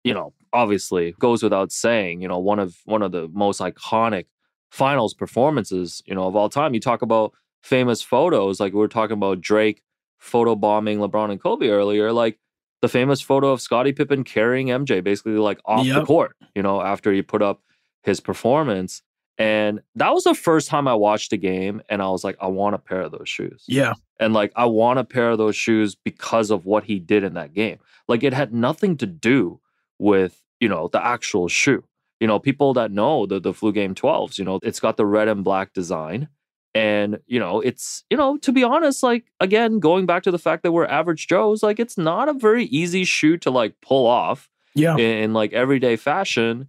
you 0.04 0.14
know, 0.14 0.34
obviously 0.54 1.14
goes 1.20 1.44
without 1.44 1.72
saying, 1.72 2.22
you 2.22 2.28
know, 2.28 2.40
one 2.40 2.60
of, 2.60 2.78
one 2.86 3.02
of 3.02 3.12
the 3.12 3.28
most 3.30 3.62
iconic 3.62 4.26
finals 4.72 5.14
performances, 5.14 6.02
you 6.06 6.16
know, 6.16 6.28
of 6.28 6.36
all 6.36 6.50
time. 6.50 6.74
You 6.74 6.80
talk 6.80 7.02
about 7.02 7.34
famous 7.64 8.02
photos, 8.02 8.60
like 8.60 8.74
we 8.74 8.84
are 8.84 8.88
talking 8.88 9.16
about 9.18 9.42
Drake 9.42 9.82
photobombing 10.22 10.98
LeBron 10.98 11.32
and 11.32 11.42
Kobe 11.42 11.70
earlier, 11.70 12.12
like 12.12 12.40
the 12.82 12.88
famous 12.88 13.22
photo 13.22 13.52
of 13.52 13.62
Scottie 13.62 13.94
Pippen 13.94 14.24
carrying 14.24 14.68
MJ 14.68 15.04
basically 15.04 15.34
like 15.34 15.60
off 15.66 15.86
the 15.86 16.06
court, 16.06 16.36
you 16.56 16.62
know, 16.62 16.82
after 16.82 17.12
he 17.12 17.22
put 17.22 17.42
up 17.42 17.62
his 18.04 18.20
performance. 18.20 19.02
And 19.38 19.80
that 19.96 20.14
was 20.14 20.26
the 20.26 20.36
first 20.36 20.68
time 20.68 20.88
I 20.88 20.94
watched 20.94 21.32
a 21.32 21.38
game 21.38 21.82
and 21.88 22.02
I 22.02 22.10
was 22.10 22.26
like, 22.26 22.36
I 22.42 22.48
want 22.48 22.76
a 22.76 22.80
pair 22.80 23.02
of 23.02 23.12
those 23.12 23.30
shoes. 23.30 23.64
Yeah. 23.68 23.94
And 24.20 24.34
like, 24.34 24.52
I 24.56 24.66
want 24.66 25.00
a 25.00 25.06
pair 25.06 25.30
of 25.32 25.38
those 25.38 25.56
shoes 25.56 25.96
because 25.96 26.52
of 26.52 26.66
what 26.66 26.84
he 26.84 27.00
did 27.00 27.24
in 27.24 27.36
that 27.36 27.54
game. 27.54 27.80
Like, 28.10 28.24
it 28.24 28.34
had 28.34 28.54
nothing 28.54 28.98
to 28.98 29.06
do 29.06 29.62
with, 29.98 30.42
you 30.60 30.68
know, 30.68 30.90
the 30.90 31.04
actual 31.04 31.48
shoe. 31.48 31.86
You 32.20 32.28
know, 32.28 32.38
people 32.38 32.74
that 32.74 32.92
know 32.92 33.26
the, 33.26 33.40
the 33.40 33.54
Flu 33.54 33.72
Game 33.72 33.96
12s, 33.96 34.38
you 34.38 34.44
know, 34.44 34.60
it's 34.62 34.82
got 34.82 34.98
the 34.98 35.06
red 35.06 35.30
and 35.30 35.42
black 35.42 35.72
design. 35.72 36.28
And, 36.76 37.20
you 37.26 37.40
know, 37.40 37.62
it's, 37.62 38.04
you 38.10 38.18
know, 38.18 38.38
to 38.38 38.52
be 38.52 38.64
honest, 38.64 39.02
like, 39.02 39.26
again, 39.40 39.80
going 39.80 40.06
back 40.06 40.24
to 40.24 40.32
the 40.32 40.38
fact 40.38 40.64
that 40.64 40.72
we're 40.72 40.86
average 40.86 41.28
Joes, 41.28 41.64
like, 41.64 41.80
it's 41.80 41.98
not 41.98 42.30
a 42.30 42.34
very 42.34 42.66
easy 42.66 43.04
shoe 43.06 43.38
to 43.40 43.50
like 43.50 43.74
pull 43.82 44.06
off 44.06 44.50
Yeah. 44.76 44.94
in, 44.94 45.00
in 45.24 45.34
like 45.34 45.52
everyday 45.54 45.96
fashion. 45.96 46.68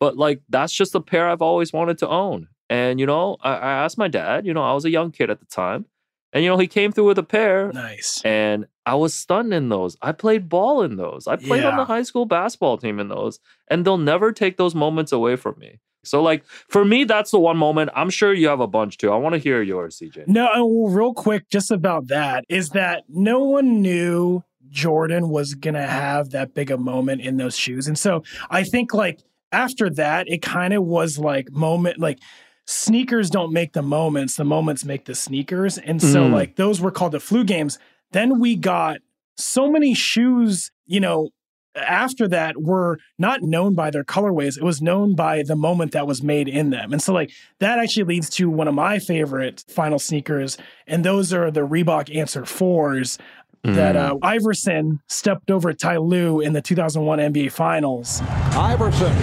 But 0.00 0.16
like 0.16 0.40
that's 0.48 0.72
just 0.72 0.94
a 0.96 1.00
pair 1.00 1.28
I've 1.28 1.42
always 1.42 1.72
wanted 1.72 1.98
to 1.98 2.08
own. 2.08 2.48
And 2.68 2.98
you 2.98 3.06
know, 3.06 3.36
I, 3.42 3.52
I 3.52 3.72
asked 3.84 3.98
my 3.98 4.08
dad, 4.08 4.46
you 4.46 4.54
know, 4.54 4.62
I 4.62 4.72
was 4.72 4.84
a 4.84 4.90
young 4.90 5.12
kid 5.12 5.30
at 5.30 5.38
the 5.38 5.46
time. 5.46 5.84
And 6.32 6.42
you 6.42 6.50
know, 6.50 6.58
he 6.58 6.66
came 6.66 6.92
through 6.92 7.06
with 7.08 7.18
a 7.18 7.22
pair 7.22 7.70
Nice. 7.72 8.22
and 8.24 8.66
I 8.86 8.94
was 8.94 9.12
stunned 9.14 9.52
in 9.52 9.68
those. 9.68 9.96
I 10.02 10.12
played 10.12 10.48
ball 10.48 10.82
in 10.82 10.96
those. 10.96 11.26
I 11.26 11.36
played 11.36 11.64
on 11.64 11.76
the 11.76 11.84
high 11.84 12.02
school 12.02 12.26
basketball 12.26 12.78
team 12.78 12.98
in 12.98 13.08
those. 13.08 13.38
And 13.68 13.84
they'll 13.84 13.98
never 13.98 14.32
take 14.32 14.56
those 14.56 14.74
moments 14.74 15.12
away 15.12 15.36
from 15.36 15.56
me. 15.58 15.78
So 16.04 16.20
like 16.22 16.44
for 16.46 16.84
me, 16.84 17.04
that's 17.04 17.30
the 17.30 17.38
one 17.38 17.56
moment. 17.56 17.90
I'm 17.94 18.10
sure 18.10 18.32
you 18.32 18.48
have 18.48 18.58
a 18.60 18.66
bunch 18.66 18.98
too. 18.98 19.12
I 19.12 19.16
want 19.16 19.34
to 19.34 19.38
hear 19.38 19.62
yours, 19.62 20.00
CJ. 20.00 20.26
No, 20.26 20.86
real 20.88 21.14
quick, 21.14 21.48
just 21.48 21.70
about 21.70 22.08
that 22.08 22.44
is 22.48 22.70
that 22.70 23.04
no 23.08 23.40
one 23.40 23.82
knew 23.82 24.42
Jordan 24.68 25.28
was 25.28 25.54
going 25.54 25.74
to 25.74 25.86
have 25.86 26.30
that 26.30 26.54
big 26.54 26.70
a 26.70 26.78
moment 26.78 27.20
in 27.20 27.36
those 27.36 27.56
shoes. 27.56 27.86
And 27.86 27.96
so 27.98 28.24
I 28.50 28.64
think 28.64 28.92
like 28.94 29.20
after 29.52 29.90
that, 29.90 30.28
it 30.28 30.42
kind 30.42 30.72
of 30.74 30.82
was 30.82 31.18
like 31.18 31.52
moment, 31.52 31.98
like 31.98 32.18
sneakers 32.66 33.28
don't 33.30 33.52
make 33.52 33.72
the 33.72 33.82
moments, 33.82 34.36
the 34.36 34.44
moments 34.44 34.84
make 34.84 35.04
the 35.04 35.14
sneakers. 35.14 35.78
And 35.78 36.00
so 36.00 36.24
Mm. 36.28 36.32
like 36.32 36.56
those 36.56 36.80
were 36.80 36.90
called 36.90 37.12
the 37.12 37.20
flu 37.20 37.44
games. 37.44 37.78
Then 38.12 38.38
we 38.38 38.56
got 38.56 38.98
so 39.36 39.70
many 39.70 39.94
shoes, 39.94 40.70
you 40.86 41.00
know, 41.00 41.30
after 41.74 42.28
that 42.28 42.60
were 42.62 42.98
not 43.18 43.42
known 43.42 43.74
by 43.74 43.90
their 43.90 44.04
colorways. 44.04 44.58
It 44.58 44.62
was 44.62 44.82
known 44.82 45.14
by 45.16 45.42
the 45.42 45.56
moment 45.56 45.92
that 45.92 46.06
was 46.06 46.22
made 46.22 46.46
in 46.46 46.68
them. 46.70 46.92
And 46.92 47.00
so 47.02 47.14
like 47.14 47.30
that 47.60 47.78
actually 47.78 48.04
leads 48.04 48.28
to 48.30 48.50
one 48.50 48.68
of 48.68 48.74
my 48.74 48.98
favorite 48.98 49.64
final 49.68 49.98
sneakers. 49.98 50.58
And 50.86 51.02
those 51.04 51.32
are 51.32 51.50
the 51.50 51.66
Reebok 51.66 52.14
Answer 52.14 52.42
4s 52.42 53.16
that 53.64 53.94
Mm. 53.96 54.10
uh, 54.10 54.18
Iverson 54.22 55.00
stepped 55.08 55.50
over 55.50 55.72
Ty 55.72 55.96
Lue 55.96 56.40
in 56.40 56.52
the 56.52 56.60
2001 56.60 57.18
NBA 57.20 57.48
Finals. 57.50 58.20
Iverson, 58.54 59.14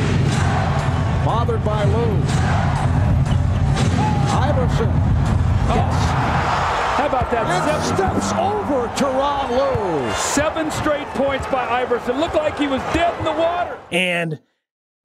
bothered 1.23 1.63
by 1.63 1.83
Lue. 1.83 2.48
Iverson. 4.69 4.89
How 6.97 7.07
about 7.07 7.31
that? 7.31 7.45
And 7.45 7.87
Seven, 7.87 8.21
steps 8.21 8.33
over 8.33 8.87
Tyronn 8.95 9.49
Lue. 9.51 10.13
seven 10.13 10.69
straight 10.71 11.07
points 11.07 11.47
by 11.47 11.65
Iverson. 11.67 12.19
Looked 12.19 12.35
like 12.35 12.57
he 12.57 12.67
was 12.67 12.81
dead 12.93 13.17
in 13.19 13.25
the 13.25 13.31
water. 13.31 13.79
And 13.91 14.39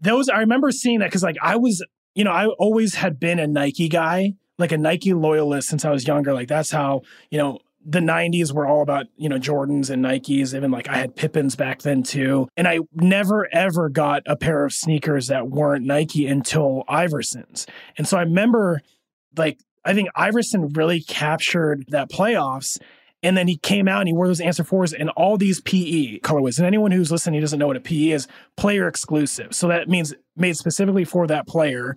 those, 0.00 0.28
I 0.28 0.40
remember 0.40 0.70
seeing 0.70 0.98
that 1.00 1.06
because, 1.06 1.22
like, 1.22 1.36
I 1.40 1.56
was, 1.56 1.84
you 2.14 2.24
know, 2.24 2.32
I 2.32 2.46
always 2.46 2.96
had 2.96 3.18
been 3.20 3.38
a 3.38 3.46
Nike 3.46 3.88
guy, 3.88 4.34
like 4.58 4.72
a 4.72 4.78
Nike 4.78 5.14
loyalist 5.14 5.68
since 5.68 5.84
I 5.84 5.90
was 5.90 6.06
younger. 6.06 6.34
Like, 6.34 6.48
that's 6.48 6.70
how, 6.70 7.02
you 7.30 7.38
know, 7.38 7.58
the 7.86 8.00
90s 8.00 8.52
were 8.52 8.66
all 8.66 8.82
about, 8.82 9.06
you 9.16 9.28
know, 9.28 9.38
Jordans 9.38 9.88
and 9.90 10.04
Nikes. 10.04 10.54
Even 10.54 10.70
like 10.70 10.88
I 10.88 10.96
had 10.96 11.14
Pippens 11.14 11.54
back 11.54 11.82
then 11.82 12.02
too. 12.02 12.48
And 12.56 12.66
I 12.66 12.80
never 12.92 13.46
ever 13.52 13.88
got 13.88 14.22
a 14.26 14.36
pair 14.36 14.64
of 14.64 14.72
sneakers 14.72 15.28
that 15.28 15.48
weren't 15.48 15.84
Nike 15.84 16.26
until 16.26 16.84
Iverson's. 16.88 17.66
And 17.96 18.08
so 18.08 18.16
I 18.16 18.22
remember, 18.22 18.80
like, 19.36 19.58
I 19.84 19.94
think 19.94 20.08
Iverson 20.16 20.68
really 20.70 21.00
captured 21.00 21.84
that 21.88 22.10
playoffs. 22.10 22.78
And 23.22 23.36
then 23.36 23.48
he 23.48 23.56
came 23.56 23.88
out 23.88 24.00
and 24.00 24.08
he 24.08 24.12
wore 24.12 24.26
those 24.26 24.40
answer 24.40 24.64
fours 24.64 24.92
and 24.92 25.08
all 25.10 25.38
these 25.38 25.60
PE 25.62 26.18
colorways. 26.20 26.58
And 26.58 26.66
anyone 26.66 26.90
who's 26.90 27.10
listening 27.10 27.40
doesn't 27.40 27.58
know 27.58 27.66
what 27.66 27.76
a 27.76 27.80
PE 27.80 28.10
is, 28.10 28.28
player 28.56 28.86
exclusive. 28.86 29.54
So 29.54 29.68
that 29.68 29.88
means 29.88 30.14
made 30.36 30.56
specifically 30.56 31.04
for 31.04 31.26
that 31.26 31.46
player. 31.46 31.96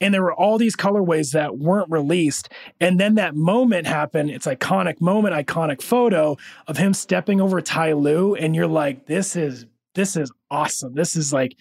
and 0.00 0.14
there 0.14 0.22
were 0.22 0.34
all 0.34 0.58
these 0.58 0.76
colorways 0.76 1.32
that 1.32 1.58
weren't 1.58 1.90
released 1.90 2.48
and 2.80 2.98
then 3.00 3.14
that 3.16 3.34
moment 3.34 3.86
happened 3.86 4.30
it's 4.30 4.46
iconic 4.46 5.00
moment 5.00 5.34
iconic 5.34 5.82
photo 5.82 6.36
of 6.66 6.76
him 6.76 6.94
stepping 6.94 7.40
over 7.40 7.60
Ty 7.60 7.92
Lue 7.94 8.34
and 8.34 8.54
you're 8.54 8.66
like 8.66 9.06
this 9.06 9.36
is 9.36 9.66
this 9.94 10.16
is 10.16 10.30
awesome 10.50 10.94
this 10.94 11.16
is 11.16 11.32
like 11.32 11.56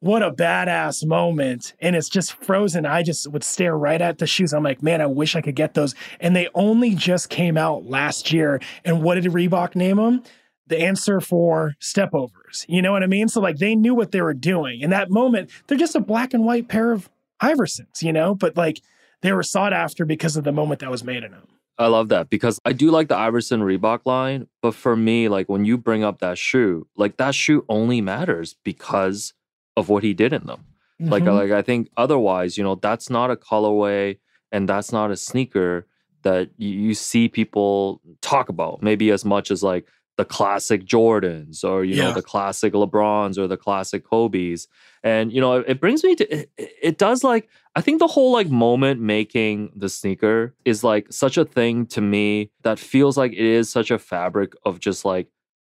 what 0.00 0.22
a 0.22 0.30
badass 0.30 1.04
moment. 1.04 1.74
And 1.80 1.94
it's 1.94 2.08
just 2.08 2.32
frozen. 2.32 2.86
I 2.86 3.02
just 3.02 3.30
would 3.30 3.44
stare 3.44 3.76
right 3.76 4.00
at 4.00 4.18
the 4.18 4.26
shoes. 4.26 4.52
I'm 4.52 4.64
like 4.64 4.82
man 4.82 5.00
i 5.00 5.06
wish 5.06 5.36
i 5.36 5.40
could 5.40 5.54
get 5.54 5.74
those. 5.74 5.94
And 6.18 6.34
they 6.34 6.48
only 6.54 6.94
just 6.94 7.28
came 7.28 7.56
out 7.56 7.84
last 7.86 8.32
year. 8.32 8.60
And 8.84 9.02
what 9.02 9.14
did 9.14 9.24
reebok 9.24 9.76
name 9.76 9.96
them 9.96 10.22
the 10.66 10.80
answer 10.80 11.20
for 11.20 11.74
stepovers. 11.80 12.64
You 12.68 12.80
know 12.80 12.92
what 12.92 13.02
i 13.02 13.06
mean? 13.06 13.28
So 13.28 13.40
like 13.40 13.58
they 13.58 13.74
knew 13.74 13.94
what 13.94 14.12
they 14.12 14.22
were 14.22 14.34
doing. 14.34 14.80
In 14.80 14.90
that 14.90 15.10
moment 15.10 15.50
they're 15.66 15.78
just 15.78 15.94
a 15.94 16.00
black 16.00 16.34
and 16.34 16.44
white 16.44 16.68
pair 16.68 16.92
of 16.92 17.08
iversons 17.42 18.02
you 18.02 18.12
know? 18.12 18.34
But 18.34 18.56
like 18.56 18.80
they 19.22 19.32
were 19.32 19.42
sought 19.42 19.72
after 19.72 20.04
because 20.04 20.36
of 20.36 20.44
the 20.44 20.52
moment 20.52 20.80
that 20.80 20.90
was 20.90 21.04
made 21.04 21.24
in 21.24 21.32
them 21.32 21.46
I 21.78 21.86
love 21.86 22.10
that 22.10 22.28
because 22.28 22.60
I 22.66 22.74
do 22.74 22.90
like 22.90 23.08
the 23.08 23.16
Iverson 23.16 23.60
Reebok 23.60 24.00
line, 24.04 24.48
but 24.60 24.74
for 24.74 24.94
me, 24.94 25.30
like 25.30 25.48
when 25.48 25.64
you 25.64 25.78
bring 25.78 26.04
up 26.04 26.18
that 26.18 26.36
shoe, 26.36 26.86
like 26.94 27.16
that 27.16 27.34
shoe 27.34 27.64
only 27.70 28.02
matters 28.02 28.54
because 28.62 29.32
of 29.80 29.88
what 29.88 30.04
he 30.04 30.14
did 30.14 30.32
in 30.32 30.46
them. 30.46 30.64
Mm-hmm. 31.00 31.10
Like, 31.10 31.24
like 31.24 31.50
I 31.50 31.62
think 31.62 31.90
otherwise, 31.96 32.56
you 32.56 32.62
know, 32.62 32.76
that's 32.76 33.10
not 33.10 33.30
a 33.30 33.36
colorway 33.36 34.18
and 34.52 34.68
that's 34.68 34.92
not 34.92 35.10
a 35.10 35.16
sneaker 35.16 35.86
that 36.22 36.50
you, 36.56 36.68
you 36.68 36.94
see 36.94 37.28
people 37.28 38.00
talk 38.20 38.48
about. 38.48 38.82
Maybe 38.82 39.10
as 39.10 39.24
much 39.24 39.50
as 39.50 39.62
like 39.62 39.86
the 40.16 40.24
classic 40.26 40.84
Jordans 40.84 41.64
or 41.64 41.82
you 41.82 41.94
yeah. 41.94 42.04
know 42.04 42.12
the 42.12 42.22
classic 42.22 42.74
LeBrons 42.74 43.38
or 43.38 43.46
the 43.46 43.56
classic 43.56 44.04
Kobe's. 44.04 44.68
And 45.02 45.32
you 45.32 45.40
know, 45.40 45.54
it, 45.54 45.64
it 45.66 45.80
brings 45.80 46.04
me 46.04 46.14
to 46.16 46.40
it, 46.40 46.50
it, 46.58 46.98
does 46.98 47.24
like 47.24 47.48
I 47.74 47.80
think 47.80 48.00
the 48.00 48.06
whole 48.06 48.30
like 48.30 48.50
moment 48.50 49.00
making 49.00 49.72
the 49.74 49.88
sneaker 49.88 50.54
is 50.66 50.84
like 50.84 51.10
such 51.10 51.38
a 51.38 51.46
thing 51.46 51.86
to 51.86 52.02
me 52.02 52.50
that 52.62 52.78
feels 52.78 53.16
like 53.16 53.32
it 53.32 53.38
is 53.38 53.70
such 53.70 53.90
a 53.90 53.98
fabric 53.98 54.52
of 54.66 54.78
just 54.78 55.06
like 55.06 55.28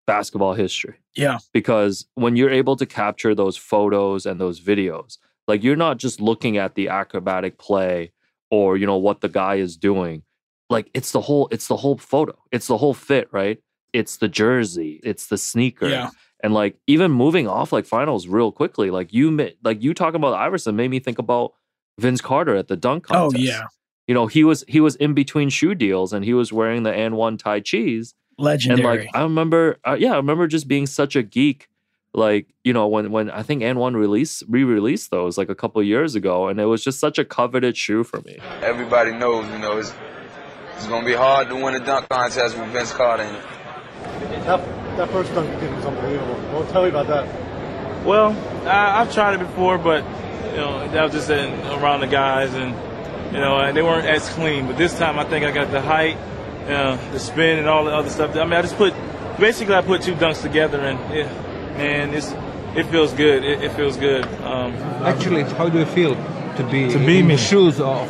basketball 0.10 0.54
history. 0.54 0.96
Yeah. 1.16 1.40
Because 1.54 2.06
when 2.16 2.36
you're 2.36 2.50
able 2.50 2.76
to 2.76 2.86
capture 2.86 3.34
those 3.34 3.58
photos 3.58 4.26
and 4.26 4.40
those 4.40 4.60
videos, 4.60 5.18
like 5.48 5.64
you're 5.64 5.76
not 5.76 5.98
just 5.98 6.20
looking 6.22 6.58
at 6.58 6.76
the 6.76 6.90
acrobatic 6.90 7.58
play 7.58 8.12
or 8.52 8.78
you 8.78 8.86
know 8.86 8.98
what 8.98 9.22
the 9.22 9.30
guy 9.30 9.56
is 9.56 9.78
doing. 9.78 10.24
Like 10.70 10.90
it's 10.94 11.12
the 11.12 11.22
whole 11.22 11.48
it's 11.52 11.68
the 11.68 11.78
whole 11.78 11.98
photo. 11.98 12.38
It's 12.52 12.68
the 12.68 12.78
whole 12.78 12.94
fit, 12.94 13.28
right? 13.32 13.60
it's 13.94 14.18
the 14.18 14.28
jersey, 14.28 15.00
it's 15.04 15.28
the 15.28 15.38
sneaker. 15.38 15.88
Yeah. 15.88 16.10
And 16.42 16.54
like 16.54 16.78
even 16.88 17.12
moving 17.12 17.48
off 17.48 17.74
like 17.74 17.86
finals 17.86 18.28
real 18.28 18.52
quickly, 18.52 18.92
like 18.92 19.14
you 19.14 19.54
like 19.64 19.84
you 19.84 19.94
talking 19.94 20.16
about 20.16 20.34
Iverson 20.34 20.76
made 20.76 20.90
me 20.90 21.00
think 21.00 21.20
about 21.20 21.54
Vince 22.00 22.22
Carter 22.22 22.56
at 22.56 22.68
the 22.68 22.78
dunk 22.78 23.08
oh, 23.10 23.14
contest. 23.14 23.44
Oh 23.44 23.46
yeah. 23.46 23.64
You 24.08 24.14
know, 24.16 24.28
he 24.28 24.44
was 24.44 24.64
he 24.68 24.80
was 24.80 24.96
in 24.96 25.14
between 25.14 25.50
shoe 25.50 25.76
deals 25.76 26.14
and 26.14 26.24
he 26.24 26.34
was 26.34 26.54
wearing 26.54 26.84
the 26.84 26.92
AND1 26.92 27.40
Tai 27.40 27.60
Chis. 27.60 28.14
Legendary. 28.40 28.88
And 28.88 29.06
like 29.06 29.10
I 29.14 29.24
remember 29.24 29.80
uh, 29.86 29.98
yeah, 30.00 30.14
I 30.14 30.18
remember 30.18 30.48
just 30.48 30.68
being 30.68 30.86
such 30.86 31.16
a 31.16 31.24
geek 31.24 31.70
like, 32.12 32.48
you 32.64 32.74
know, 32.74 32.88
when 32.88 33.12
when 33.12 33.30
I 33.30 33.44
think 33.44 33.62
AND1 33.62 33.96
release 33.96 34.42
re-released 34.48 35.12
those 35.12 35.38
like 35.38 35.50
a 35.50 35.56
couple 35.56 35.82
years 35.84 36.16
ago 36.16 36.48
and 36.48 36.60
it 36.60 36.66
was 36.66 36.84
just 36.84 37.00
such 37.00 37.20
a 37.20 37.26
coveted 37.26 37.78
shoe 37.78 38.04
for 38.04 38.22
me. 38.22 38.40
Everybody 38.62 39.12
knows, 39.12 39.48
you 39.52 39.60
know, 39.60 39.78
it's 39.78 39.94
it's 40.76 40.88
going 40.88 41.02
to 41.02 41.08
be 41.08 41.16
hard 41.16 41.50
to 41.50 41.56
win 41.56 41.76
a 41.76 41.80
dunk 41.80 42.10
contest 42.10 42.58
with 42.58 42.70
Vince 42.70 42.94
Carter 42.94 43.26
that, 44.50 44.98
that 44.98 45.10
first 45.12 45.34
dunk 45.34 45.54
you 45.54 45.60
did 45.60 45.76
was 45.76 45.86
unbelievable. 45.86 46.36
Well, 46.52 46.66
tell 46.72 46.84
me 46.84 46.90
about 46.90 47.08
that. 47.08 48.06
Well, 48.06 48.30
I, 48.68 49.04
have 49.04 49.14
tried 49.14 49.36
it 49.36 49.40
before, 49.40 49.78
but 49.78 50.04
you 50.52 50.58
know 50.58 50.88
that 50.90 51.04
was 51.04 51.14
just 51.14 51.30
in, 51.30 51.54
around 51.68 52.02
the 52.02 52.08
guys, 52.08 52.54
and 52.54 52.74
you 53.34 53.40
know 53.40 53.72
they 53.72 53.82
weren't 53.82 54.08
as 54.08 54.28
clean. 54.30 54.68
But 54.68 54.78
this 54.78 54.98
time, 54.98 55.20
I 55.20 55.26
think 55.26 55.46
I 55.46 55.52
got 55.52 55.72
the 55.72 55.82
height, 55.82 56.18
uh, 56.70 57.12
the 57.12 57.20
spin, 57.20 57.60
and 57.60 57.68
all 57.68 57.86
the 57.86 57.92
other 57.92 58.10
stuff. 58.10 58.36
I 58.36 58.44
mean, 58.44 58.54
I 58.54 58.62
just 58.62 58.78
put 58.78 58.94
basically 59.40 59.76
I 59.76 59.82
put 59.82 60.02
two 60.02 60.16
dunks 60.16 60.42
together, 60.42 60.80
and 60.80 61.00
it, 61.14 61.26
man, 61.78 62.14
it's 62.14 62.34
it 62.76 62.86
feels 62.92 63.14
good. 63.14 63.44
It, 63.44 63.64
it 63.64 63.72
feels 63.74 63.98
good. 63.98 64.26
Um, 64.44 64.74
Actually, 65.04 65.44
how 65.44 65.70
do 65.70 65.80
you 65.80 65.86
feel 65.86 66.16
to 66.16 66.68
be 66.72 66.90
to 66.90 67.00
be 67.00 67.20
in 67.20 67.28
me. 67.28 67.36
the 67.36 67.42
shoes 67.42 67.80
of 67.80 68.08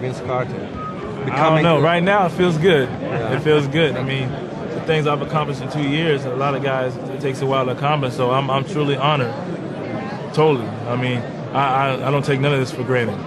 Vince 0.00 0.20
Carter? 0.20 0.52
Becoming 1.24 1.32
I 1.32 1.50
don't 1.54 1.62
know. 1.62 1.80
Right 1.80 2.02
now, 2.02 2.26
it 2.26 2.32
feels 2.32 2.56
good. 2.58 2.88
Yeah. 2.88 3.36
It 3.36 3.40
feels 3.40 3.66
good. 3.68 3.96
I 3.96 4.04
mean 4.04 4.30
the 4.76 4.80
things 4.82 5.06
I've 5.06 5.22
accomplished 5.22 5.62
in 5.62 5.70
two 5.70 5.88
years. 5.88 6.24
A 6.24 6.36
lot 6.36 6.54
of 6.54 6.62
guys, 6.62 6.94
it 6.96 7.20
takes 7.20 7.40
a 7.40 7.46
while 7.46 7.64
to 7.64 7.72
accomplish. 7.72 8.14
So 8.14 8.30
I'm, 8.30 8.50
I'm 8.50 8.64
truly 8.64 8.96
honored. 8.96 9.34
Totally. 10.34 10.66
I 10.66 10.96
mean, 10.96 11.18
I, 11.52 11.94
I, 11.94 12.08
I 12.08 12.10
don't 12.10 12.24
take 12.24 12.40
none 12.40 12.52
of 12.52 12.60
this 12.60 12.70
for 12.70 12.84
granted. 12.84 13.18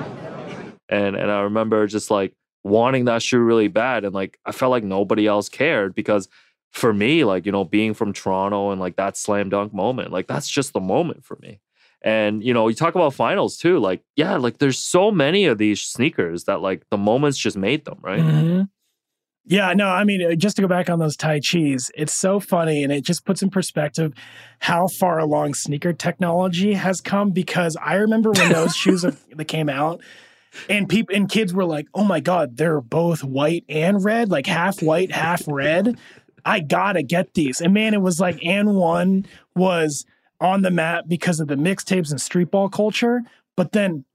And 0.87 1.15
and 1.15 1.31
I 1.31 1.41
remember 1.41 1.85
just 1.87 2.09
like 2.09 2.33
wanting 2.63 3.05
that 3.05 3.21
shoe 3.21 3.39
really 3.39 3.67
bad, 3.67 4.05
and 4.05 4.13
like 4.13 4.39
I 4.45 4.51
felt 4.51 4.71
like 4.71 4.83
nobody 4.83 5.27
else 5.27 5.49
cared 5.49 5.95
because 5.95 6.27
for 6.71 6.93
me, 6.93 7.23
like 7.23 7.45
you 7.45 7.51
know, 7.51 7.63
being 7.63 7.93
from 7.93 8.13
Toronto 8.13 8.71
and 8.71 8.79
like 8.79 8.95
that 8.97 9.17
slam 9.17 9.49
dunk 9.49 9.73
moment, 9.73 10.11
like 10.11 10.27
that's 10.27 10.49
just 10.49 10.73
the 10.73 10.79
moment 10.79 11.25
for 11.25 11.37
me. 11.41 11.59
And 12.01 12.43
you 12.43 12.53
know, 12.53 12.67
you 12.67 12.75
talk 12.75 12.95
about 12.95 13.13
finals 13.13 13.57
too. 13.57 13.79
Like, 13.79 14.03
yeah, 14.15 14.37
like 14.37 14.59
there's 14.59 14.77
so 14.77 15.11
many 15.11 15.45
of 15.45 15.57
these 15.57 15.81
sneakers 15.81 16.45
that 16.45 16.61
like 16.61 16.83
the 16.89 16.97
moments 16.97 17.37
just 17.37 17.57
made 17.57 17.85
them, 17.85 17.99
right? 18.01 18.21
Mm-hmm. 18.21 18.61
Yeah, 19.45 19.73
no, 19.73 19.87
I 19.87 20.03
mean, 20.03 20.23
uh, 20.23 20.35
just 20.35 20.57
to 20.57 20.61
go 20.61 20.67
back 20.67 20.91
on 20.91 20.99
those 20.99 21.17
Tai 21.17 21.39
Chis, 21.39 21.89
it's 21.95 22.13
so 22.13 22.39
funny 22.39 22.83
and 22.83 22.93
it 22.93 23.03
just 23.03 23.25
puts 23.25 23.41
in 23.41 23.49
perspective 23.49 24.13
how 24.59 24.87
far 24.87 25.17
along 25.17 25.55
sneaker 25.55 25.91
technology 25.91 26.73
has 26.73 27.01
come 27.01 27.31
because 27.31 27.75
I 27.81 27.95
remember 27.95 28.31
when 28.31 28.51
those 28.51 28.75
shoes 28.75 29.01
that 29.01 29.47
came 29.47 29.67
out 29.67 30.01
and 30.69 30.89
people 30.89 31.15
and 31.15 31.29
kids 31.29 31.53
were 31.53 31.65
like, 31.65 31.87
"Oh 31.93 32.03
my 32.03 32.19
god, 32.19 32.57
they're 32.57 32.81
both 32.81 33.23
white 33.23 33.65
and 33.69 34.03
red, 34.03 34.29
like 34.29 34.45
half 34.45 34.81
white, 34.81 35.11
half 35.11 35.43
red. 35.47 35.97
I 36.45 36.59
got 36.59 36.93
to 36.93 37.03
get 37.03 37.33
these." 37.33 37.61
And 37.61 37.73
man, 37.73 37.93
it 37.93 38.01
was 38.01 38.19
like 38.19 38.37
AND1 38.37 39.25
was 39.55 40.05
on 40.41 40.61
the 40.61 40.71
map 40.71 41.05
because 41.07 41.39
of 41.39 41.47
the 41.47 41.55
mixtapes 41.55 42.11
and 42.11 42.21
street 42.21 42.51
ball 42.51 42.69
culture, 42.69 43.21
but 43.57 43.73
then 43.73 44.05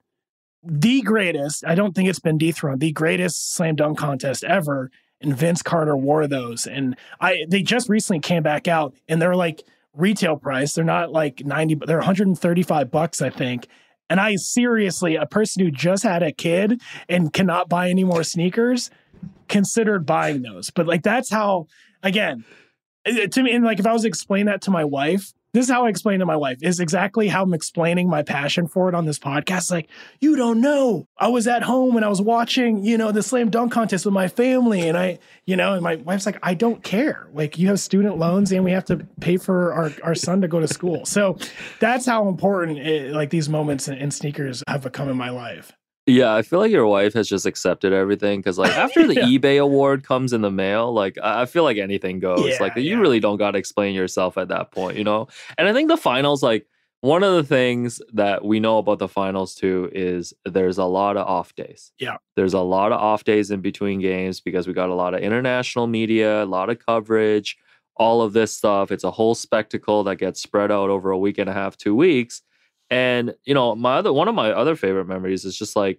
the 0.62 1.02
greatest, 1.02 1.64
I 1.66 1.74
don't 1.74 1.94
think 1.94 2.08
it's 2.08 2.18
been 2.18 2.38
dethroned, 2.38 2.80
the 2.80 2.92
greatest 2.92 3.54
slam 3.54 3.76
dunk 3.76 3.98
contest 3.98 4.42
ever 4.44 4.90
and 5.24 5.36
Vince 5.36 5.62
Carter 5.62 5.96
wore 5.96 6.26
those. 6.26 6.66
And 6.66 6.96
I 7.20 7.44
they 7.48 7.62
just 7.62 7.88
recently 7.88 8.20
came 8.20 8.42
back 8.42 8.68
out 8.68 8.94
and 9.08 9.20
they're 9.20 9.34
like 9.34 9.64
retail 9.94 10.36
price. 10.36 10.74
They're 10.74 10.84
not 10.84 11.12
like 11.12 11.44
90, 11.44 11.76
they're 11.86 11.98
135 11.98 12.90
bucks, 12.90 13.22
I 13.22 13.30
think. 13.30 13.68
And 14.10 14.20
I 14.20 14.36
seriously, 14.36 15.16
a 15.16 15.26
person 15.26 15.64
who 15.64 15.70
just 15.70 16.02
had 16.02 16.22
a 16.22 16.32
kid 16.32 16.80
and 17.08 17.32
cannot 17.32 17.68
buy 17.68 17.88
any 17.88 18.04
more 18.04 18.22
sneakers, 18.22 18.90
considered 19.48 20.06
buying 20.06 20.42
those. 20.42 20.70
But 20.70 20.86
like 20.86 21.02
that's 21.02 21.30
how 21.30 21.66
again, 22.02 22.44
eh, 23.06 23.26
to 23.26 23.42
me, 23.42 23.52
and 23.54 23.64
like 23.64 23.78
if 23.78 23.86
I 23.86 23.92
was 23.92 24.02
to 24.02 24.08
explain 24.08 24.46
that 24.46 24.62
to 24.62 24.70
my 24.70 24.84
wife, 24.84 25.32
this 25.54 25.66
is 25.66 25.70
how 25.70 25.86
I 25.86 25.88
explain 25.88 26.18
to 26.18 26.26
my 26.26 26.36
wife 26.36 26.58
is 26.62 26.80
exactly 26.80 27.28
how 27.28 27.44
I'm 27.44 27.54
explaining 27.54 28.10
my 28.10 28.24
passion 28.24 28.66
for 28.66 28.88
it 28.88 28.94
on 28.94 29.06
this 29.06 29.20
podcast. 29.20 29.70
Like, 29.70 29.88
you 30.20 30.34
don't 30.34 30.60
know. 30.60 31.06
I 31.16 31.28
was 31.28 31.46
at 31.46 31.62
home 31.62 31.94
and 31.94 32.04
I 32.04 32.08
was 32.08 32.20
watching, 32.20 32.84
you 32.84 32.98
know, 32.98 33.12
the 33.12 33.22
slam 33.22 33.50
dunk 33.50 33.72
contest 33.72 34.04
with 34.04 34.12
my 34.12 34.26
family. 34.26 34.88
And 34.88 34.98
I, 34.98 35.20
you 35.46 35.54
know, 35.54 35.74
and 35.74 35.82
my 35.82 35.94
wife's 35.94 36.26
like, 36.26 36.40
I 36.42 36.54
don't 36.54 36.82
care. 36.82 37.28
Like, 37.32 37.56
you 37.56 37.68
have 37.68 37.78
student 37.78 38.18
loans 38.18 38.50
and 38.50 38.64
we 38.64 38.72
have 38.72 38.84
to 38.86 38.96
pay 39.20 39.36
for 39.36 39.72
our, 39.72 39.92
our 40.02 40.14
son 40.16 40.40
to 40.40 40.48
go 40.48 40.58
to 40.58 40.66
school. 40.66 41.06
So 41.06 41.38
that's 41.78 42.04
how 42.04 42.28
important 42.28 42.78
it, 42.78 43.12
like 43.12 43.30
these 43.30 43.48
moments 43.48 43.86
in, 43.86 43.94
in 43.94 44.10
sneakers 44.10 44.64
have 44.66 44.82
become 44.82 45.08
in 45.08 45.16
my 45.16 45.30
life. 45.30 45.72
Yeah, 46.06 46.34
I 46.34 46.42
feel 46.42 46.58
like 46.58 46.70
your 46.70 46.86
wife 46.86 47.14
has 47.14 47.28
just 47.28 47.46
accepted 47.46 47.92
everything 47.92 48.40
because, 48.40 48.58
like, 48.58 48.76
after 48.76 49.06
the 49.06 49.14
yeah. 49.14 49.24
eBay 49.24 49.60
award 49.60 50.04
comes 50.04 50.32
in 50.32 50.42
the 50.42 50.50
mail, 50.50 50.92
like, 50.92 51.16
I 51.22 51.46
feel 51.46 51.64
like 51.64 51.78
anything 51.78 52.20
goes. 52.20 52.46
Yeah, 52.46 52.58
like, 52.60 52.76
you 52.76 52.82
yeah. 52.82 52.96
really 52.96 53.20
don't 53.20 53.38
got 53.38 53.52
to 53.52 53.58
explain 53.58 53.94
yourself 53.94 54.36
at 54.36 54.48
that 54.48 54.70
point, 54.70 54.98
you 54.98 55.04
know? 55.04 55.28
And 55.56 55.66
I 55.66 55.72
think 55.72 55.88
the 55.88 55.96
finals, 55.96 56.42
like, 56.42 56.66
one 57.04 57.22
of 57.22 57.34
the 57.34 57.44
things 57.44 58.00
that 58.14 58.46
we 58.46 58.60
know 58.60 58.78
about 58.78 58.98
the 58.98 59.08
finals 59.08 59.54
too 59.54 59.90
is 59.92 60.32
there's 60.46 60.78
a 60.78 60.86
lot 60.86 61.18
of 61.18 61.26
off 61.26 61.54
days. 61.54 61.92
Yeah. 61.98 62.16
There's 62.34 62.54
a 62.54 62.60
lot 62.60 62.92
of 62.92 62.98
off 62.98 63.24
days 63.24 63.50
in 63.50 63.60
between 63.60 64.00
games 64.00 64.40
because 64.40 64.66
we 64.66 64.72
got 64.72 64.88
a 64.88 64.94
lot 64.94 65.12
of 65.12 65.20
international 65.20 65.86
media, 65.86 66.42
a 66.42 66.46
lot 66.46 66.70
of 66.70 66.78
coverage, 66.78 67.58
all 67.96 68.22
of 68.22 68.32
this 68.32 68.56
stuff. 68.56 68.90
It's 68.90 69.04
a 69.04 69.10
whole 69.10 69.34
spectacle 69.34 70.02
that 70.04 70.16
gets 70.16 70.40
spread 70.40 70.72
out 70.72 70.88
over 70.88 71.10
a 71.10 71.18
week 71.18 71.36
and 71.36 71.50
a 71.50 71.52
half, 71.52 71.76
two 71.76 71.94
weeks. 71.94 72.40
And 72.94 73.34
you 73.44 73.54
know, 73.54 73.74
my 73.74 73.96
other 73.96 74.12
one 74.12 74.28
of 74.28 74.36
my 74.36 74.52
other 74.52 74.76
favorite 74.76 75.06
memories 75.06 75.44
is 75.44 75.58
just 75.58 75.74
like 75.74 75.98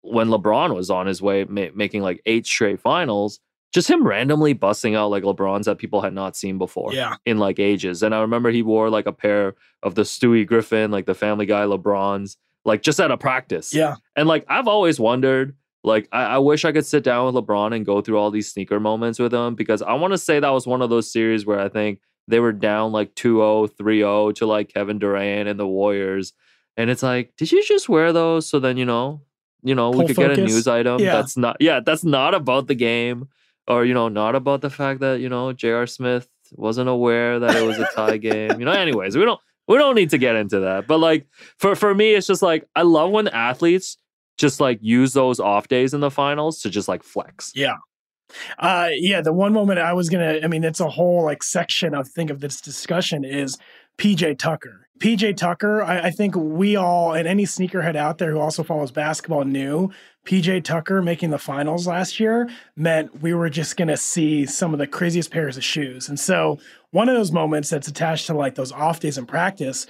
when 0.00 0.28
LeBron 0.28 0.74
was 0.74 0.88
on 0.88 1.06
his 1.06 1.20
way 1.20 1.44
ma- 1.44 1.66
making 1.74 2.00
like 2.00 2.22
eight 2.24 2.46
straight 2.46 2.80
finals, 2.80 3.38
just 3.74 3.90
him 3.90 4.06
randomly 4.06 4.54
busting 4.54 4.94
out 4.94 5.10
like 5.10 5.24
LeBrons 5.24 5.64
that 5.64 5.76
people 5.76 6.00
had 6.00 6.14
not 6.14 6.34
seen 6.34 6.56
before 6.56 6.94
yeah. 6.94 7.16
in 7.26 7.36
like 7.36 7.58
ages. 7.58 8.02
And 8.02 8.14
I 8.14 8.20
remember 8.22 8.50
he 8.50 8.62
wore 8.62 8.88
like 8.88 9.04
a 9.04 9.12
pair 9.12 9.56
of 9.82 9.94
the 9.94 10.02
Stewie 10.02 10.46
Griffin, 10.46 10.90
like 10.90 11.04
the 11.04 11.14
Family 11.14 11.44
Guy 11.44 11.64
LeBrons, 11.64 12.38
like 12.64 12.80
just 12.80 12.98
at 12.98 13.10
a 13.10 13.18
practice. 13.18 13.74
Yeah. 13.74 13.96
And 14.16 14.26
like 14.26 14.46
I've 14.48 14.68
always 14.68 14.98
wondered, 14.98 15.54
like 15.84 16.08
I, 16.12 16.22
I 16.22 16.38
wish 16.38 16.64
I 16.64 16.72
could 16.72 16.86
sit 16.86 17.04
down 17.04 17.26
with 17.26 17.44
LeBron 17.44 17.76
and 17.76 17.84
go 17.84 18.00
through 18.00 18.16
all 18.16 18.30
these 18.30 18.50
sneaker 18.50 18.80
moments 18.80 19.18
with 19.18 19.34
him 19.34 19.54
because 19.54 19.82
I 19.82 19.92
want 19.92 20.14
to 20.14 20.18
say 20.18 20.40
that 20.40 20.48
was 20.48 20.66
one 20.66 20.80
of 20.80 20.88
those 20.88 21.12
series 21.12 21.44
where 21.44 21.60
I 21.60 21.68
think 21.68 22.00
they 22.28 22.40
were 22.40 22.52
down 22.52 22.92
like 22.92 23.14
2-0, 23.14 23.70
3-0 23.70 24.34
to 24.36 24.46
like 24.46 24.72
Kevin 24.72 24.98
Durant 24.98 25.48
and 25.48 25.58
the 25.58 25.66
Warriors. 25.66 26.32
And 26.76 26.88
it's 26.88 27.02
like, 27.02 27.34
did 27.36 27.52
you 27.52 27.62
just 27.64 27.88
wear 27.88 28.12
those 28.12 28.48
so 28.48 28.58
then, 28.58 28.76
you 28.76 28.84
know, 28.84 29.22
you 29.62 29.74
know, 29.74 29.90
we 29.90 29.98
Pull 29.98 30.06
could 30.08 30.16
get 30.16 30.38
a 30.38 30.42
news 30.42 30.66
item 30.66 31.00
Yeah. 31.00 31.12
that's 31.12 31.36
not 31.36 31.56
yeah, 31.60 31.80
that's 31.80 32.04
not 32.04 32.34
about 32.34 32.66
the 32.66 32.74
game 32.74 33.28
or 33.68 33.84
you 33.84 33.94
know, 33.94 34.08
not 34.08 34.34
about 34.34 34.60
the 34.60 34.70
fact 34.70 35.00
that, 35.00 35.20
you 35.20 35.28
know, 35.28 35.52
J.R. 35.52 35.86
Smith 35.86 36.28
wasn't 36.52 36.88
aware 36.88 37.38
that 37.38 37.56
it 37.56 37.66
was 37.66 37.78
a 37.78 37.88
tie 37.94 38.16
game. 38.16 38.58
You 38.58 38.64
know, 38.64 38.72
anyways, 38.72 39.16
we 39.16 39.24
don't 39.24 39.40
we 39.68 39.78
don't 39.78 39.94
need 39.94 40.10
to 40.10 40.18
get 40.18 40.36
into 40.36 40.60
that. 40.60 40.86
But 40.86 40.98
like 40.98 41.26
for 41.58 41.74
for 41.76 41.94
me 41.94 42.14
it's 42.14 42.26
just 42.26 42.42
like 42.42 42.66
I 42.74 42.82
love 42.82 43.10
when 43.10 43.28
athletes 43.28 43.96
just 44.38 44.60
like 44.60 44.78
use 44.82 45.12
those 45.12 45.38
off 45.38 45.68
days 45.68 45.94
in 45.94 46.00
the 46.00 46.10
finals 46.10 46.62
to 46.62 46.70
just 46.70 46.88
like 46.88 47.02
flex. 47.02 47.52
Yeah. 47.54 47.76
Uh 48.58 48.90
yeah, 48.92 49.20
the 49.20 49.32
one 49.32 49.52
moment 49.52 49.78
I 49.78 49.92
was 49.92 50.08
gonna 50.08 50.40
I 50.42 50.46
mean 50.46 50.64
it's 50.64 50.80
a 50.80 50.88
whole 50.88 51.24
like 51.24 51.42
section 51.42 51.94
of 51.94 52.08
think 52.08 52.30
of 52.30 52.40
this 52.40 52.60
discussion 52.60 53.24
is 53.24 53.58
PJ 53.98 54.38
Tucker. 54.38 54.88
PJ 54.98 55.36
Tucker, 55.36 55.82
I, 55.82 56.06
I 56.06 56.10
think 56.10 56.36
we 56.36 56.76
all 56.76 57.12
and 57.12 57.26
any 57.26 57.44
sneakerhead 57.44 57.96
out 57.96 58.18
there 58.18 58.30
who 58.30 58.38
also 58.38 58.62
follows 58.62 58.90
basketball 58.90 59.44
knew 59.44 59.90
PJ 60.24 60.62
Tucker 60.64 61.02
making 61.02 61.30
the 61.30 61.38
finals 61.38 61.86
last 61.86 62.20
year 62.20 62.48
meant 62.76 63.20
we 63.20 63.34
were 63.34 63.50
just 63.50 63.76
gonna 63.76 63.96
see 63.96 64.46
some 64.46 64.72
of 64.72 64.78
the 64.78 64.86
craziest 64.86 65.30
pairs 65.30 65.56
of 65.56 65.64
shoes. 65.64 66.08
And 66.08 66.18
so 66.18 66.58
one 66.92 67.08
of 67.08 67.16
those 67.16 67.32
moments 67.32 67.70
that's 67.70 67.88
attached 67.88 68.26
to 68.28 68.34
like 68.34 68.54
those 68.54 68.70
off 68.70 69.00
days 69.00 69.18
in 69.18 69.26
practice, 69.26 69.86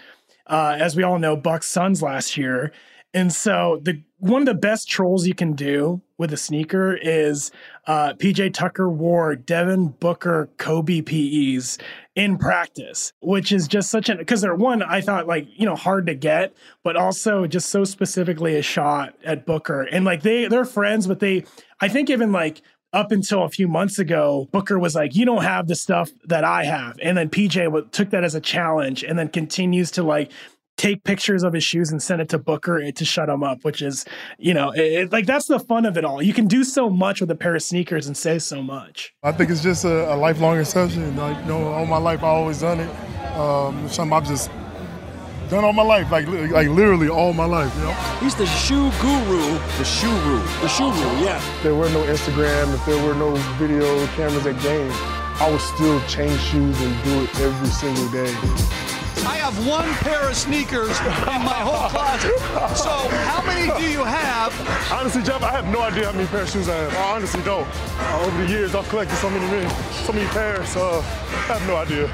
uh, 0.47 0.76
as 0.78 0.97
we 0.97 1.03
all 1.03 1.18
know, 1.18 1.36
Bucks 1.36 1.66
Suns 1.66 2.03
last 2.03 2.36
year. 2.36 2.72
And 3.14 3.32
so 3.32 3.80
the 3.82 4.03
one 4.18 4.40
of 4.43 4.47
the 4.47 4.55
best 4.55 4.88
trolls 4.88 5.26
you 5.26 5.34
can 5.34 5.53
do 5.53 6.01
with 6.22 6.32
a 6.32 6.36
sneaker 6.36 6.94
is 6.94 7.50
uh, 7.88 8.14
PJ 8.14 8.54
Tucker 8.54 8.88
wore 8.88 9.34
Devin 9.34 9.88
Booker 9.88 10.48
Kobe 10.56 11.02
PEs 11.02 11.78
in 12.14 12.38
practice, 12.38 13.12
which 13.20 13.50
is 13.50 13.66
just 13.66 13.90
such 13.90 14.08
an 14.08 14.18
because 14.18 14.40
they're 14.40 14.54
one 14.54 14.82
I 14.82 15.00
thought 15.00 15.26
like 15.26 15.48
you 15.54 15.66
know 15.66 15.74
hard 15.74 16.06
to 16.06 16.14
get, 16.14 16.54
but 16.84 16.96
also 16.96 17.46
just 17.48 17.70
so 17.70 17.82
specifically 17.82 18.56
a 18.56 18.62
shot 18.62 19.14
at 19.24 19.44
Booker. 19.44 19.82
And 19.82 20.04
like 20.04 20.22
they 20.22 20.46
they're 20.46 20.64
friends, 20.64 21.08
but 21.08 21.18
they 21.18 21.44
I 21.80 21.88
think 21.88 22.08
even 22.08 22.30
like 22.30 22.62
up 22.92 23.10
until 23.10 23.42
a 23.42 23.48
few 23.48 23.66
months 23.66 23.98
ago, 23.98 24.48
Booker 24.52 24.78
was 24.78 24.94
like, 24.94 25.16
"You 25.16 25.24
don't 25.24 25.42
have 25.42 25.66
the 25.66 25.74
stuff 25.74 26.10
that 26.26 26.44
I 26.44 26.64
have," 26.64 26.98
and 27.02 27.18
then 27.18 27.30
PJ 27.30 27.90
took 27.90 28.10
that 28.10 28.22
as 28.22 28.34
a 28.34 28.40
challenge, 28.40 29.02
and 29.02 29.18
then 29.18 29.28
continues 29.28 29.90
to 29.92 30.02
like 30.02 30.30
take 30.83 31.05
pictures 31.05 31.45
of 31.45 31.53
his 31.53 31.62
shoes 31.62 31.93
and 31.93 32.03
send 32.03 32.20
it 32.20 32.28
to 32.30 32.39
Booker 32.39 32.91
to 32.91 33.05
shut 33.05 33.28
him 33.28 33.43
up, 33.45 33.64
which 33.64 33.80
is, 33.83 34.05
you 34.39 34.53
know, 34.53 34.70
it, 34.72 34.80
it- 34.80 35.12
like 35.12 35.26
that's 35.26 35.47
the 35.47 35.61
fun 35.61 35.87
of 35.87 35.97
it 35.97 36.05
all. 36.05 36.20
You 36.20 36.35
can 36.35 36.47
do 36.49 36.64
so 36.64 36.91
much 36.91 37.20
with 37.20 37.30
a 37.30 37.37
pair 37.37 37.55
of 37.55 37.62
sneakers 37.62 38.07
and 38.09 38.16
say 38.16 38.39
so 38.41 38.61
much. 38.62 39.14
I 39.22 39.30
think 39.33 39.51
it's 39.51 39.62
just 39.62 39.85
a, 39.85 40.12
a 40.12 40.16
lifelong 40.16 40.59
exception. 40.59 41.16
Like, 41.16 41.39
you 41.39 41.45
know, 41.47 41.68
all 41.72 41.87
my 41.87 41.99
life 41.99 42.22
I 42.24 42.28
always 42.28 42.61
done 42.61 42.80
it. 42.80 42.91
Um, 43.37 43.89
something 43.89 44.12
I've 44.12 44.26
just 44.26 44.51
done 45.49 45.64
all 45.64 45.72
my 45.72 45.83
life, 45.85 46.11
like 46.11 46.26
like 46.26 46.68
literally 46.68 47.09
all 47.09 47.33
my 47.33 47.45
life. 47.45 47.72
You 47.76 47.83
know. 47.85 47.93
He's 48.20 48.35
the 48.35 48.47
shoe 48.47 48.91
guru. 49.01 49.59
The 49.78 49.85
shoe 49.85 50.11
guru. 50.24 50.43
The 50.62 50.68
shoe 50.68 50.91
guru, 50.93 51.24
yeah. 51.24 51.37
If 51.57 51.62
there 51.62 51.74
were 51.74 51.89
no 51.91 52.03
Instagram, 52.05 52.74
if 52.74 52.85
there 52.87 53.01
were 53.07 53.14
no 53.14 53.35
video 53.62 54.07
cameras 54.16 54.47
at 54.47 54.61
games, 54.62 54.95
I 55.41 55.49
would 55.51 55.61
still 55.61 56.01
change 56.09 56.41
shoes 56.41 56.80
and 56.80 57.05
do 57.05 57.22
it 57.22 57.41
every 57.41 57.68
single 57.68 58.09
day. 58.11 58.35
I 59.26 59.36
have 59.36 59.66
one 59.66 59.88
pair 60.04 60.28
of 60.28 60.36
sneakers 60.36 60.98
in 61.00 61.42
my 61.44 61.60
whole 61.62 61.88
closet. 61.90 62.36
So 62.76 62.90
how 62.90 63.42
many 63.46 63.66
do 63.80 63.90
you 63.90 64.04
have? 64.04 64.52
Honestly, 64.92 65.22
Jeff, 65.22 65.42
I 65.42 65.50
have 65.50 65.66
no 65.68 65.80
idea 65.82 66.06
how 66.06 66.12
many 66.12 66.26
pair 66.26 66.42
of 66.42 66.50
shoes 66.50 66.68
I 66.68 66.74
have. 66.76 66.94
I 66.94 67.14
honestly 67.16 67.42
don't. 67.42 67.66
Uh, 67.98 68.24
over 68.26 68.42
the 68.44 68.48
years, 68.50 68.74
I've 68.74 68.88
collected 68.88 69.16
so 69.16 69.30
many, 69.30 69.46
many 69.46 69.68
so 70.06 70.12
many 70.12 70.26
pairs. 70.30 70.76
Uh, 70.76 70.98
I 70.98 71.58
have 71.58 71.66
no 71.66 71.76
idea. 71.76 72.12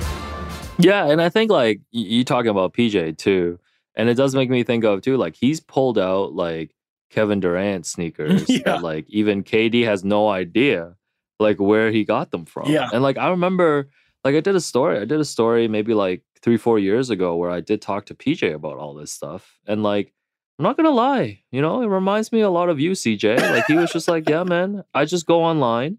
Yeah, 0.79 1.07
and 1.11 1.21
I 1.21 1.29
think 1.29 1.51
like 1.51 1.79
y- 1.93 2.01
you 2.01 2.25
talking 2.25 2.51
about 2.51 2.73
PJ 2.75 3.17
too, 3.19 3.59
and 3.95 4.09
it 4.09 4.15
does 4.15 4.35
make 4.35 4.51
me 4.51 4.63
think 4.63 4.85
of 4.85 5.01
too 5.03 5.17
like 5.17 5.35
he's 5.35 5.61
pulled 5.61 5.99
out 5.99 6.35
like 6.35 6.75
Kevin 7.11 7.41
Durant 7.41 7.87
sneakers 7.87 8.45
Yeah. 8.49 8.61
that 8.65 8.83
like 8.83 9.07
even 9.09 9.43
KD 9.43 9.85
has 9.87 10.05
no 10.05 10.29
idea 10.29 10.95
like 11.41 11.59
where 11.59 11.91
he 11.91 12.05
got 12.05 12.31
them 12.31 12.45
from. 12.45 12.71
Yeah. 12.71 12.89
and 12.93 13.03
like 13.03 13.17
I 13.17 13.31
remember 13.31 13.89
like 14.25 14.35
I 14.35 14.41
did 14.41 14.55
a 14.57 14.61
story. 14.61 14.99
I 14.99 15.05
did 15.05 15.19
a 15.21 15.25
story 15.25 15.69
maybe 15.69 15.95
like 15.95 16.23
three 16.43 16.57
four 16.57 16.79
years 16.79 17.11
ago 17.11 17.37
where 17.37 17.51
I 17.51 17.61
did 17.61 17.83
talk 17.83 18.07
to 18.07 18.15
PJ 18.15 18.55
about 18.55 18.79
all 18.79 18.95
this 18.95 19.13
stuff, 19.13 19.59
and 19.67 19.83
like 19.83 20.13
I'm 20.59 20.65
not 20.65 20.77
gonna 20.77 20.91
lie, 20.91 21.41
you 21.53 21.63
know, 21.63 21.83
it 21.83 21.87
reminds 21.87 22.33
me 22.33 22.41
a 22.41 22.51
lot 22.51 22.69
of 22.69 22.81
you, 22.81 22.93
CJ. 22.93 23.39
Like 23.39 23.67
he 23.67 23.75
was 23.75 23.93
just 23.93 24.09
like, 24.09 24.29
yeah, 24.29 24.43
man, 24.43 24.85
I 24.93 25.05
just 25.05 25.27
go 25.27 25.43
online 25.45 25.99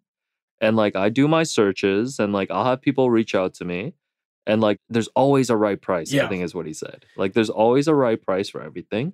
and 0.60 0.76
like 0.76 0.96
I 0.96 1.10
do 1.10 1.28
my 1.28 1.44
searches 1.44 2.20
and 2.20 2.34
like 2.34 2.52
I'll 2.52 2.66
have 2.66 2.82
people 2.82 3.10
reach 3.10 3.36
out 3.36 3.54
to 3.56 3.66
me 3.66 3.94
and 4.46 4.62
like 4.62 4.80
there's 4.90 5.08
always 5.10 5.50
a 5.50 5.56
right 5.56 5.80
price. 5.80 6.12
Yeah. 6.12 6.26
I 6.26 6.30
think 6.30 6.44
is 6.44 6.56
what 6.56 6.66
he 6.66 6.74
said. 6.74 7.06
Like 7.16 7.34
there's 7.34 7.50
always 7.50 7.88
a 7.88 7.96
right 7.96 8.22
price 8.22 8.50
for 8.50 8.62
everything. 8.62 9.14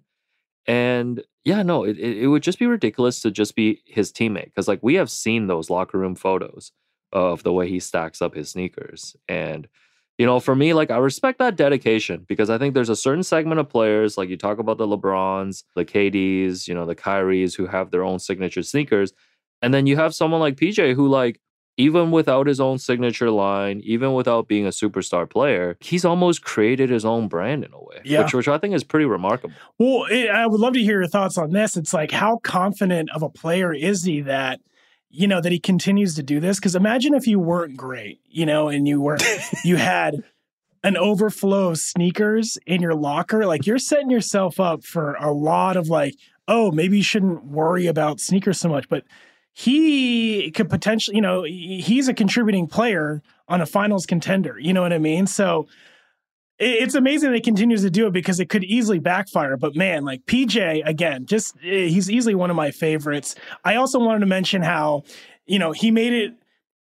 And 0.65 1.23
yeah, 1.43 1.61
no, 1.61 1.83
it, 1.83 1.99
it, 1.99 2.23
it 2.23 2.27
would 2.27 2.41
just 2.41 2.57
be 2.57 2.65
ridiculous 2.65 3.21
to 3.21 3.31
just 3.31 3.55
be 3.55 3.81
his 3.85 4.11
teammate 4.11 4.45
because 4.45 4.67
like 4.67 4.79
we 4.81 4.95
have 4.95 5.11
seen 5.11 5.47
those 5.47 5.69
locker 5.69 5.99
room 5.99 6.15
photos 6.15 6.71
of 7.11 7.43
the 7.43 7.53
way 7.53 7.69
he 7.69 7.79
stacks 7.79 8.21
up 8.21 8.33
his 8.33 8.49
sneakers. 8.49 9.15
And 9.27 9.67
you 10.17 10.25
know, 10.25 10.39
for 10.39 10.55
me, 10.55 10.73
like 10.73 10.91
I 10.91 10.97
respect 10.97 11.39
that 11.39 11.55
dedication 11.57 12.25
because 12.27 12.49
I 12.49 12.57
think 12.57 12.73
there's 12.73 12.89
a 12.89 12.95
certain 12.95 13.23
segment 13.23 13.59
of 13.59 13.69
players, 13.69 14.17
like 14.17 14.29
you 14.29 14.37
talk 14.37 14.59
about 14.59 14.77
the 14.77 14.87
LeBrons, 14.87 15.63
the 15.75 15.85
KDs, 15.85 16.67
you 16.67 16.73
know, 16.73 16.85
the 16.85 16.95
Kyries 16.95 17.55
who 17.55 17.65
have 17.67 17.91
their 17.91 18.03
own 18.03 18.19
signature 18.19 18.63
sneakers. 18.63 19.11
And 19.61 19.73
then 19.73 19.87
you 19.87 19.95
have 19.97 20.13
someone 20.15 20.39
like 20.39 20.55
PJ 20.55 20.93
who, 20.95 21.07
like, 21.07 21.41
even 21.77 22.11
without 22.11 22.47
his 22.47 22.61
own 22.61 22.77
signature 22.77 23.29
line, 23.29 23.81
even 23.83 24.13
without 24.13 24.47
being 24.47 24.65
a 24.65 24.69
superstar 24.69 25.29
player, 25.29 25.75
he's 25.81 26.05
almost 26.05 26.41
created 26.41 26.89
his 26.89 27.03
own 27.03 27.27
brand 27.27 27.65
in 27.65 27.73
a 27.73 27.77
way, 27.77 27.99
Yeah. 28.05 28.23
which, 28.23 28.33
which 28.33 28.47
I 28.47 28.57
think 28.57 28.73
is 28.73 28.85
pretty 28.85 29.05
remarkable. 29.05 29.55
Well, 29.77 30.05
it, 30.09 30.29
I 30.29 30.47
would 30.47 30.61
love 30.61 30.73
to 30.75 30.79
hear 30.81 31.01
your 31.01 31.09
thoughts 31.09 31.37
on 31.37 31.51
this. 31.51 31.75
It's 31.75 31.93
like, 31.93 32.11
how 32.11 32.37
confident 32.43 33.09
of 33.13 33.23
a 33.23 33.29
player 33.29 33.73
is 33.73 34.03
he 34.05 34.21
that, 34.21 34.61
you 35.15 35.27
know, 35.27 35.41
that 35.41 35.51
he 35.51 35.59
continues 35.59 36.15
to 36.15 36.23
do 36.23 36.39
this? 36.39 36.59
Because 36.59 36.75
imagine 36.75 37.13
if 37.13 37.27
you 37.27 37.39
weren't 37.39 37.77
great, 37.77 38.19
you 38.27 38.45
know, 38.45 38.67
and 38.67 38.87
you 38.87 39.01
were, 39.01 39.17
you 39.63 39.77
had 39.77 40.23
an 40.83 40.97
overflow 40.97 41.69
of 41.69 41.77
sneakers 41.77 42.57
in 42.67 42.81
your 42.81 42.93
locker. 42.93 43.45
Like 43.45 43.65
you're 43.65 43.79
setting 43.79 44.11
yourself 44.11 44.59
up 44.59 44.83
for 44.83 45.15
a 45.15 45.31
lot 45.31 45.77
of 45.77 45.89
like, 45.89 46.15
oh, 46.47 46.71
maybe 46.71 46.97
you 46.97 47.03
shouldn't 47.03 47.45
worry 47.45 47.87
about 47.87 48.19
sneakers 48.19 48.59
so 48.59 48.69
much. 48.69 48.87
But 48.87 49.03
he 49.51 50.51
could 50.51 50.69
potentially, 50.69 51.15
you 51.15 51.21
know, 51.21 51.43
he's 51.43 52.07
a 52.07 52.13
contributing 52.13 52.67
player 52.67 53.23
on 53.47 53.61
a 53.61 53.65
finals 53.65 54.05
contender. 54.05 54.59
You 54.59 54.73
know 54.73 54.81
what 54.81 54.93
I 54.93 54.97
mean? 54.97 55.27
So, 55.27 55.67
it's 56.57 56.95
amazing 56.95 57.31
that 57.31 57.35
he 57.35 57.41
continues 57.41 57.81
to 57.81 57.89
do 57.89 58.07
it 58.07 58.13
because 58.13 58.39
it 58.39 58.49
could 58.49 58.63
easily 58.63 58.99
backfire. 58.99 59.57
But 59.57 59.75
man, 59.75 60.05
like 60.05 60.25
PJ, 60.25 60.87
again, 60.87 61.25
just 61.25 61.55
eh, 61.57 61.87
he's 61.87 62.09
easily 62.09 62.35
one 62.35 62.49
of 62.49 62.55
my 62.55 62.71
favorites. 62.71 63.35
I 63.63 63.75
also 63.75 63.99
wanted 63.99 64.19
to 64.19 64.25
mention 64.25 64.61
how, 64.61 65.03
you 65.45 65.59
know, 65.59 65.71
he 65.71 65.91
made 65.91 66.13
it, 66.13 66.33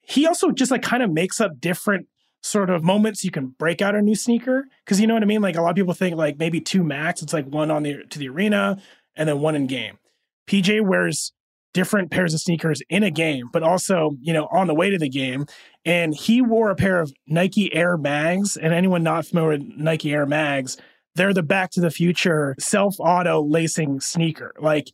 he 0.02 0.26
also 0.26 0.50
just 0.52 0.70
like 0.70 0.82
kind 0.82 1.02
of 1.02 1.10
makes 1.10 1.40
up 1.40 1.60
different 1.60 2.06
sort 2.40 2.70
of 2.70 2.84
moments 2.84 3.24
you 3.24 3.32
can 3.32 3.48
break 3.48 3.82
out 3.82 3.96
a 3.96 4.02
new 4.02 4.14
sneaker. 4.14 4.66
Cause 4.86 5.00
you 5.00 5.06
know 5.06 5.14
what 5.14 5.24
I 5.24 5.26
mean? 5.26 5.42
Like 5.42 5.56
a 5.56 5.62
lot 5.62 5.70
of 5.70 5.76
people 5.76 5.94
think 5.94 6.16
like 6.16 6.38
maybe 6.38 6.60
two 6.60 6.84
max, 6.84 7.20
it's 7.20 7.32
like 7.32 7.46
one 7.46 7.70
on 7.70 7.82
the 7.82 8.04
to 8.10 8.18
the 8.18 8.28
arena 8.28 8.80
and 9.16 9.28
then 9.28 9.40
one 9.40 9.56
in 9.56 9.66
game. 9.66 9.98
PJ 10.46 10.86
wears 10.86 11.32
different 11.74 12.10
pairs 12.10 12.34
of 12.34 12.40
sneakers 12.40 12.82
in 12.88 13.02
a 13.02 13.10
game, 13.10 13.48
but 13.52 13.62
also, 13.62 14.16
you 14.20 14.32
know, 14.32 14.48
on 14.50 14.66
the 14.66 14.74
way 14.74 14.90
to 14.90 14.98
the 14.98 15.08
game. 15.08 15.46
And 15.84 16.14
he 16.14 16.42
wore 16.42 16.70
a 16.70 16.76
pair 16.76 17.00
of 17.00 17.12
Nike 17.26 17.72
Air 17.74 17.96
Mags. 17.96 18.56
And 18.56 18.74
anyone 18.74 19.02
not 19.02 19.26
familiar 19.26 19.58
with 19.58 19.62
Nike 19.76 20.12
Air 20.12 20.26
Mags, 20.26 20.76
they're 21.14 21.34
the 21.34 21.42
Back 21.42 21.70
to 21.72 21.80
the 21.80 21.90
Future 21.90 22.54
self 22.58 22.94
auto 22.98 23.42
lacing 23.42 24.00
sneaker. 24.00 24.54
Like, 24.60 24.88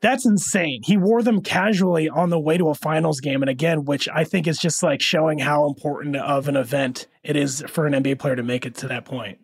that's 0.00 0.26
insane. 0.26 0.82
He 0.84 0.98
wore 0.98 1.22
them 1.22 1.40
casually 1.40 2.10
on 2.10 2.28
the 2.28 2.38
way 2.38 2.58
to 2.58 2.68
a 2.68 2.74
finals 2.74 3.20
game. 3.20 3.42
And 3.42 3.48
again, 3.48 3.84
which 3.86 4.06
I 4.12 4.24
think 4.24 4.46
is 4.46 4.58
just 4.58 4.82
like 4.82 5.00
showing 5.00 5.38
how 5.38 5.66
important 5.66 6.16
of 6.16 6.46
an 6.46 6.56
event 6.56 7.06
it 7.22 7.36
is 7.36 7.64
for 7.68 7.86
an 7.86 7.94
NBA 7.94 8.18
player 8.18 8.36
to 8.36 8.42
make 8.42 8.66
it 8.66 8.74
to 8.76 8.88
that 8.88 9.06
point. 9.06 9.38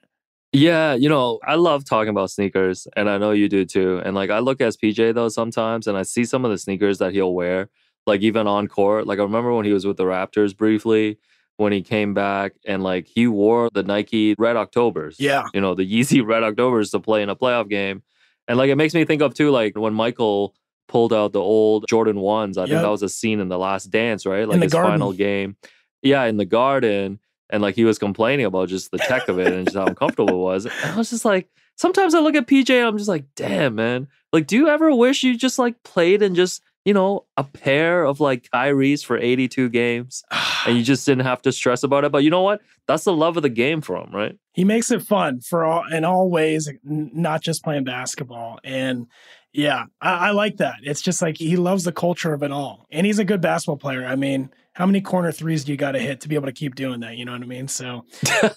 Yeah, 0.53 0.95
you 0.95 1.09
know, 1.09 1.39
I 1.47 1.55
love 1.55 1.85
talking 1.85 2.09
about 2.11 2.31
sneakers, 2.31 2.89
and 2.97 3.09
I 3.09 3.19
know 3.19 3.31
you 3.31 3.49
do 3.49 3.65
too. 3.65 4.03
And 4.05 4.17
like, 4.17 4.31
I 4.31 4.41
look 4.41 4.61
at 4.61 4.73
PJ 4.75 5.15
though 5.15 5.29
sometimes, 5.29 5.87
and 5.87 5.97
I 5.97 6.03
see 6.03 6.25
some 6.25 6.45
of 6.45 6.51
the 6.51 6.59
sneakers 6.59 6.99
that 6.99 7.13
he'll 7.13 7.33
wear, 7.33 7.69
like 8.07 8.23
even 8.23 8.47
on 8.49 8.67
court. 8.67 9.07
Like 9.07 9.21
I 9.21 9.23
remember 9.23 9.53
when 9.53 9.65
he 9.65 9.73
was 9.73 9.87
with 9.87 9.97
the 9.97 10.05
Raptors 10.05 10.57
briefly, 10.57 11.19
when 11.57 11.73
he 11.73 11.83
came 11.83 12.15
back, 12.15 12.55
and 12.67 12.83
like 12.83 13.07
he 13.07 13.29
wore 13.29 13.71
the 13.73 13.85
Nike 13.85 14.35
Red 14.39 14.57
Octobers. 14.57 15.17
Yeah. 15.21 15.45
you 15.55 15.61
know, 15.61 15.75
the 15.75 15.89
Yeezy 15.89 16.27
Red 16.27 16.43
Octobers 16.43 16.91
to 16.91 17.01
play 17.01 17.23
in 17.23 17.29
a 17.29 17.37
playoff 17.37 17.69
game, 17.69 18.03
and 18.49 18.59
like 18.59 18.71
it 18.71 18.77
makes 18.77 18.95
me 18.95 19.05
think 19.05 19.23
of 19.23 19.35
too, 19.35 19.51
like 19.51 19.79
when 19.79 19.95
Michael 19.95 20.55
pulled 20.89 21.13
out 21.13 21.33
the 21.33 21.41
old 21.41 21.85
Jordan 21.89 22.19
ones. 22.19 22.59
I 22.59 22.67
think 22.67 22.83
that 22.83 22.91
was 22.91 23.05
a 23.05 23.09
scene 23.09 23.39
in 23.39 23.49
the 23.49 23.59
Last 23.59 23.87
Dance, 23.93 24.27
right? 24.27 24.49
Like 24.49 24.59
the 24.59 24.65
his 24.65 24.73
garden. 24.73 24.91
final 24.91 25.13
game. 25.13 25.57
Yeah, 26.03 26.25
in 26.25 26.37
the 26.37 26.45
garden 26.45 27.21
and 27.51 27.63
like 27.63 27.75
he 27.75 27.85
was 27.85 27.99
complaining 27.99 28.47
about 28.47 28.69
just 28.69 28.91
the 28.91 28.99
tech 28.99 29.29
of 29.29 29.39
it 29.39 29.53
and 29.53 29.67
just 29.67 29.77
how 29.77 29.87
uncomfortable 29.87 30.35
it 30.35 30.45
was. 30.45 30.67
And 30.67 30.75
I 30.85 30.97
was 30.97 31.11
just 31.11 31.25
like, 31.25 31.49
sometimes 31.77 32.15
I 32.15 32.21
look 32.21 32.35
at 32.35 32.47
PJ 32.47 32.71
and 32.71 32.87
I'm 32.87 32.99
just 32.99 33.09
like, 33.09 33.25
damn, 33.37 33.75
man. 33.75 34.09
Like, 34.33 34.47
do 34.47 34.57
you 34.57 34.69
ever 34.69 34.95
wish 34.95 35.23
you 35.23 35.37
just 35.37 35.59
like 35.59 35.83
played 35.83 36.23
in 36.23 36.35
just, 36.35 36.63
you 36.85 36.95
know, 36.95 37.27
a 37.37 37.45
pair 37.45 38.05
of 38.05 38.21
like 38.21 38.49
Kyrie's 38.51 39.03
for 39.03 39.19
82 39.19 39.69
games 39.71 40.23
and 40.67 40.77
you 40.77 40.83
just 40.83 41.05
didn't 41.07 41.25
have 41.25 41.43
to 41.43 41.53
stress 41.53 41.83
about 41.83 42.05
it? 42.05 42.13
But 42.13 42.25
you 42.25 42.31
know 42.31 42.43
what? 42.43 42.61
That's 42.87 43.05
the 43.05 43.13
love 43.13 43.37
of 43.37 43.43
the 43.43 43.49
game 43.49 43.81
for 43.81 43.97
him, 43.97 44.11
right? 44.13 44.37
he 44.53 44.65
makes 44.65 44.91
it 44.91 45.03
fun 45.03 45.41
for 45.41 45.65
all 45.65 45.85
in 45.93 46.05
all 46.05 46.29
ways 46.29 46.69
not 46.85 47.41
just 47.41 47.63
playing 47.65 47.85
basketball 47.85 48.59
and 48.65 49.07
Yeah, 49.53 49.85
I, 50.01 50.29
I, 50.29 50.31
like 50.31 50.59
that. 50.59 50.77
It's 50.83 51.01
just 51.01 51.23
like 51.23 51.37
he 51.39 51.57
loves 51.57 51.85
the 51.85 51.93
culture 51.93 52.33
of 52.35 52.43
it 52.43 52.53
all, 52.53 52.87
and 52.91 53.07
he's 53.07 53.19
a 53.19 53.25
good 53.25 53.41
basketball 53.41 53.79
player. 53.79 54.05
I 54.05 54.17
mean, 54.17 54.51
how 54.73 54.87
many 54.87 55.01
corner 55.01 55.33
threes 55.33 55.65
do 55.65 55.73
you 55.73 55.79
got 55.79 55.93
to 55.93 55.99
hit 55.99 56.21
to 56.21 56.29
be 56.29 56.35
able 56.35 56.47
to 56.47 56.53
keep 56.53 56.75
doing 56.75 57.01
that? 57.01 57.17
You 57.17 57.25
know 57.25 57.33
what 57.33 57.43
I 57.43 57.47
mean? 57.47 57.69
So, 57.69 58.05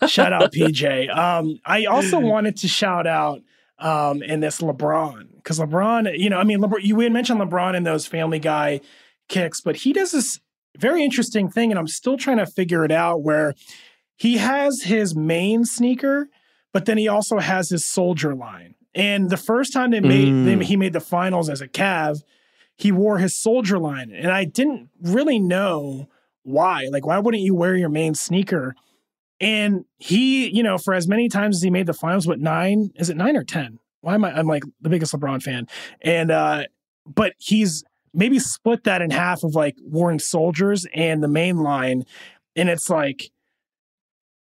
shout 0.07 0.32
out 0.34 0.53
PJ. 0.53 1.16
Um, 1.16 1.59
I 1.66 1.86
also 1.86 2.20
wanted 2.34 2.57
to 2.57 2.68
shout 2.68 3.07
out 3.07 3.41
um, 3.80 4.22
in 4.22 4.39
this 4.39 4.61
LeBron 4.61 5.36
because 5.38 5.59
LeBron, 5.59 6.18
you 6.18 6.30
know, 6.30 6.38
I 6.38 6.43
mean, 6.43 6.59
LeBron, 6.59 6.84
you 6.84 6.99
had 6.99 7.11
mentioned 7.11 7.39
LeBron 7.39 7.76
in 7.76 7.84
those 7.84 8.05
Family 8.05 8.39
Guy 8.39 8.82
kicks, 9.28 9.59
but 9.61 9.78
he 9.78 9.93
does 9.93 10.11
this 10.11 10.39
very 10.78 11.03
interesting 11.03 11.49
thing, 11.49 11.72
and 11.72 11.80
I'm 11.80 11.88
still 11.88 12.18
trying 12.18 12.38
to 12.38 12.45
figure 12.45 12.84
it 12.84 12.91
out 12.91 13.22
where 13.22 13.53
he 14.16 14.38
has 14.38 14.84
his 14.84 15.16
main 15.16 15.66
sneaker, 15.66 16.30
but 16.72 16.86
then 16.86 16.97
he 16.97 17.07
also 17.07 17.39
has 17.39 17.70
his 17.70 17.86
soldier 17.86 18.34
line. 18.34 18.76
And 18.95 19.30
the 19.30 19.38
first 19.38 19.74
time 19.74 19.91
they 19.91 19.99
made 19.99 20.28
mm. 20.28 20.45
they, 20.45 20.66
he 20.66 20.76
made 20.76 20.93
the 20.93 20.99
finals 20.99 21.49
as 21.49 21.61
a 21.61 21.68
Cav, 21.68 22.22
he 22.78 22.92
wore 22.92 23.18
his 23.18 23.36
soldier 23.36 23.78
line, 23.78 24.12
and 24.12 24.32
I 24.32 24.46
didn't 24.46 24.90
really 25.02 25.40
know 25.40 26.10
why. 26.44 26.88
Like, 26.92 27.06
why 27.06 27.20
wouldn't 27.20 27.44
you 27.44 27.56
wear 27.56 27.76
your 27.76 27.90
main 27.90 28.16
sneaker? 28.16 28.76
And 29.40 29.86
he, 29.98 30.50
you 30.50 30.64
know, 30.64 30.78
for 30.78 30.94
as 30.94 31.08
many 31.08 31.30
times 31.30 31.58
as 31.58 31.64
he 31.64 31.70
made 31.70 31.86
the 31.86 31.94
finals, 31.94 32.28
what 32.28 32.40
nine 32.40 32.92
is 32.96 33.10
it 33.10 33.18
nine 33.18 33.36
or 33.36 33.44
ten? 33.44 33.80
Why 34.02 34.16
am 34.16 34.26
I? 34.26 34.38
I'm 34.38 34.48
like 34.48 34.64
the 34.82 34.90
biggest 34.90 35.14
LeBron 35.14 35.42
fan, 35.42 35.68
and 36.02 36.32
uh, 36.32 36.66
but 37.06 37.34
he's 37.38 37.84
maybe 38.14 38.40
split 38.40 38.84
that 38.84 39.02
in 39.02 39.12
half 39.12 39.44
of 39.44 39.56
like 39.56 39.76
worn 39.82 40.20
soldiers 40.20 40.86
and 40.94 41.24
the 41.24 41.28
main 41.28 41.58
line, 41.58 42.06
and 42.56 42.70
it's 42.70 42.90
like 42.90 43.32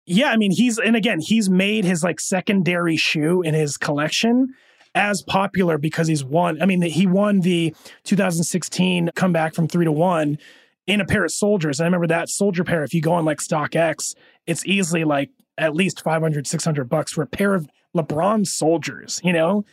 yeah, 0.07 0.31
I 0.31 0.37
mean, 0.37 0.53
he's 0.53 0.79
and 0.79 0.95
again, 0.95 1.19
he's 1.21 1.51
made 1.51 1.85
his 1.85 2.05
like 2.05 2.21
secondary 2.21 2.97
shoe 2.97 3.43
in 3.43 3.55
his 3.55 3.77
collection 3.77 4.55
as 4.97 5.23
popular 5.23 5.79
because 5.79 6.09
he's 6.09 6.25
won. 6.25 6.61
I 6.61 6.67
mean, 6.67 6.83
he 6.83 7.07
won 7.07 7.41
the 7.41 7.75
2016 8.05 9.11
comeback 9.15 9.55
from 9.55 9.69
three 9.69 9.85
to 9.85 9.93
one 9.93 10.39
in 10.87 11.01
a 11.01 11.05
pair 11.05 11.25
of 11.25 11.31
soldiers. 11.31 11.79
And 11.79 11.85
I 11.85 11.89
remember 11.89 12.07
that 12.09 12.29
soldier 12.29 12.65
pair, 12.65 12.83
if 12.83 12.95
you 12.95 13.03
go 13.03 13.13
on 13.13 13.25
like 13.25 13.39
StockX, 13.39 14.15
it's 14.47 14.65
easily 14.67 15.05
like 15.05 15.31
at 15.59 15.75
least 15.75 16.03
500, 16.03 16.47
600 16.47 16.89
bucks 16.89 17.13
for 17.13 17.23
a 17.23 17.27
pair 17.27 17.55
of 17.55 17.69
LeBron 17.95 18.47
soldiers, 18.47 19.21
you 19.23 19.33
know? 19.33 19.65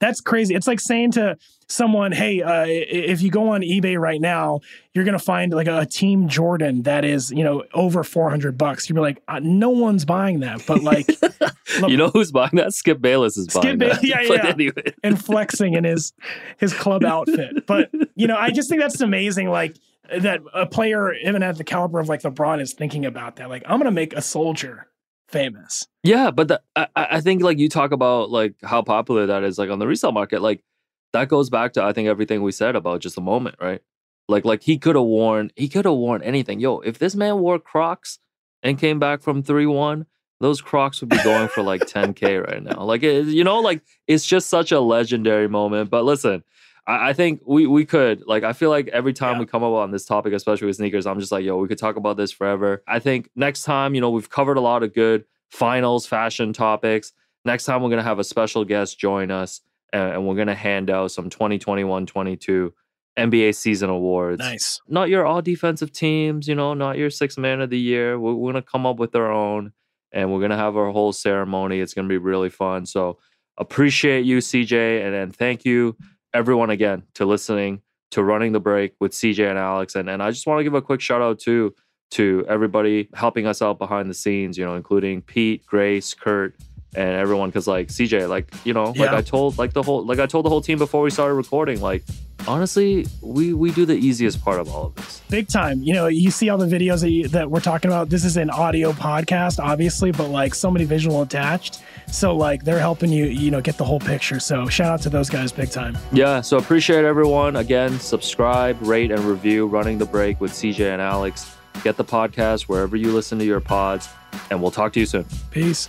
That's 0.00 0.20
crazy. 0.20 0.54
It's 0.54 0.66
like 0.66 0.80
saying 0.80 1.12
to 1.12 1.36
someone, 1.68 2.12
"Hey, 2.12 2.40
uh, 2.40 2.64
if 2.68 3.20
you 3.20 3.30
go 3.30 3.50
on 3.50 3.62
eBay 3.62 3.98
right 3.98 4.20
now, 4.20 4.60
you're 4.94 5.04
gonna 5.04 5.18
find 5.18 5.52
like 5.52 5.66
a, 5.66 5.86
Team 5.86 6.28
Jordan 6.28 6.82
that 6.82 7.04
is, 7.04 7.30
you 7.30 7.44
know, 7.44 7.64
over 7.74 8.04
400 8.04 8.56
bucks." 8.56 8.88
You'd 8.88 8.94
be 8.94 9.00
like, 9.00 9.22
uh, 9.28 9.40
"No 9.42 9.70
one's 9.70 10.04
buying 10.04 10.40
that." 10.40 10.64
But 10.66 10.82
like, 10.82 11.08
you 11.88 11.96
know 11.96 12.08
who's 12.08 12.32
buying 12.32 12.54
that? 12.54 12.72
Skip 12.74 13.00
Bayless 13.00 13.36
is 13.36 13.46
Skip 13.46 13.62
buying 13.62 13.78
ba- 13.78 13.86
that. 13.86 14.02
Yeah, 14.04 14.20
yeah. 14.22 14.46
Anyway. 14.46 14.94
and 15.02 15.22
flexing 15.22 15.74
in 15.74 15.84
his 15.84 16.12
his 16.58 16.72
club 16.72 17.04
outfit. 17.04 17.66
But 17.66 17.90
you 18.14 18.26
know, 18.26 18.36
I 18.36 18.50
just 18.50 18.68
think 18.68 18.80
that's 18.80 19.00
amazing. 19.00 19.50
Like 19.50 19.76
that 20.16 20.40
a 20.54 20.66
player 20.66 21.12
even 21.14 21.42
at 21.42 21.58
the 21.58 21.64
caliber 21.64 22.00
of 22.00 22.08
like 22.08 22.22
LeBron 22.22 22.60
is 22.60 22.72
thinking 22.72 23.04
about 23.04 23.36
that. 23.36 23.48
Like, 23.48 23.62
I'm 23.66 23.78
gonna 23.78 23.90
make 23.90 24.14
a 24.14 24.22
soldier 24.22 24.87
famous. 25.28 25.86
Yeah, 26.02 26.30
but 26.30 26.48
the, 26.48 26.62
I, 26.74 26.88
I 26.96 27.20
think 27.20 27.42
like 27.42 27.58
you 27.58 27.68
talk 27.68 27.92
about 27.92 28.30
like 28.30 28.54
how 28.62 28.82
popular 28.82 29.26
that 29.26 29.44
is 29.44 29.58
like 29.58 29.70
on 29.70 29.78
the 29.78 29.86
resale 29.86 30.12
market, 30.12 30.42
like 30.42 30.64
that 31.12 31.28
goes 31.28 31.50
back 31.50 31.74
to 31.74 31.82
I 31.82 31.92
think 31.92 32.08
everything 32.08 32.42
we 32.42 32.52
said 32.52 32.76
about 32.76 33.00
just 33.00 33.18
a 33.18 33.22
moment, 33.22 33.56
right? 33.60 33.80
Like 34.28 34.44
like 34.44 34.62
he 34.62 34.78
could 34.78 34.96
have 34.96 35.04
worn 35.04 35.50
he 35.56 35.68
could 35.68 35.84
have 35.84 35.94
worn 35.94 36.22
anything. 36.22 36.60
Yo, 36.60 36.78
if 36.80 36.98
this 36.98 37.14
man 37.14 37.38
wore 37.38 37.58
Crocs 37.58 38.18
and 38.62 38.78
came 38.78 38.98
back 38.98 39.22
from 39.22 39.42
three 39.42 39.66
one, 39.66 40.06
those 40.40 40.60
Crocs 40.60 41.00
would 41.00 41.10
be 41.10 41.22
going 41.22 41.48
for 41.48 41.62
like 41.62 41.82
10k 41.82 42.46
right 42.46 42.62
now. 42.62 42.82
Like 42.82 43.02
it, 43.02 43.26
you 43.26 43.44
know, 43.44 43.60
like 43.60 43.82
it's 44.06 44.26
just 44.26 44.48
such 44.48 44.72
a 44.72 44.80
legendary 44.80 45.48
moment. 45.48 45.90
But 45.90 46.04
listen, 46.04 46.44
I, 46.88 47.10
I 47.10 47.12
think 47.12 47.42
we 47.46 47.66
we 47.66 47.84
could 47.84 48.26
like 48.26 48.42
I 48.42 48.52
feel 48.52 48.70
like 48.70 48.88
every 48.88 49.12
time 49.12 49.34
yeah. 49.34 49.40
we 49.40 49.46
come 49.46 49.62
up 49.62 49.72
on 49.72 49.92
this 49.92 50.06
topic, 50.06 50.32
especially 50.32 50.66
with 50.66 50.76
sneakers, 50.76 51.06
I'm 51.06 51.20
just 51.20 51.30
like, 51.30 51.44
yo, 51.44 51.58
we 51.58 51.68
could 51.68 51.78
talk 51.78 51.96
about 51.96 52.16
this 52.16 52.32
forever. 52.32 52.82
I 52.88 52.98
think 52.98 53.30
next 53.36 53.62
time, 53.62 53.94
you 53.94 54.00
know, 54.00 54.10
we've 54.10 54.30
covered 54.30 54.56
a 54.56 54.60
lot 54.60 54.82
of 54.82 54.94
good 54.94 55.24
finals 55.50 56.06
fashion 56.06 56.52
topics. 56.52 57.12
Next 57.44 57.66
time 57.66 57.82
we're 57.82 57.90
gonna 57.90 58.02
have 58.02 58.18
a 58.18 58.24
special 58.24 58.64
guest 58.64 58.98
join 58.98 59.30
us 59.30 59.60
and, 59.92 60.14
and 60.14 60.26
we're 60.26 60.34
gonna 60.34 60.54
hand 60.54 60.90
out 60.90 61.12
some 61.12 61.30
2021-22 61.30 62.72
NBA 63.18 63.54
season 63.54 63.90
awards. 63.90 64.38
Nice. 64.38 64.80
Not 64.88 65.08
your 65.08 65.26
all 65.26 65.42
defensive 65.42 65.92
teams, 65.92 66.48
you 66.48 66.54
know, 66.54 66.74
not 66.74 66.98
your 66.98 67.10
six 67.10 67.36
man 67.36 67.60
of 67.60 67.70
the 67.70 67.78
year. 67.78 68.18
We're, 68.18 68.34
we're 68.34 68.52
gonna 68.52 68.62
come 68.62 68.86
up 68.86 68.98
with 68.98 69.14
our 69.14 69.30
own 69.30 69.72
and 70.12 70.32
we're 70.32 70.40
gonna 70.40 70.56
have 70.56 70.76
our 70.76 70.90
whole 70.90 71.12
ceremony. 71.12 71.80
It's 71.80 71.94
gonna 71.94 72.08
be 72.08 72.18
really 72.18 72.50
fun. 72.50 72.86
So 72.86 73.18
appreciate 73.56 74.24
you, 74.24 74.38
CJ, 74.38 75.04
and, 75.04 75.14
and 75.14 75.34
thank 75.34 75.64
you 75.64 75.96
everyone 76.34 76.70
again 76.70 77.02
to 77.14 77.24
listening 77.24 77.82
to 78.10 78.22
running 78.22 78.52
the 78.52 78.60
break 78.60 78.94
with 79.00 79.12
CJ 79.12 79.48
and 79.48 79.58
Alex. 79.58 79.94
And, 79.94 80.08
and 80.08 80.22
I 80.22 80.30
just 80.30 80.46
want 80.46 80.60
to 80.60 80.64
give 80.64 80.74
a 80.74 80.82
quick 80.82 81.00
shout 81.00 81.22
out 81.22 81.38
to 81.40 81.74
to 82.10 82.42
everybody 82.48 83.08
helping 83.12 83.46
us 83.46 83.60
out 83.60 83.78
behind 83.78 84.08
the 84.08 84.14
scenes, 84.14 84.56
you 84.56 84.64
know, 84.64 84.76
including 84.76 85.20
Pete, 85.20 85.66
Grace, 85.66 86.14
Kurt, 86.14 86.54
and 86.96 87.10
everyone. 87.10 87.52
Cause 87.52 87.66
like 87.66 87.88
CJ, 87.88 88.28
like, 88.30 88.50
you 88.64 88.72
know, 88.72 88.94
yeah. 88.96 89.06
like 89.06 89.12
I 89.12 89.20
told 89.20 89.58
like 89.58 89.74
the 89.74 89.82
whole 89.82 90.04
like 90.04 90.18
I 90.18 90.26
told 90.26 90.46
the 90.46 90.48
whole 90.48 90.62
team 90.62 90.78
before 90.78 91.02
we 91.02 91.10
started 91.10 91.34
recording, 91.34 91.80
like 91.80 92.04
honestly, 92.48 93.06
we 93.20 93.52
we 93.52 93.70
do 93.70 93.84
the 93.84 93.94
easiest 93.94 94.42
part 94.42 94.58
of 94.58 94.68
all 94.68 94.86
of 94.86 94.94
this. 94.96 95.22
Big 95.28 95.48
time. 95.48 95.82
You 95.82 95.92
know, 95.92 96.06
you 96.06 96.30
see 96.30 96.48
all 96.48 96.58
the 96.58 96.66
videos 96.66 97.02
that, 97.02 97.10
you, 97.10 97.28
that 97.28 97.50
we're 97.50 97.60
talking 97.60 97.90
about. 97.90 98.08
This 98.08 98.24
is 98.24 98.36
an 98.36 98.50
audio 98.50 98.92
podcast, 98.92 99.62
obviously, 99.62 100.10
but 100.10 100.28
like 100.28 100.54
so 100.54 100.70
many 100.70 100.84
visual 100.84 101.22
attached. 101.22 101.82
So 102.10 102.34
like 102.34 102.64
they're 102.64 102.78
helping 102.78 103.12
you, 103.12 103.26
you 103.26 103.50
know, 103.50 103.60
get 103.60 103.76
the 103.76 103.84
whole 103.84 104.00
picture. 104.00 104.40
So 104.40 104.66
shout 104.66 104.90
out 104.90 105.02
to 105.02 105.10
those 105.10 105.28
guys, 105.28 105.52
big 105.52 105.70
time. 105.70 105.96
Yeah. 106.10 106.40
So 106.40 106.56
appreciate 106.56 107.04
everyone. 107.04 107.56
Again, 107.56 108.00
subscribe, 108.00 108.80
rate, 108.80 109.10
and 109.10 109.20
review. 109.20 109.66
Running 109.66 109.98
the 109.98 110.06
break 110.06 110.40
with 110.40 110.52
CJ 110.52 110.92
and 110.92 111.02
Alex. 111.02 111.54
Get 111.84 111.96
the 111.96 112.04
podcast 112.04 112.62
wherever 112.62 112.96
you 112.96 113.12
listen 113.12 113.38
to 113.38 113.44
your 113.44 113.60
pods, 113.60 114.08
and 114.50 114.60
we'll 114.60 114.72
talk 114.72 114.92
to 114.94 115.00
you 115.00 115.06
soon. 115.06 115.26
Peace. 115.50 115.88